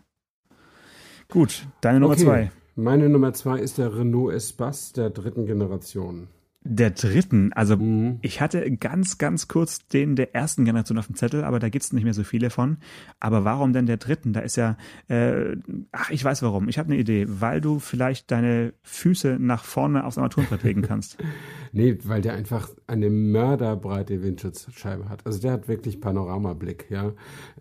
Gut, 1.29 1.67
deine 1.81 2.01
Nummer 2.01 2.15
okay. 2.15 2.25
zwei. 2.25 2.53
Meine 2.75 3.09
Nummer 3.09 3.33
zwei 3.33 3.59
ist 3.59 3.79
der 3.79 3.97
Renault 3.97 4.35
Espace 4.35 4.93
der 4.93 5.11
dritten 5.11 5.47
Generation 5.47 6.29
der 6.65 6.91
dritten. 6.91 7.53
Also 7.53 7.77
mhm. 7.77 8.19
ich 8.23 8.41
hatte 8.41 8.71
ganz, 8.77 9.19
ganz 9.19 9.49
kurz 9.49 9.87
den 9.89 10.17
der 10.17 10.35
ersten 10.35 10.65
Generation 10.65 10.99
auf 10.99 11.07
dem 11.07 11.17
Zettel, 11.17 11.45
aber 11.45 11.59
da 11.59 11.69
gibt's 11.69 11.93
nicht 11.93 12.05
mehr 12.05 12.15
so 12.15 12.23
viele 12.23 12.51
von. 12.51 12.79
Aber 13.21 13.45
warum 13.45 13.73
denn 13.73 13.87
der 13.87 13.97
dritten? 13.97 14.33
Da 14.33 14.41
ist 14.41 14.57
ja, 14.57 14.77
äh, 15.09 15.57
ach, 15.91 16.11
ich 16.11 16.25
weiß 16.25 16.43
warum. 16.43 16.69
Ich 16.69 16.79
habe 16.79 16.93
eine 16.93 17.01
Idee. 17.01 17.27
Weil 17.29 17.61
du 17.61 17.79
vielleicht 17.79 18.31
deine 18.31 18.75
Füße 18.83 19.39
nach 19.41 19.65
vorne 19.65 20.05
aufs 20.05 20.19
Armaturenbrett 20.19 20.63
legen 20.63 20.83
kannst. 20.83 21.19
nee, 21.73 21.99
weil 22.05 22.21
der 22.21 22.35
einfach 22.35 22.69
eine 22.87 23.11
mörderbreite 23.11 24.23
Windschutzscheibe 24.23 25.09
hat. 25.09 25.27
Also 25.27 25.41
der 25.41 25.53
hat 25.53 25.69
wirklich 25.69 26.01
Panoramablick, 26.01 26.87
ja. 26.91 27.13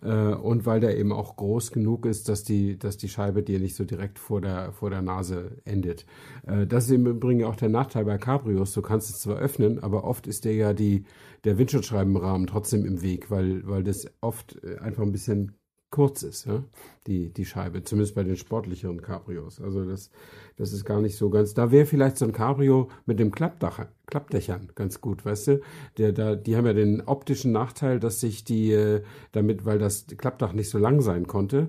Äh, 0.02 0.34
und 0.34 0.66
weil 0.66 0.80
der 0.80 0.96
eben 0.96 1.12
auch 1.12 1.36
groß 1.36 1.72
genug 1.72 2.06
ist, 2.06 2.28
dass 2.28 2.44
die, 2.44 2.78
dass 2.78 2.96
die 2.96 3.08
Scheibe 3.08 3.42
dir 3.42 3.58
nicht 3.58 3.74
so 3.74 3.84
direkt 3.84 4.18
vor 4.18 4.40
der, 4.40 4.72
vor 4.72 4.90
der 4.90 5.02
Nase 5.02 5.56
endet. 5.64 6.06
Äh, 6.46 6.66
das 6.66 6.84
ist 6.84 6.92
im 6.92 7.06
Übrigen 7.06 7.44
auch 7.44 7.56
der 7.56 7.68
Nachteil 7.68 8.04
bei 8.04 8.18
Cabrios. 8.18 8.72
Du 8.72 8.82
kannst 8.92 9.08
es 9.08 9.20
zwar 9.20 9.38
öffnen, 9.38 9.82
aber 9.82 10.04
oft 10.04 10.26
ist 10.26 10.44
der 10.44 10.52
ja 10.54 10.74
die, 10.74 11.04
der 11.44 11.56
Windschutzscheibenrahmen 11.56 12.46
trotzdem 12.46 12.84
im 12.84 13.00
Weg, 13.00 13.30
weil, 13.30 13.66
weil 13.66 13.82
das 13.82 14.06
oft 14.20 14.62
äh, 14.62 14.76
einfach 14.80 15.02
ein 15.02 15.12
bisschen 15.12 15.56
kurz 15.92 16.22
ist, 16.22 16.46
ja, 16.46 16.64
die, 17.06 17.28
die 17.28 17.44
Scheibe, 17.44 17.84
zumindest 17.84 18.14
bei 18.14 18.24
den 18.24 18.36
sportlicheren 18.36 19.02
Cabrios. 19.02 19.60
Also 19.60 19.84
das, 19.84 20.10
das 20.56 20.72
ist 20.72 20.84
gar 20.84 21.02
nicht 21.02 21.16
so 21.16 21.28
ganz. 21.28 21.52
Da 21.52 21.70
wäre 21.70 21.84
vielleicht 21.84 22.16
so 22.16 22.24
ein 22.24 22.32
Cabrio 22.32 22.88
mit 23.04 23.20
dem 23.20 23.30
Klappdach, 23.30 23.86
Klappdächern 24.06 24.70
ganz 24.74 25.02
gut, 25.02 25.24
weißt 25.24 25.48
du? 25.48 25.60
Der, 25.98 26.12
da, 26.12 26.34
die 26.34 26.56
haben 26.56 26.64
ja 26.64 26.72
den 26.72 27.02
optischen 27.02 27.52
Nachteil, 27.52 28.00
dass 28.00 28.20
sich 28.20 28.42
die, 28.42 28.72
äh, 28.72 29.02
damit, 29.32 29.66
weil 29.66 29.78
das 29.78 30.06
Klappdach 30.16 30.54
nicht 30.54 30.70
so 30.70 30.78
lang 30.78 31.02
sein 31.02 31.26
konnte, 31.26 31.68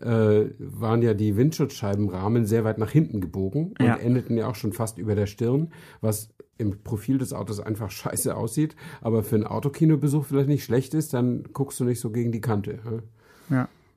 äh, 0.00 0.44
waren 0.58 1.02
ja 1.02 1.12
die 1.12 1.36
Windschutzscheibenrahmen 1.36 2.46
sehr 2.46 2.62
weit 2.62 2.78
nach 2.78 2.90
hinten 2.90 3.20
gebogen 3.20 3.74
und 3.78 3.84
ja. 3.84 3.96
endeten 3.96 4.36
ja 4.36 4.48
auch 4.48 4.54
schon 4.54 4.72
fast 4.72 4.98
über 4.98 5.16
der 5.16 5.26
Stirn, 5.26 5.72
was 6.00 6.30
im 6.58 6.84
Profil 6.84 7.18
des 7.18 7.32
Autos 7.32 7.58
einfach 7.58 7.90
scheiße 7.90 8.36
aussieht, 8.36 8.76
aber 9.00 9.24
für 9.24 9.34
einen 9.34 9.48
Autokinobesuch 9.48 10.26
vielleicht 10.26 10.48
nicht 10.48 10.62
schlecht 10.62 10.94
ist, 10.94 11.12
dann 11.12 11.42
guckst 11.52 11.80
du 11.80 11.84
nicht 11.84 11.98
so 11.98 12.10
gegen 12.10 12.30
die 12.30 12.40
Kante. 12.40 12.78
Ja, 12.84 13.00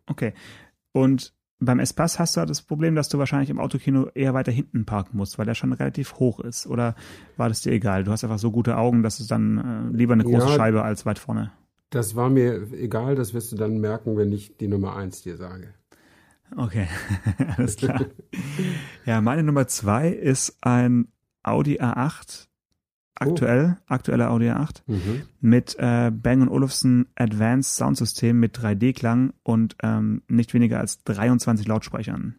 okay. 0.08 0.34
Und 0.92 1.34
beim 1.60 1.80
Espace 1.80 2.20
hast 2.20 2.38
du 2.38 2.46
das 2.46 2.62
Problem, 2.62 2.96
dass 2.96 3.10
du 3.10 3.18
wahrscheinlich 3.18 3.50
im 3.50 3.60
Autokino 3.60 4.10
eher 4.14 4.34
weiter 4.34 4.52
hinten 4.52 4.86
parken 4.86 5.18
musst, 5.18 5.38
weil 5.38 5.46
der 5.46 5.56
schon 5.56 5.74
relativ 5.74 6.16
hoch 6.16 6.40
ist. 6.40 6.68
Oder 6.68 6.96
war 7.36 7.50
das 7.50 7.62
dir 7.62 7.72
egal? 7.72 8.04
Du 8.04 8.12
hast 8.12 8.24
einfach 8.24 8.40
so 8.40 8.52
gute 8.52 8.78
Augen, 8.78 9.02
dass 9.02 9.20
es 9.20 9.28
dann 9.28 9.92
äh, 9.94 9.98
lieber 9.98 10.14
eine 10.14 10.24
große 10.24 10.48
ja, 10.50 10.56
Scheibe 10.56 10.84
als 10.84 11.06
weit 11.06 11.20
vorne. 11.20 11.52
Das 11.90 12.16
war 12.16 12.30
mir 12.30 12.72
egal, 12.74 13.16
das 13.16 13.34
wirst 13.34 13.52
du 13.52 13.56
dann 13.56 13.80
merken, 13.80 14.18
wenn 14.18 14.32
ich 14.32 14.58
die 14.58 14.68
Nummer 14.68 14.96
eins 14.96 15.22
dir 15.22 15.38
sage. 15.38 15.74
Okay, 16.56 16.88
alles 17.58 17.76
klar. 17.76 18.06
ja, 19.06 19.22
meine 19.22 19.44
Nummer 19.44 19.68
zwei 19.68 20.10
ist 20.10 20.58
ein 20.62 21.08
Audi 21.44 21.80
A8 21.82 22.47
aktuell, 23.21 23.77
oh. 23.77 23.84
aktueller 23.88 24.32
Audi 24.32 24.49
A8 24.49 24.84
mhm. 24.88 25.21
mit 25.39 25.75
äh, 25.80 26.12
Bang 26.12 26.47
Olufsen 26.47 27.08
Advanced 27.15 27.75
Soundsystem 27.75 28.39
mit 28.39 28.58
3D-Klang 28.58 29.34
und 29.43 29.75
ähm, 29.84 30.21
nicht 30.27 30.53
weniger 30.53 30.80
als 30.80 31.03
23 31.03 31.67
Lautsprechern. 31.67 32.36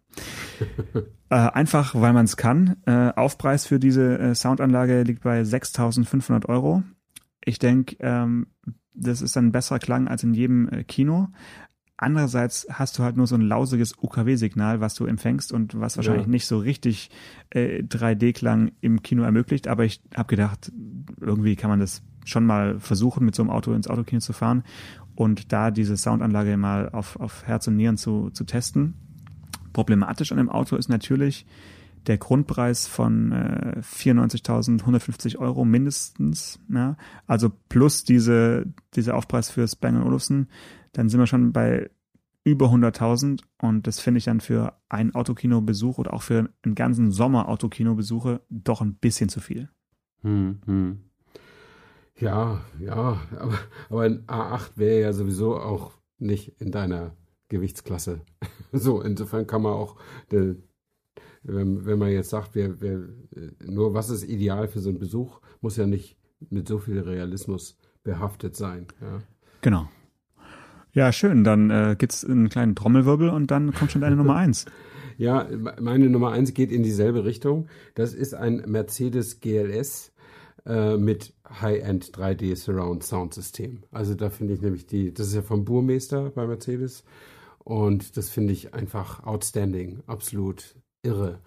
äh, 1.31 1.35
einfach, 1.35 1.95
weil 1.95 2.13
man 2.13 2.25
es 2.25 2.37
kann. 2.37 2.77
Äh, 2.87 3.13
Aufpreis 3.15 3.67
für 3.67 3.79
diese 3.79 4.19
äh, 4.19 4.35
Soundanlage 4.35 5.03
liegt 5.03 5.23
bei 5.23 5.43
6.500 5.43 6.47
Euro. 6.47 6.83
Ich 7.45 7.59
denke, 7.59 7.97
ähm, 8.01 8.47
das 8.95 9.23
ist 9.23 9.37
ein 9.37 9.53
besserer 9.53 9.79
Klang 9.79 10.09
als 10.09 10.23
in 10.23 10.35
jedem 10.35 10.69
äh, 10.69 10.85
Kino. 10.85 11.29
Andererseits 12.01 12.67
hast 12.71 12.97
du 12.97 13.03
halt 13.03 13.17
nur 13.17 13.27
so 13.27 13.35
ein 13.35 13.41
lausiges 13.43 13.95
UKW-Signal, 14.01 14.81
was 14.81 14.95
du 14.95 15.05
empfängst 15.05 15.53
und 15.53 15.79
was 15.81 15.97
wahrscheinlich 15.97 16.27
ja. 16.27 16.31
nicht 16.31 16.47
so 16.47 16.59
richtig 16.59 17.11
äh, 17.51 17.83
3D-Klang 17.83 18.71
im 18.81 19.03
Kino 19.03 19.25
ermöglicht. 19.25 19.67
Aber 19.67 19.85
ich 19.85 20.01
habe 20.15 20.29
gedacht, 20.29 20.71
irgendwie 21.21 21.57
kann 21.57 21.71
man 21.71 21.81
das 21.81 22.03
schon 22.25 22.47
mal 22.47 22.79
versuchen, 22.79 23.25
mit 23.25 23.35
so 23.35 23.43
einem 23.43 23.51
Auto 23.51 23.73
ins 23.73 23.89
Autokino 23.89 24.21
zu 24.21 24.33
fahren 24.33 24.63
und 25.17 25.53
da 25.53 25.73
diese 25.73 25.97
Soundanlage 25.97 26.57
mal 26.57 26.89
auf, 26.91 27.19
auf 27.19 27.45
Herz 27.45 27.67
und 27.67 27.75
Nieren 27.75 27.97
zu, 27.97 28.31
zu 28.31 28.45
testen. 28.45 28.95
Problematisch 29.73 30.31
an 30.31 30.39
dem 30.39 30.51
Auto 30.51 30.77
ist 30.77 30.89
natürlich 30.89 31.47
der 32.07 32.19
Grundpreis 32.19 32.87
von 32.87 33.33
äh, 33.33 33.81
94.150 33.81 35.37
Euro 35.39 35.65
mindestens. 35.65 36.61
Ja? 36.73 36.97
Also 37.27 37.51
plus 37.69 38.05
diese, 38.05 38.67
dieser 38.95 39.17
Aufpreis 39.17 39.51
für 39.51 39.67
Bang 39.81 40.01
Olufsen 40.01 40.47
dann 40.99 41.09
sind 41.09 41.21
wir 41.21 41.29
schon 41.29 41.53
bei 41.53 41.91
über 42.43 42.67
100.000 42.67 43.43
und 43.63 43.87
das 43.87 44.01
finde 44.01 44.19
ich 44.19 44.25
dann 44.25 44.41
für 44.41 44.77
einen 44.89 45.15
Autokinobesuch 45.15 45.99
oder 45.99 46.13
auch 46.13 46.23
für 46.23 46.51
einen 46.63 46.75
ganzen 46.75 47.13
Sommer 47.13 47.49
Autokinobesuche 47.49 48.41
doch 48.51 48.81
ein 48.81 48.95
bisschen 48.95 49.29
zu 49.29 49.39
viel. 49.39 49.69
Hm, 50.23 50.59
hm. 50.67 50.99
Ja, 52.17 52.63
ja, 52.81 53.21
aber, 53.39 53.59
aber 53.89 54.03
ein 54.03 54.27
A8 54.27 54.73
wäre 54.75 55.01
ja 55.01 55.13
sowieso 55.13 55.57
auch 55.57 55.93
nicht 56.19 56.61
in 56.61 56.73
deiner 56.73 57.15
Gewichtsklasse. 57.49 58.23
so, 58.73 59.01
insofern 59.01 59.47
kann 59.47 59.63
man 59.63 59.75
auch, 59.75 60.01
wenn, 60.31 60.65
wenn 61.45 61.99
man 61.99 62.11
jetzt 62.11 62.31
sagt, 62.31 62.57
wer, 62.57 62.81
wer, 62.81 63.05
nur 63.65 63.95
was 63.95 64.11
ist 64.11 64.25
ideal 64.25 64.67
für 64.67 64.81
so 64.81 64.89
einen 64.89 64.99
Besuch, 64.99 65.41
muss 65.61 65.77
ja 65.77 65.87
nicht 65.87 66.19
mit 66.51 66.67
so 66.67 66.79
viel 66.79 66.99
Realismus 66.99 67.79
behaftet 68.03 68.57
sein. 68.57 68.89
Ja. 69.01 69.23
Genau. 69.61 69.89
Ja, 70.93 71.13
schön. 71.13 71.45
Dann 71.45 71.71
äh, 71.71 71.97
es 72.01 72.25
einen 72.25 72.49
kleinen 72.49 72.75
Trommelwirbel 72.75 73.29
und 73.29 73.51
dann 73.51 73.73
kommt 73.75 73.93
schon 73.93 74.01
deine 74.01 74.17
Nummer 74.17 74.37
eins. 74.37 74.67
Ja, 75.17 75.49
meine 75.81 76.09
Nummer 76.09 76.31
eins 76.31 76.55
geht 76.55 76.71
in 76.71 76.83
dieselbe 76.83 77.25
Richtung. 77.25 77.69
Das 77.95 78.15
ist 78.15 78.35
ein 78.35 78.63
Mercedes 78.67 79.41
GLS 79.41 80.13
äh, 80.65 80.97
mit 80.97 81.35
High-End 81.61 82.13
3D 82.17 82.55
Surround 82.55 83.03
Sound 83.03 83.35
System. 83.35 83.83
Also 83.91 84.15
da 84.15 84.31
finde 84.31 84.55
ich 84.55 84.61
nämlich 84.61 84.87
die, 84.87 85.13
das 85.13 85.29
ist 85.29 85.35
ja 85.35 85.43
vom 85.43 85.65
Burmeister 85.65 86.31
bei 86.31 86.47
Mercedes 86.47 87.05
und 87.59 88.17
das 88.17 88.31
finde 88.31 88.53
ich 88.53 88.75
einfach 88.75 89.25
outstanding, 89.25 90.01
absolut 90.07 90.77
irre. 91.03 91.41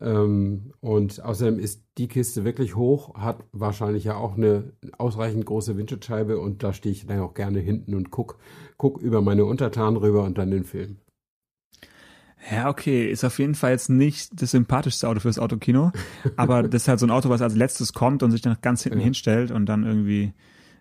Ähm, 0.00 0.72
und 0.80 1.22
außerdem 1.22 1.58
ist 1.58 1.82
die 1.98 2.08
Kiste 2.08 2.44
wirklich 2.44 2.74
hoch, 2.74 3.14
hat 3.16 3.44
wahrscheinlich 3.52 4.04
ja 4.04 4.16
auch 4.16 4.36
eine 4.36 4.72
ausreichend 4.96 5.44
große 5.44 5.76
Windschutzscheibe 5.76 6.38
und 6.38 6.62
da 6.62 6.72
stehe 6.72 6.92
ich 6.92 7.06
dann 7.06 7.20
auch 7.20 7.34
gerne 7.34 7.60
hinten 7.60 7.94
und 7.94 8.10
guck, 8.10 8.38
guck 8.78 9.00
über 9.00 9.20
meine 9.20 9.44
Untertanen 9.44 9.98
rüber 9.98 10.24
und 10.24 10.38
dann 10.38 10.50
den 10.50 10.64
Film. 10.64 10.96
Ja, 12.50 12.70
okay, 12.70 13.10
ist 13.10 13.24
auf 13.24 13.38
jeden 13.38 13.54
Fall 13.54 13.72
jetzt 13.72 13.90
nicht 13.90 14.40
das 14.40 14.52
sympathischste 14.52 15.06
Auto 15.06 15.20
fürs 15.20 15.38
Autokino, 15.38 15.92
aber 16.36 16.62
das 16.68 16.82
ist 16.82 16.88
halt 16.88 16.98
so 16.98 17.06
ein 17.06 17.10
Auto, 17.10 17.28
was 17.28 17.42
als 17.42 17.54
letztes 17.54 17.92
kommt 17.92 18.22
und 18.22 18.30
sich 18.30 18.40
dann 18.40 18.56
ganz 18.62 18.82
hinten 18.82 19.00
ja. 19.00 19.04
hinstellt 19.04 19.50
und 19.50 19.66
dann 19.66 19.84
irgendwie 19.84 20.32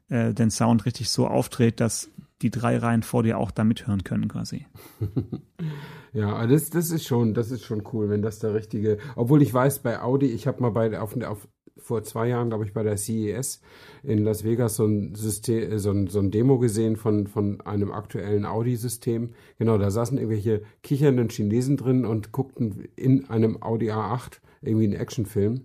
äh, 0.08 0.34
den 0.34 0.52
Sound 0.52 0.86
richtig 0.86 1.10
so 1.10 1.28
aufdreht, 1.28 1.82
dass 1.82 2.10
die 2.42 2.52
drei 2.52 2.78
Reihen 2.78 3.04
vor 3.04 3.24
dir 3.24 3.38
auch 3.38 3.52
da 3.52 3.64
mithören 3.64 4.04
können 4.04 4.28
quasi. 4.28 4.66
ja, 6.14 6.46
das, 6.48 6.70
das 6.70 6.92
ist 6.92 7.06
schon, 7.06 7.34
das 7.34 7.52
ist 7.52 7.64
schon 7.64 7.84
cool, 7.94 8.10
wenn 8.10 8.22
das 8.22 8.40
der 8.40 8.54
richtige, 8.54 8.98
obwohl 9.16 9.42
ich 9.42 9.54
weiß, 9.54 9.80
bei 9.80 10.02
Audi, 10.02 10.28
ich 10.28 10.48
habe 10.48 10.62
mal 10.62 10.72
bei 10.72 11.00
auf, 11.00 11.16
auf 11.22 11.48
vor 11.82 12.04
zwei 12.04 12.28
Jahren, 12.28 12.50
glaube 12.50 12.66
ich, 12.66 12.74
bei 12.74 12.84
der 12.84 12.98
CES 12.98 13.62
in 14.04 14.24
Las 14.24 14.44
Vegas 14.44 14.76
so 14.76 14.86
ein 14.86 15.16
System, 15.16 15.78
so 15.80 15.92
ein, 15.92 16.08
so 16.08 16.20
ein 16.20 16.32
Demo 16.32 16.60
gesehen 16.60 16.96
von, 16.96 17.28
von 17.28 17.62
einem 17.62 17.92
aktuellen 17.92 18.46
Audi-System. 18.46 19.32
Genau, 19.58 19.78
da 19.78 19.90
saßen 19.90 20.18
irgendwelche 20.18 20.62
kichernden 20.84 21.30
Chinesen 21.30 21.78
drin 21.78 22.06
und 22.06 22.32
guckten 22.32 22.90
in 22.96 23.30
einem 23.30 23.62
Audi 23.64 23.92
A8 23.92 24.40
irgendwie 24.62 24.86
einen 24.86 24.94
Actionfilm. 25.02 25.62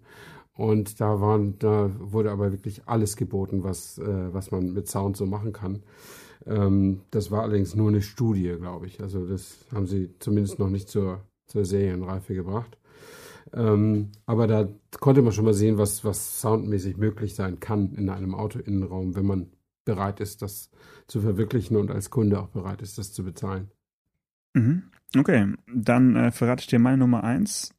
Und 0.56 1.00
da 1.00 1.20
waren, 1.20 1.58
da 1.58 1.90
wurde 1.98 2.30
aber 2.30 2.52
wirklich 2.52 2.82
alles 2.86 3.16
geboten, 3.16 3.64
was, 3.64 3.98
äh, 3.98 4.32
was 4.32 4.52
man 4.52 4.72
mit 4.72 4.88
Sound 4.88 5.16
so 5.16 5.26
machen 5.26 5.52
kann. 5.52 5.82
Ähm, 6.46 7.02
das 7.10 7.30
war 7.30 7.42
allerdings 7.42 7.74
nur 7.74 7.88
eine 7.88 8.02
Studie, 8.02 8.54
glaube 8.58 8.86
ich. 8.86 9.00
Also 9.00 9.26
das 9.26 9.66
haben 9.72 9.86
sie 9.86 10.10
zumindest 10.18 10.58
noch 10.58 10.70
nicht 10.70 10.88
zur, 10.88 11.22
zur 11.46 11.64
Serienreife 11.64 12.34
gebracht. 12.34 12.78
Ähm, 13.52 14.10
aber 14.26 14.46
da 14.46 14.68
konnte 15.00 15.22
man 15.22 15.32
schon 15.32 15.44
mal 15.44 15.54
sehen, 15.54 15.78
was, 15.78 16.04
was 16.04 16.40
soundmäßig 16.40 16.96
möglich 16.96 17.34
sein 17.34 17.60
kann 17.60 17.94
in 17.94 18.08
einem 18.10 18.34
Autoinnenraum, 18.34 19.14
wenn 19.14 19.26
man 19.26 19.46
bereit 19.84 20.20
ist, 20.20 20.42
das 20.42 20.70
zu 21.06 21.20
verwirklichen 21.20 21.76
und 21.76 21.90
als 21.90 22.10
Kunde 22.10 22.40
auch 22.40 22.48
bereit 22.48 22.82
ist, 22.82 22.98
das 22.98 23.12
zu 23.12 23.22
bezahlen. 23.22 23.70
Mhm. 24.54 24.84
Okay, 25.16 25.52
dann 25.72 26.16
äh, 26.16 26.32
verrate 26.32 26.62
ich 26.62 26.66
dir 26.66 26.78
meine 26.78 26.98
Nummer 26.98 27.22
eins. 27.22 27.74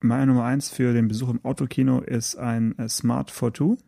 Meine 0.00 0.26
Nummer 0.26 0.44
eins 0.44 0.68
für 0.68 0.92
den 0.92 1.08
Besuch 1.08 1.30
im 1.30 1.44
Autokino 1.44 2.00
ist 2.00 2.36
ein 2.36 2.78
äh, 2.78 2.88
Smart 2.88 3.30
42. 3.30 3.82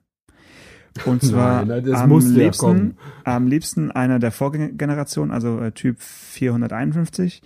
Und 1.07 1.23
zwar 1.23 1.65
Nein, 1.65 1.95
am, 1.95 2.19
liebsten, 2.19 2.97
ja 3.25 3.37
am 3.37 3.47
liebsten 3.47 3.91
einer 3.91 4.19
der 4.19 4.33
Vorgängergeneration, 4.33 5.31
also 5.31 5.61
äh, 5.61 5.73
Typ 5.73 6.01
451. 6.01 7.43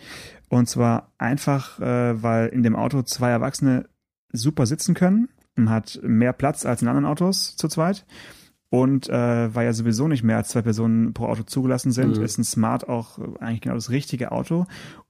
Und 0.48 0.68
zwar 0.68 1.12
einfach, 1.18 1.80
äh, 1.80 2.22
weil 2.22 2.48
in 2.48 2.62
dem 2.62 2.76
Auto 2.76 3.02
zwei 3.02 3.30
Erwachsene 3.30 3.86
super 4.32 4.66
sitzen 4.66 4.94
können. 4.94 5.28
Man 5.54 5.70
hat 5.70 6.00
mehr 6.02 6.32
Platz 6.32 6.66
als 6.66 6.82
in 6.82 6.88
anderen 6.88 7.06
Autos 7.06 7.56
zu 7.56 7.68
zweit. 7.68 8.06
Und 8.70 9.08
äh, 9.10 9.54
weil 9.54 9.66
ja 9.66 9.72
sowieso 9.74 10.08
nicht 10.08 10.22
mehr 10.22 10.38
als 10.38 10.48
zwei 10.48 10.62
Personen 10.62 11.12
pro 11.12 11.26
Auto 11.26 11.42
zugelassen 11.42 11.92
sind, 11.92 12.16
mhm. 12.16 12.24
ist 12.24 12.38
ein 12.38 12.44
Smart 12.44 12.88
auch 12.88 13.18
eigentlich 13.38 13.60
genau 13.60 13.74
das 13.74 13.90
richtige 13.90 14.32
Auto. 14.32 14.66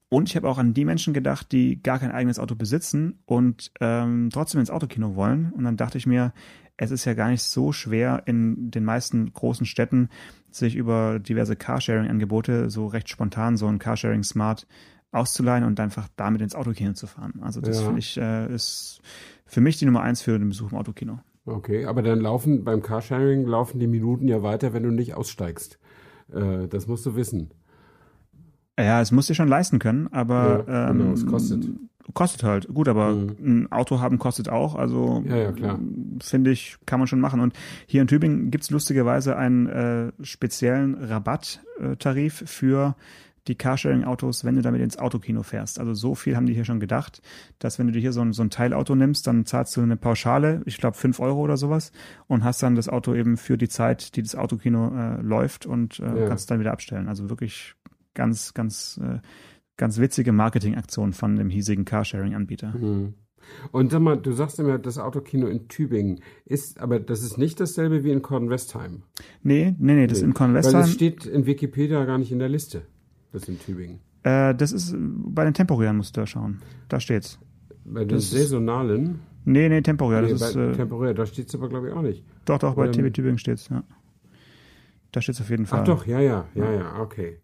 Und 0.09 0.29
ich 0.29 0.37
habe 0.37 0.47
auch 0.47 0.59
an 0.59 0.75
die 0.75 0.85
Menschen 0.85 1.15
gedacht, 1.15 1.53
die 1.53 1.83
gar 1.83 1.99
kein 1.99 2.11
eigenes 2.11 2.39
Auto 2.39 2.55
besitzen 2.55 3.21
und 3.25 3.73
ähm, 3.81 4.29
trotzdem 4.31 4.61
ins 4.61 4.71
Autokino 4.71 5.17
wollen. 5.17 5.53
Und 5.57 5.65
dann 5.65 5.79
dachte 5.79 5.97
ich 5.97 6.07
mir, 6.07 6.35
es 6.77 6.91
ist 6.91 7.05
ja 7.05 7.15
gar 7.15 7.31
nicht 7.31 7.43
so 7.43 7.73
schwer 7.73 8.23
in 8.27 8.71
den 8.71 8.85
meisten 8.85 9.33
großen 9.33 9.67
Städten 9.67 10.09
sich 10.51 10.75
über 10.77 11.19
diverse 11.19 11.57
Carsharing-Angebote 11.57 12.71
so 12.71 12.87
recht 12.87 13.09
spontan 13.09 13.57
so 13.57 13.67
ein 13.67 13.79
Carsharing 13.79 14.23
Smart 14.23 14.67
auszuleihen 15.13 15.65
und 15.65 15.79
einfach 15.79 16.09
damit 16.17 16.41
ins 16.41 16.55
Autokino 16.55 16.95
zu 16.95 17.07
fahren. 17.07 17.41
Also 17.43 17.61
das 17.61 17.79
ja. 17.79 17.85
finde 17.85 17.99
ich 17.99 18.17
äh, 18.17 18.53
ist 18.53 19.01
für 19.47 19.61
mich 19.61 19.79
die 19.79 19.85
Nummer 19.85 20.03
eins 20.03 20.23
für 20.23 20.39
den 20.39 20.49
Besuch 20.49 20.73
im 20.73 20.79
Autokino. 20.79 21.21
Okay, 21.45 21.87
aber 21.87 22.03
dann 22.03 22.21
laufen 22.21 22.65
beim 22.65 22.83
Carsharing 22.83 23.47
laufen 23.47 23.79
die 23.79 23.87
Minuten 23.87 24.29
ja 24.29 24.43
weiter, 24.43 24.73
wenn 24.73 24.85
du 24.85 24.91
nicht 24.91 25.15
aussteigst. 25.15 25.79
Äh, 26.33 26.69
das 26.69 26.87
musst 26.87 27.05
du 27.05 27.15
wissen. 27.17 27.51
Ja, 28.79 29.01
es 29.01 29.13
muss 29.13 29.27
dir 29.27 29.35
schon 29.35 29.49
leisten 29.49 29.79
können, 29.79 30.09
aber 30.09 30.65
ja, 30.67 30.93
genau, 30.93 31.05
ähm, 31.05 31.13
es 31.13 31.27
kostet. 31.27 31.69
Kostet 32.15 32.43
halt. 32.43 32.69
Gut, 32.69 32.89
aber 32.89 33.13
mhm. 33.13 33.37
ein 33.41 33.73
Auto 33.73 34.01
haben 34.01 34.19
kostet 34.19 34.49
auch. 34.49 34.75
Also 34.75 35.23
ja, 35.27 35.51
ja, 35.51 35.79
finde 36.21 36.51
ich, 36.51 36.77
kann 36.87 36.99
man 36.99 37.07
schon 37.07 37.21
machen. 37.21 37.41
Und 37.41 37.55
hier 37.87 38.03
in 38.03 38.09
Tübingen 38.09 38.51
gibt's 38.51 38.71
lustigerweise 38.71 39.37
einen 39.37 39.67
äh, 39.67 40.13
speziellen 40.23 40.95
Rabatttarif 40.95 42.45
für 42.47 42.97
die 43.49 43.57
Carsharing-Autos, 43.57 44.45
wenn 44.45 44.55
du 44.55 44.63
damit 44.63 44.81
ins 44.81 44.99
Autokino 44.99 45.43
fährst. 45.43 45.81
Also 45.81 45.95
so 45.95 46.15
viel 46.15 46.37
haben 46.37 46.47
die 46.47 46.55
hier 46.55 46.65
schon 46.65 46.79
gedacht, 46.81 47.23
dass 47.59 47.79
wenn 47.79 47.87
du 47.87 47.93
dir 47.93 48.01
hier 48.01 48.13
so 48.13 48.21
ein, 48.21 48.33
so 48.33 48.43
ein 48.43 48.51
Teilauto 48.51 48.95
nimmst, 48.95 49.27
dann 49.27 49.47
zahlst 49.47 49.77
du 49.77 49.81
eine 49.81 49.97
Pauschale, 49.97 50.63
ich 50.65 50.79
glaube 50.79 50.97
fünf 50.97 51.19
Euro 51.19 51.41
oder 51.41 51.57
sowas, 51.57 51.91
und 52.29 52.45
hast 52.45 52.63
dann 52.63 52.77
das 52.77 52.89
Auto 52.89 53.15
eben 53.15 53.37
für 53.37 53.59
die 53.59 53.69
Zeit, 53.69 54.15
die 54.15 54.23
das 54.23 54.37
Autokino 54.37 54.93
äh, 54.97 55.21
läuft 55.21 55.67
und 55.67 55.99
äh, 55.99 56.21
ja. 56.21 56.29
kannst 56.29 56.51
dann 56.51 56.61
wieder 56.61 56.73
abstellen. 56.73 57.09
Also 57.09 57.31
wirklich 57.31 57.75
ganz, 58.15 58.55
ganz 58.55 59.01
äh, 59.03 59.19
ganz 59.77 59.99
witzige 59.99 60.33
Marketingaktion 60.33 61.13
von 61.13 61.37
dem 61.37 61.51
hiesigen 61.51 61.85
Carsharing-Anbieter. 61.85 62.77
Mhm. 62.77 63.15
Und 63.73 63.91
sag 63.91 64.01
mal, 64.01 64.17
du 64.17 64.33
sagst 64.33 64.59
immer, 64.61 64.79
das 64.79 64.99
Autokino 64.99 65.47
in 65.47 65.69
Tübingen 65.69 66.21
ist, 66.45 66.81
aber 66.81 67.01
das 67.01 67.23
ist 67.23 67.39
nicht 67.39 67.61
dasselbe 67.61 68.05
wie 68.05 68.11
in 68.11 68.23
Kornwestheim. 68.23 69.03
Nee, 69.43 69.75
nee, 69.79 69.95
nee, 69.95 70.07
das 70.07 70.21
nee. 70.21 70.27
in 70.27 70.35
Kornwestheim. 70.35 70.75
Weil 70.75 70.83
das 70.83 70.93
steht 70.93 71.27
in 71.27 71.47
Wikipedia 71.47 72.05
gar 72.05 72.19
nicht 72.19 72.33
in 72.33 72.39
der 72.39 72.49
Liste, 72.49 72.83
das 73.33 73.49
in 73.49 73.59
Tübingen. 73.59 74.01
Äh, 74.23 74.55
das 74.55 74.73
ist 74.73 74.95
bei 74.97 75.45
den 75.45 75.55
temporären 75.55 75.97
musst 75.97 76.17
du 76.17 76.21
da 76.21 76.27
schauen. 76.27 76.63
Da 76.89 77.01
steht's. 77.01 77.39
Bei 77.85 78.01
den 78.01 78.17
das 78.17 78.31
saisonalen? 78.31 79.21
Nee, 79.45 79.69
nee, 79.69 79.81
temporär. 79.81 80.23
Nee, 80.23 80.31
das 80.31 80.51
ist, 80.51 80.57
äh, 80.57 80.73
temporär, 80.73 81.15
da 81.15 81.27
steht 81.27 81.49
es 81.49 81.55
aber, 81.55 81.69
glaube 81.69 81.89
ich, 81.89 81.95
auch 81.95 82.03
nicht. 82.03 82.25
Doch, 82.45 82.59
doch, 82.59 82.75
bei 82.77 82.89
TV 82.89 83.11
Tübingen 83.11 83.39
steht's, 83.39 83.69
ja. 83.69 83.83
Da 85.11 85.21
steht's 85.21 85.41
auf 85.41 85.51
jeden 85.51 85.67
Fall. 85.67 85.81
Ach 85.81 85.85
doch, 85.85 86.07
ja, 86.07 86.21
ja, 86.21 86.47
ja, 86.55 86.73
ja, 86.73 87.01
okay. 87.01 87.42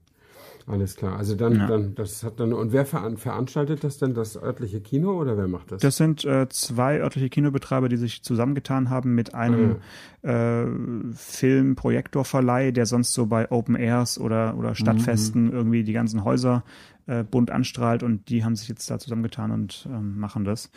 Alles 0.69 0.97
klar. 0.97 1.17
Also 1.17 1.35
dann, 1.35 1.57
ja. 1.57 1.67
dann, 1.67 1.95
das 1.95 2.23
hat 2.23 2.39
dann, 2.41 2.53
und 2.53 2.73
wer 2.73 2.85
veranstaltet 2.85 3.85
das 3.85 3.99
denn, 3.99 4.15
das 4.15 4.41
örtliche 4.41 4.81
Kino 4.81 5.19
oder 5.19 5.37
wer 5.39 5.49
macht 5.49 5.73
das? 5.73 5.81
Das 5.81 5.97
sind 5.97 6.25
äh, 6.25 6.49
zwei 6.51 7.01
örtliche 7.01 7.31
Kinobetreiber, 7.31 7.89
die 7.89 7.97
sich 7.97 8.23
zusammengetan 8.23 8.91
haben 8.91 9.15
mit 9.15 9.35
einem 9.35 9.77
mhm. 10.23 10.29
äh, 10.29 11.15
Filmprojektorverleih, 11.15 12.73
der 12.73 12.87
sonst 12.87 13.15
so 13.15 13.27
bei 13.27 13.51
Open 13.51 13.77
Airs 13.77 14.21
oder, 14.21 14.57
oder 14.59 14.75
Stadtfesten 14.75 15.47
mhm. 15.47 15.53
irgendwie 15.53 15.85
die 15.85 15.95
ganzen 15.95 16.23
Häuser 16.25 16.65
äh, 17.07 17.25
bunt 17.25 17.51
anstrahlt 17.51 18.03
und 18.03 18.29
die 18.29 18.45
haben 18.45 18.55
sich 18.55 18.69
jetzt 18.69 18.91
da 18.91 18.99
zusammengetan 18.99 19.51
und 19.51 19.89
ähm, 19.91 20.19
machen 20.19 20.45
das. 20.45 20.71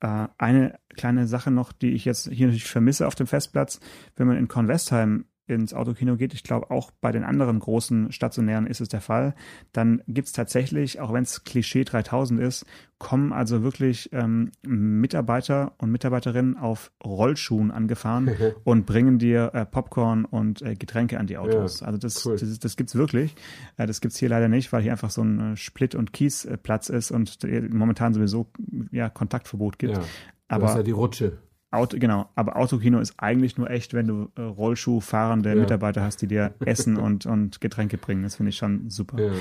Äh, 0.00 0.26
eine 0.38 0.78
kleine 0.96 1.26
Sache 1.26 1.50
noch, 1.50 1.72
die 1.72 1.92
ich 1.92 2.04
jetzt 2.04 2.28
hier 2.28 2.46
natürlich 2.46 2.64
vermisse 2.64 3.06
auf 3.06 3.14
dem 3.14 3.26
Festplatz, 3.26 3.80
wenn 4.16 4.26
man 4.26 4.36
in 4.36 4.48
Kornwestheim 4.48 5.26
ins 5.46 5.74
Autokino 5.74 6.16
geht, 6.16 6.34
ich 6.34 6.42
glaube 6.42 6.70
auch 6.70 6.90
bei 7.00 7.12
den 7.12 7.24
anderen 7.24 7.58
großen 7.58 8.12
stationären 8.12 8.66
ist 8.66 8.80
es 8.80 8.88
der 8.88 9.00
Fall, 9.00 9.34
dann 9.72 10.02
gibt 10.06 10.28
es 10.28 10.32
tatsächlich, 10.32 11.00
auch 11.00 11.12
wenn 11.12 11.22
es 11.22 11.44
Klischee 11.44 11.84
3000 11.84 12.40
ist, 12.40 12.66
kommen 12.98 13.32
also 13.32 13.62
wirklich 13.62 14.10
ähm, 14.12 14.52
Mitarbeiter 14.66 15.74
und 15.78 15.90
Mitarbeiterinnen 15.90 16.56
auf 16.56 16.92
Rollschuhen 17.04 17.70
angefahren 17.70 18.30
und 18.64 18.86
bringen 18.86 19.18
dir 19.18 19.50
äh, 19.54 19.66
Popcorn 19.66 20.24
und 20.24 20.62
äh, 20.62 20.74
Getränke 20.74 21.18
an 21.18 21.26
die 21.26 21.36
Autos. 21.36 21.80
Ja, 21.80 21.86
also 21.86 21.98
das, 21.98 22.24
cool. 22.24 22.36
das, 22.36 22.58
das 22.58 22.76
gibt's 22.76 22.94
wirklich. 22.94 23.34
Äh, 23.76 23.86
das 23.86 24.00
gibt's 24.00 24.18
hier 24.18 24.30
leider 24.30 24.48
nicht, 24.48 24.72
weil 24.72 24.82
hier 24.82 24.92
einfach 24.92 25.10
so 25.10 25.22
ein 25.22 25.52
äh, 25.52 25.56
Split- 25.56 25.94
und 25.94 26.12
Kiesplatz 26.12 26.88
ist 26.88 27.10
und 27.10 27.44
äh, 27.44 27.60
momentan 27.62 28.14
sowieso 28.14 28.46
ja 28.90 29.10
Kontaktverbot 29.10 29.78
gibt. 29.78 29.96
Ja, 29.96 30.04
aber 30.48 30.66
ist 30.66 30.76
ja 30.76 30.82
die 30.82 30.92
Rutsche. 30.92 31.38
Auto, 31.70 31.98
genau, 31.98 32.30
aber 32.34 32.56
Autokino 32.56 33.00
ist 33.00 33.14
eigentlich 33.18 33.58
nur 33.58 33.70
echt, 33.70 33.92
wenn 33.92 34.06
du 34.06 34.30
äh, 34.36 34.42
Rollschuhfahrende 34.42 35.50
ja. 35.50 35.54
Mitarbeiter 35.56 36.02
hast, 36.02 36.22
die 36.22 36.26
dir 36.26 36.54
Essen 36.64 36.96
und, 36.96 37.26
und 37.26 37.60
Getränke 37.60 37.98
bringen. 37.98 38.22
Das 38.22 38.36
finde 38.36 38.50
ich 38.50 38.56
schon 38.56 38.88
super. 38.88 39.20
Ja. 39.20 39.32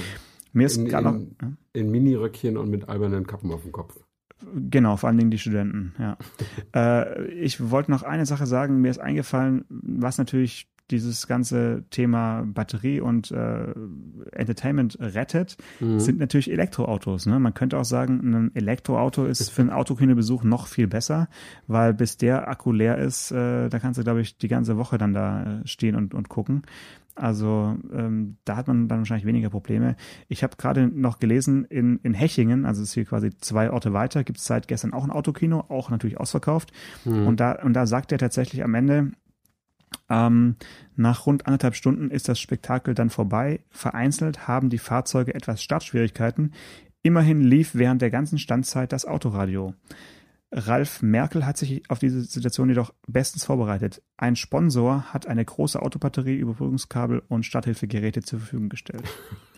Mir 0.53 0.67
ist 0.67 0.83
gerade 0.85 1.11
noch. 1.11 1.19
Ja? 1.41 1.51
In 1.73 1.91
Mini-Röckchen 1.91 2.57
und 2.57 2.69
mit 2.69 2.89
albernen 2.89 3.27
Kappen 3.27 3.51
auf 3.51 3.61
dem 3.61 3.71
Kopf. 3.71 3.95
Genau, 4.69 4.97
vor 4.97 5.07
allen 5.07 5.17
Dingen 5.17 5.31
die 5.31 5.37
Studenten, 5.37 5.93
ja. 5.97 6.17
äh, 6.75 7.25
ich 7.31 7.71
wollte 7.71 7.91
noch 7.91 8.03
eine 8.03 8.25
Sache 8.25 8.45
sagen, 8.45 8.81
mir 8.81 8.89
ist 8.89 8.99
eingefallen, 8.99 9.65
was 9.69 10.17
natürlich 10.17 10.67
dieses 10.91 11.27
ganze 11.27 11.83
Thema 11.89 12.43
Batterie 12.45 13.01
und 13.01 13.31
äh, 13.31 13.73
Entertainment 14.31 14.97
rettet, 14.99 15.57
mhm. 15.79 15.99
sind 15.99 16.19
natürlich 16.19 16.51
Elektroautos. 16.51 17.25
Ne? 17.25 17.39
Man 17.39 17.53
könnte 17.53 17.77
auch 17.77 17.85
sagen, 17.85 18.19
ein 18.23 18.55
Elektroauto 18.55 19.25
ist 19.25 19.49
für 19.51 19.61
einen 19.61 19.71
Autokinobesuch 19.71 20.43
noch 20.43 20.67
viel 20.67 20.87
besser, 20.87 21.27
weil 21.67 21.93
bis 21.93 22.17
der 22.17 22.47
Akku 22.47 22.71
leer 22.71 22.97
ist, 22.97 23.31
äh, 23.31 23.69
da 23.69 23.79
kannst 23.79 23.99
du, 23.99 24.03
glaube 24.03 24.21
ich, 24.21 24.37
die 24.37 24.47
ganze 24.47 24.77
Woche 24.77 24.97
dann 24.97 25.13
da 25.13 25.61
äh, 25.61 25.67
stehen 25.67 25.95
und, 25.95 26.13
und 26.13 26.29
gucken. 26.29 26.63
Also 27.15 27.77
ähm, 27.93 28.35
da 28.43 28.57
hat 28.57 28.67
man 28.67 28.89
dann 28.89 28.99
wahrscheinlich 28.99 29.25
weniger 29.25 29.49
Probleme. 29.49 29.95
Ich 30.27 30.43
habe 30.43 30.57
gerade 30.57 30.87
noch 30.87 31.19
gelesen, 31.19 31.63
in, 31.63 31.97
in 32.03 32.13
Hechingen, 32.13 32.65
also 32.65 32.81
es 32.81 32.89
ist 32.89 32.93
hier 32.93 33.05
quasi 33.05 33.29
zwei 33.37 33.71
Orte 33.71 33.93
weiter, 33.93 34.25
gibt 34.25 34.39
es 34.39 34.45
seit 34.45 34.67
gestern 34.67 34.91
auch 34.91 35.05
ein 35.05 35.11
Autokino, 35.11 35.63
auch 35.69 35.89
natürlich 35.89 36.19
ausverkauft. 36.19 36.73
Mhm. 37.05 37.25
Und, 37.25 37.39
da, 37.39 37.53
und 37.63 37.73
da 37.73 37.85
sagt 37.87 38.11
er 38.11 38.17
tatsächlich 38.17 38.63
am 38.65 38.75
Ende, 38.75 39.11
ähm, 40.09 40.55
nach 40.95 41.25
rund 41.25 41.45
anderthalb 41.47 41.75
Stunden 41.75 42.11
ist 42.11 42.29
das 42.29 42.39
Spektakel 42.39 42.93
dann 42.93 43.09
vorbei. 43.09 43.61
Vereinzelt 43.69 44.47
haben 44.47 44.69
die 44.69 44.77
Fahrzeuge 44.77 45.33
etwas 45.33 45.63
Startschwierigkeiten. 45.63 46.53
Immerhin 47.01 47.41
lief 47.41 47.75
während 47.75 48.01
der 48.01 48.11
ganzen 48.11 48.39
Standzeit 48.39 48.91
das 48.91 49.05
Autoradio. 49.05 49.73
Ralf 50.51 51.01
Merkel 51.01 51.45
hat 51.45 51.57
sich 51.57 51.89
auf 51.89 51.99
diese 51.99 52.21
Situation 52.21 52.69
jedoch 52.69 52.93
bestens 53.07 53.45
vorbereitet. 53.45 54.01
Ein 54.15 54.35
Sponsor 54.35 55.13
hat 55.13 55.27
eine 55.27 55.43
große 55.43 55.81
Autobatterie, 55.81 56.37
Überbrückungskabel 56.37 57.23
und 57.27 57.45
Starthilfegeräte 57.45 58.21
zur 58.21 58.39
Verfügung 58.39 58.69
gestellt. 58.69 59.03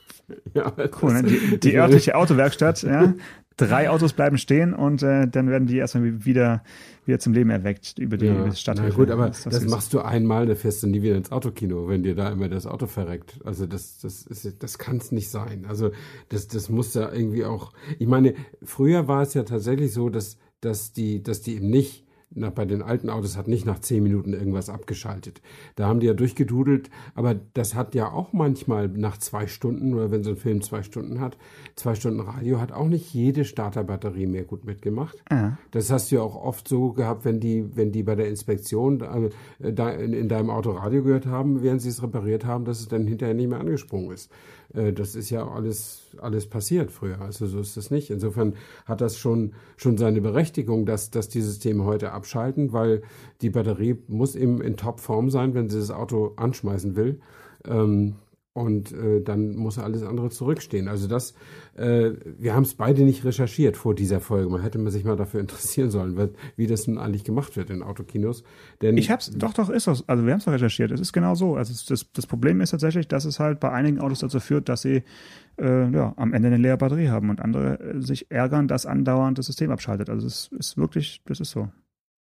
Ja, 0.54 0.74
cool, 1.02 1.14
ne? 1.14 1.24
die, 1.24 1.60
die 1.60 1.76
örtliche 1.78 2.16
Autowerkstatt, 2.16 2.84
ja. 2.84 3.14
Drei 3.56 3.90
Autos 3.90 4.14
bleiben 4.14 4.38
stehen 4.38 4.76
und 4.76 5.02
äh, 5.02 5.28
dann 5.28 5.50
werden 5.50 5.68
die 5.68 5.78
erstmal 5.78 6.26
wieder, 6.26 6.64
wieder 7.06 7.18
zum 7.18 7.34
Leben 7.34 7.50
erweckt 7.50 7.98
über 7.98 8.16
die, 8.18 8.28
ja, 8.28 8.40
über 8.40 8.52
Stadt. 8.52 8.78
Na 8.80 8.90
gut, 8.90 9.10
aber 9.10 9.30
das, 9.30 9.46
das, 9.46 9.62
das 9.62 9.66
machst 9.66 9.94
du 9.94 10.02
einmal, 10.02 10.46
da 10.46 10.54
fährst 10.54 10.84
du 10.84 10.88
nie 10.88 11.02
wieder 11.02 11.16
ins 11.16 11.32
Autokino, 11.32 11.90
wenn 11.90 12.04
dir 12.04 12.14
da 12.14 12.30
immer 12.30 12.50
das 12.50 12.68
Auto 12.68 12.86
verreckt. 12.86 13.40
Also 13.46 13.66
das, 13.66 13.98
das 14.00 14.28
ist, 14.28 14.62
das 14.62 14.78
kann 14.78 14.98
es 14.98 15.12
nicht 15.12 15.32
sein. 15.32 15.66
Also 15.68 15.90
das, 16.30 16.48
das 16.48 16.70
muss 16.70 16.94
ja 16.94 17.12
irgendwie 17.12 17.46
auch. 17.46 17.74
Ich 17.98 18.08
meine, 18.08 18.36
früher 18.64 19.08
war 19.08 19.24
es 19.24 19.34
ja 19.34 19.42
tatsächlich 19.42 19.92
so, 19.92 20.10
dass, 20.10 20.38
dass 20.62 20.92
die, 20.94 21.24
dass 21.24 21.42
die 21.42 21.56
eben 21.56 21.72
nicht 21.72 22.07
nach, 22.30 22.52
bei 22.52 22.66
den 22.66 22.82
alten 22.82 23.10
Autos 23.10 23.38
hat 23.38 23.48
nicht 23.48 23.66
nach 23.66 23.80
zehn 23.80 24.04
Minuten 24.04 24.34
irgendwas 24.34 24.70
abgeschaltet. 24.70 25.42
Da 25.76 25.88
haben 25.88 26.00
die 26.00 26.08
ja 26.08 26.14
durchgedudelt, 26.14 26.90
aber 27.16 27.36
das 27.54 27.74
hat 27.74 27.96
ja 27.96 28.12
auch 28.12 28.34
manchmal 28.34 28.88
nach 28.90 29.18
zwei 29.18 29.48
Stunden 29.48 29.94
oder 29.94 30.12
wenn 30.12 30.24
so 30.24 30.32
ein 30.32 30.38
Film 30.38 30.62
zwei 30.62 30.84
Stunden 30.84 31.20
hat, 31.20 31.38
zwei 31.76 31.96
Stunden 31.96 32.20
Radio 32.20 32.60
hat 32.60 32.72
auch 32.72 32.88
nicht 32.88 33.14
jede 33.14 33.46
Starterbatterie 33.46 34.28
mehr 34.28 34.44
gut 34.44 34.66
mitgemacht. 34.66 35.24
Ja. 35.32 35.58
Das 35.72 35.90
hast 35.90 36.12
du 36.12 36.18
ja 36.18 36.22
auch 36.22 36.36
oft 36.36 36.68
so 36.68 36.92
gehabt, 36.92 37.26
wenn 37.26 37.40
die, 37.40 37.76
wenn 37.76 37.92
die 37.92 38.04
bei 38.04 38.16
der 38.16 38.28
Inspektion 38.28 39.02
äh, 39.02 40.04
in 40.04 40.28
deinem 40.30 40.50
Auto 40.50 40.72
Radio 40.72 41.04
gehört 41.04 41.26
haben, 41.26 41.64
während 41.64 41.82
sie 41.82 41.90
es 41.90 42.04
repariert 42.04 42.46
haben, 42.46 42.66
dass 42.66 42.80
es 42.80 42.88
dann 42.88 43.08
hinterher 43.08 43.36
nicht 43.36 43.50
mehr 43.50 43.60
angesprungen 43.60 44.12
ist. 44.12 44.32
Äh, 44.74 44.94
das 44.94 45.16
ist 45.16 45.30
ja 45.30 45.48
alles, 45.48 46.08
alles 46.18 46.48
passiert 46.48 46.92
früher. 46.92 47.22
Also 47.22 47.48
so 47.48 47.60
ist 47.60 47.78
das 47.78 47.92
nicht. 47.92 48.10
Insofern 48.10 48.56
hat 48.86 49.02
das 49.02 49.18
schon, 49.18 49.54
schon 49.76 49.98
seine 49.98 50.22
Berechtigung, 50.22 50.86
dass, 50.86 51.10
dass 51.10 51.30
die 51.30 51.42
Systeme 51.42 51.84
heute 51.84 52.12
abschalten, 52.12 52.74
weil 52.74 53.02
die 53.42 53.50
Batterie 53.50 53.98
muss 54.08 54.36
eben 54.36 54.62
in 54.62 54.78
Topform 54.78 55.30
sein, 55.30 55.54
wenn 55.54 55.70
sie 55.70 55.80
das 55.80 55.92
Auto 55.92 56.34
anschmeißen 56.36 56.96
will. 56.96 57.20
Ähm, 57.66 58.16
und 58.58 58.92
äh, 58.92 59.22
dann 59.22 59.56
muss 59.56 59.78
alles 59.78 60.02
andere 60.02 60.32
zurückstehen. 60.32 60.88
Also 60.88 61.08
das, 61.08 61.36
äh, 61.76 62.12
wir 62.40 62.56
haben 62.56 62.64
es 62.64 62.74
beide 62.74 63.04
nicht 63.04 63.24
recherchiert 63.24 63.78
vor 63.78 63.94
dieser 63.94 64.20
Folge. 64.20 64.50
Man 64.50 64.64
hätte 64.64 64.80
man 64.80 64.92
sich 64.92 65.04
mal 65.04 65.16
dafür 65.16 65.40
interessieren 65.40 65.92
sollen, 65.92 66.32
wie 66.56 66.66
das 66.66 66.88
nun 66.88 66.98
eigentlich 66.98 67.24
gemacht 67.24 67.56
wird 67.56 67.70
in 67.70 67.84
Autokinos. 67.84 68.44
Denn 68.82 68.98
ich 68.98 69.12
hab's, 69.12 69.32
doch, 69.32 69.54
doch, 69.54 69.70
ist 69.70 69.86
das. 69.86 70.10
Also 70.10 70.26
wir 70.26 70.34
haben 70.34 70.40
es 70.40 70.48
recherchiert. 70.48 70.90
Es 70.90 71.00
ist 71.00 71.14
genau 71.14 71.36
so. 71.36 71.56
Also 71.56 71.72
das, 71.88 72.12
das 72.12 72.26
Problem 72.26 72.60
ist 72.60 72.72
tatsächlich, 72.72 73.08
dass 73.08 73.26
es 73.26 73.40
halt 73.40 73.60
bei 73.60 73.72
einigen 73.72 74.00
Autos 74.00 74.20
dazu 74.20 74.40
führt, 74.40 74.70
dass 74.70 74.82
sie 74.82 75.04
äh, 75.60 75.92
ja, 75.92 76.14
am 76.18 76.34
Ende 76.34 76.48
eine 76.48 76.58
leere 76.58 76.78
Batterie 76.78 77.10
haben 77.10 77.30
und 77.30 77.40
andere 77.40 77.80
äh, 77.80 78.02
sich 78.02 78.32
ärgern, 78.32 78.68
dass 78.68 78.88
andauernd 78.88 79.38
das 79.38 79.46
System 79.46 79.70
abschaltet. 79.70 80.10
Also 80.10 80.26
es 80.26 80.50
ist 80.58 80.78
wirklich, 80.78 81.22
das 81.26 81.40
ist 81.40 81.52
so. 81.52 81.70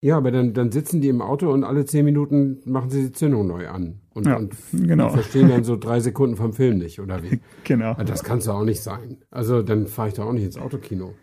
Ja, 0.01 0.17
aber 0.17 0.33
dann, 0.33 0.53
dann 0.53 0.73
sitzen 0.73 1.01
die 1.01 1.09
im 1.09 1.23
Auto 1.23 1.53
und 1.53 1.63
alle 1.63 1.85
zehn 1.85 2.05
Minuten 2.05 2.59
machen 2.65 2.91
sie 2.91 3.05
die 3.05 3.13
Zündung 3.13 3.47
neu 3.47 3.69
an. 3.69 4.01
Und, 4.15 4.27
ja, 4.27 4.37
und 4.37 4.55
genau. 4.73 5.11
verstehen 5.11 5.49
dann 5.49 5.65
so 5.65 5.77
drei 5.77 5.99
Sekunden 5.99 6.37
vom 6.37 6.53
Film 6.53 6.79
nicht, 6.79 7.01
oder 7.01 7.23
wie? 7.23 7.41
Genau. 7.65 7.95
Das 7.95 8.23
kann 8.23 8.39
es 8.39 8.49
auch 8.49 8.65
nicht 8.65 8.83
sein. 8.83 9.19
Also 9.31 9.63
dann 9.63 9.87
fahre 9.87 10.09
ich 10.09 10.15
da 10.15 10.25
auch 10.25 10.33
nicht 10.33 10.45
ins 10.45 10.57
Autokino, 10.57 11.15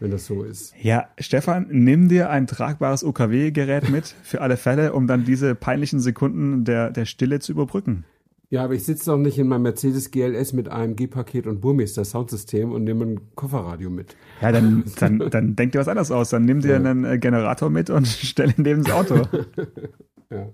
wenn 0.00 0.10
das 0.10 0.26
so 0.26 0.44
ist. 0.44 0.74
Ja, 0.80 1.08
Stefan, 1.18 1.66
nimm 1.70 2.08
dir 2.08 2.30
ein 2.30 2.46
tragbares 2.46 3.02
UKW-Gerät 3.02 3.90
mit 3.90 4.14
für 4.22 4.40
alle 4.40 4.56
Fälle, 4.56 4.94
um 4.94 5.06
dann 5.06 5.24
diese 5.24 5.54
peinlichen 5.54 6.00
Sekunden 6.00 6.64
der, 6.64 6.90
der 6.90 7.04
Stille 7.04 7.40
zu 7.40 7.52
überbrücken. 7.52 8.04
Ja, 8.50 8.64
aber 8.64 8.72
ich 8.72 8.84
sitze 8.84 9.10
doch 9.10 9.18
nicht 9.18 9.38
in 9.38 9.46
meinem 9.46 9.62
Mercedes 9.62 10.10
GLS 10.10 10.54
mit 10.54 10.68
AMG-Paket 10.68 11.46
und 11.46 11.60
Burmeister 11.60 12.04
Soundsystem 12.06 12.72
und 12.72 12.84
nehme 12.84 13.04
ein 13.04 13.20
Kofferradio 13.34 13.90
mit. 13.90 14.16
Ja, 14.40 14.52
dann, 14.52 14.84
dann, 14.98 15.18
dann 15.18 15.54
denk 15.54 15.72
dir 15.72 15.80
was 15.80 15.88
anderes 15.88 16.10
aus. 16.10 16.30
Dann 16.30 16.46
nimm 16.46 16.60
dir 16.60 16.70
ja. 16.70 16.76
einen 16.76 17.04
äh, 17.04 17.18
Generator 17.18 17.68
mit 17.68 17.90
und 17.90 18.06
stell 18.08 18.48
ihn 18.48 18.62
neben 18.62 18.84
das 18.84 18.94
Auto. 18.94 19.26
Ja. 20.30 20.48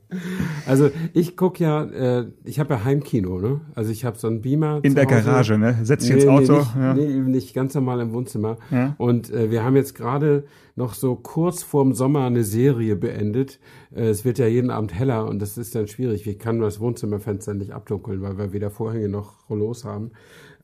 Also 0.66 0.90
ich 1.12 1.36
guck 1.36 1.58
ja, 1.58 1.84
äh, 1.84 2.26
ich 2.44 2.60
habe 2.60 2.74
ja 2.74 2.84
Heimkino, 2.84 3.40
ne? 3.40 3.60
Also 3.74 3.90
ich 3.90 4.04
habe 4.04 4.16
so 4.16 4.28
einen 4.28 4.40
Beamer. 4.40 4.80
In 4.82 4.94
der 4.94 5.06
Garage, 5.06 5.58
ne? 5.58 5.78
Setz 5.82 6.04
dich 6.04 6.14
nee, 6.14 6.20
ins 6.22 6.28
Auto. 6.28 6.52
Nee, 6.52 6.58
nicht, 6.58 6.76
ja. 6.76 6.94
nee, 6.94 7.18
nicht 7.30 7.54
ganz 7.54 7.74
normal 7.74 8.00
im 8.00 8.12
Wohnzimmer. 8.12 8.58
Ja. 8.70 8.94
Und 8.98 9.32
äh, 9.32 9.50
wir 9.50 9.64
haben 9.64 9.76
jetzt 9.76 9.94
gerade 9.94 10.44
noch 10.76 10.94
so 10.94 11.16
kurz 11.16 11.62
vorm 11.62 11.92
Sommer 11.92 12.24
eine 12.24 12.44
Serie 12.44 12.96
beendet. 12.96 13.58
Äh, 13.94 14.08
es 14.08 14.24
wird 14.24 14.38
ja 14.38 14.46
jeden 14.46 14.70
Abend 14.70 14.94
heller 14.94 15.26
und 15.26 15.40
das 15.40 15.58
ist 15.58 15.74
dann 15.74 15.88
schwierig. 15.88 16.26
Ich 16.26 16.38
kann 16.38 16.60
das 16.60 16.80
Wohnzimmerfenster 16.80 17.54
nicht 17.54 17.72
abdunkeln, 17.72 18.22
weil 18.22 18.38
wir 18.38 18.52
weder 18.52 18.70
Vorhänge 18.70 19.08
noch 19.08 19.48
Rollos 19.50 19.84
haben. 19.84 20.12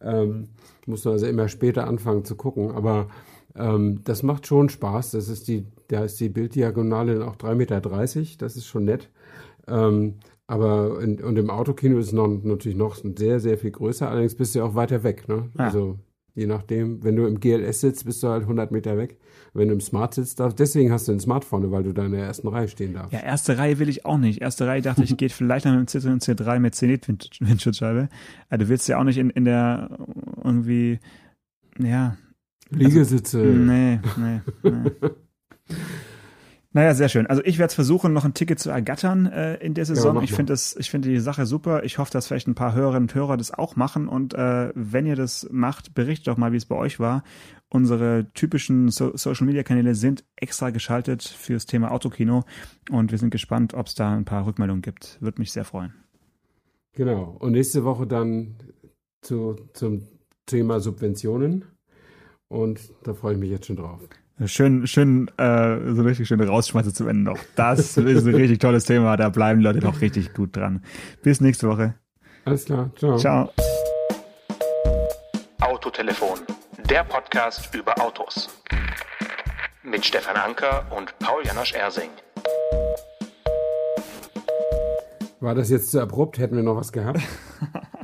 Ähm, 0.03 0.49
muss 0.87 1.07
also 1.07 1.27
immer 1.27 1.49
später 1.49 1.87
anfangen 1.87 2.25
zu 2.25 2.37
gucken. 2.37 2.71
Aber 2.71 3.09
ähm, 3.55 4.01
das 4.05 4.23
macht 4.23 4.47
schon 4.47 4.69
Spaß. 4.69 5.13
Das 5.13 5.29
ist 5.29 5.49
die, 5.49 5.67
da 5.89 6.05
ist 6.05 6.21
die 6.21 6.29
Bilddiagonale 6.29 7.27
auch 7.27 7.37
3,30 7.37 7.55
Meter. 7.55 7.81
Das 8.39 8.57
ist 8.57 8.67
schon 8.67 8.85
nett. 8.85 9.11
Ähm, 9.67 10.15
aber 10.47 11.01
in, 11.01 11.23
und 11.23 11.37
im 11.37 11.51
Autokino 11.51 11.99
ist 11.99 12.09
es 12.09 12.13
noch, 12.13 12.29
natürlich 12.29 12.77
noch 12.77 12.97
sehr, 12.97 13.41
sehr 13.41 13.59
viel 13.59 13.71
größer. 13.71 14.09
Allerdings 14.09 14.35
bist 14.35 14.55
du 14.55 14.61
ja 14.61 14.65
auch 14.65 14.75
weiter 14.75 15.03
weg. 15.05 15.29
Ne? 15.29 15.49
Ja. 15.59 15.65
Also 15.67 15.99
je 16.35 16.47
nachdem, 16.47 17.03
wenn 17.05 17.17
du 17.17 17.27
im 17.27 17.41
GLS 17.41 17.81
sitzt, 17.81 18.05
bist 18.05 18.23
du 18.23 18.29
halt 18.29 18.43
100 18.43 18.71
Meter 18.73 18.97
weg 18.97 19.19
wenn 19.53 19.69
du 19.69 19.75
im 19.75 19.81
Smart 19.81 20.15
sitzt, 20.15 20.41
darfst. 20.41 20.59
Deswegen 20.59 20.93
hast 20.93 21.09
du 21.09 21.13
ein 21.13 21.21
Smart 21.21 21.45
vorne, 21.45 21.71
weil 21.71 21.83
du 21.83 21.93
da 21.93 22.07
in 22.07 22.13
der 22.13 22.25
ersten 22.25 22.49
Reihe 22.49 22.69
stehen 22.69 22.95
darfst. 22.95 23.13
Ja, 23.13 23.21
erste 23.21 23.59
Reihe 23.59 23.79
will 23.79 23.89
ich 23.89 24.05
auch 24.05 24.19
nicht. 24.19 24.41
Erste 24.41 24.67
Reihe 24.67 24.83
dachte 24.83 25.03
ich, 25.03 25.17
geht 25.17 25.33
vielleicht 25.33 25.65
noch 25.65 25.75
mit 25.75 25.93
dem 25.93 26.01
C3 26.01 26.13
und 26.13 26.23
C3 26.23 26.59
mit 26.61 26.75
Zenit-Windschutzscheibe. 26.75 28.09
Also 28.49 28.65
du 28.65 28.69
willst 28.69 28.89
ja 28.89 28.99
auch 28.99 29.05
nicht 29.05 29.19
in, 29.19 29.31
in 29.31 29.45
der 29.45 29.99
irgendwie 30.43 31.01
Ja. 31.79 32.17
Liegesitze. 32.71 33.41
Also, 33.41 33.53
nee, 33.53 34.01
nee, 34.17 34.41
nee. 34.63 34.91
Naja, 36.73 36.95
sehr 36.95 37.09
schön. 37.09 37.27
Also 37.27 37.43
ich 37.45 37.59
werde 37.59 37.75
versuchen, 37.75 38.13
noch 38.13 38.25
ein 38.25 38.35
Ticket 38.35 38.61
zu 38.61 38.71
ergattern 38.71 39.27
äh, 39.27 39.57
in 39.57 39.75
der 39.75 39.85
Saison. 39.85 40.17
Ja, 40.17 40.23
ich 40.23 40.33
finde 40.33 40.53
das, 40.53 40.77
ich 40.77 40.89
finde 40.89 41.09
die 41.09 41.19
Sache 41.19 41.45
super. 41.45 41.83
Ich 41.83 41.99
hoffe, 41.99 42.13
dass 42.13 42.29
vielleicht 42.29 42.47
ein 42.47 42.55
paar 42.55 42.75
Hörerinnen 42.75 43.09
und 43.09 43.15
Hörer 43.15 43.37
das 43.37 43.53
auch 43.53 43.75
machen. 43.75 44.07
Und 44.07 44.35
äh, 44.35 44.71
wenn 44.77 45.05
ihr 45.05 45.17
das 45.17 45.49
macht, 45.51 45.95
berichtet 45.95 46.29
doch 46.29 46.37
mal, 46.37 46.53
wie 46.53 46.59
es 46.59 46.67
bei 46.67 46.77
euch 46.77 47.01
war. 47.01 47.25
Unsere 47.71 48.31
typischen 48.35 48.89
so 48.89 49.17
Social 49.17 49.47
Media 49.47 49.65
Kanäle 49.65 49.97
sind 49.97 50.25
extra 50.37 50.71
geschaltet 50.71 51.25
fürs 51.25 51.67
Thema 51.67 51.91
Autokino 51.91 52.45
und 52.89 53.11
wir 53.11 53.19
sind 53.19 53.31
gespannt, 53.31 53.75
ob 53.75 53.89
es 53.89 53.97
da 53.97 54.13
ein 54.13 54.25
paar 54.25 54.47
Rückmeldungen 54.47 54.83
gibt. 54.83 55.19
Würde 55.21 55.41
mich 55.41 55.51
sehr 55.51 55.65
freuen. 55.65 55.93
Genau. 56.93 57.37
Und 57.41 57.53
nächste 57.53 57.85
Woche 57.85 58.07
dann 58.07 58.55
zu, 59.23 59.57
zum 59.75 60.03
Thema 60.47 60.79
Subventionen. 60.79 61.65
Und 62.51 62.81
da 63.05 63.15
freue 63.15 63.35
ich 63.35 63.39
mich 63.39 63.49
jetzt 63.49 63.67
schon 63.67 63.77
drauf. 63.77 64.01
Schön, 64.45 64.87
schön, 64.87 65.31
äh, 65.37 65.95
so 65.95 66.03
richtig 66.03 66.27
schöne 66.27 66.49
Rausschmeiße 66.49 66.93
zum 66.93 67.07
Ende 67.09 67.31
noch. 67.31 67.39
Das 67.55 67.79
ist 67.97 67.99
ein 67.99 68.35
richtig 68.35 68.59
tolles 68.59 68.85
Thema. 68.85 69.17
Da 69.17 69.29
bleiben 69.29 69.61
Leute 69.61 69.79
noch 69.79 70.01
richtig 70.01 70.35
gut 70.35 70.57
dran. 70.57 70.83
Bis 71.23 71.41
nächste 71.41 71.69
Woche. 71.69 71.95
Alles 72.45 72.65
klar. 72.65 72.91
Ciao. 72.97 73.17
Ciao. 73.19 73.53
Autotelefon, 75.61 76.41
der 76.89 77.05
Podcast 77.05 77.73
über 77.73 77.97
Autos. 78.03 78.49
Mit 79.85 80.05
Stefan 80.05 80.37
Anker 80.37 80.87
und 80.97 81.17
Paul 81.21 81.45
Janosch 81.47 81.75
Ersing. 81.75 82.11
War 85.39 85.55
das 85.55 85.71
jetzt 85.71 85.93
zu 85.93 86.01
abrupt? 86.01 86.39
Hätten 86.39 86.57
wir 86.57 86.65
noch 86.65 86.77
was 86.77 86.91
gehabt? 86.91 87.21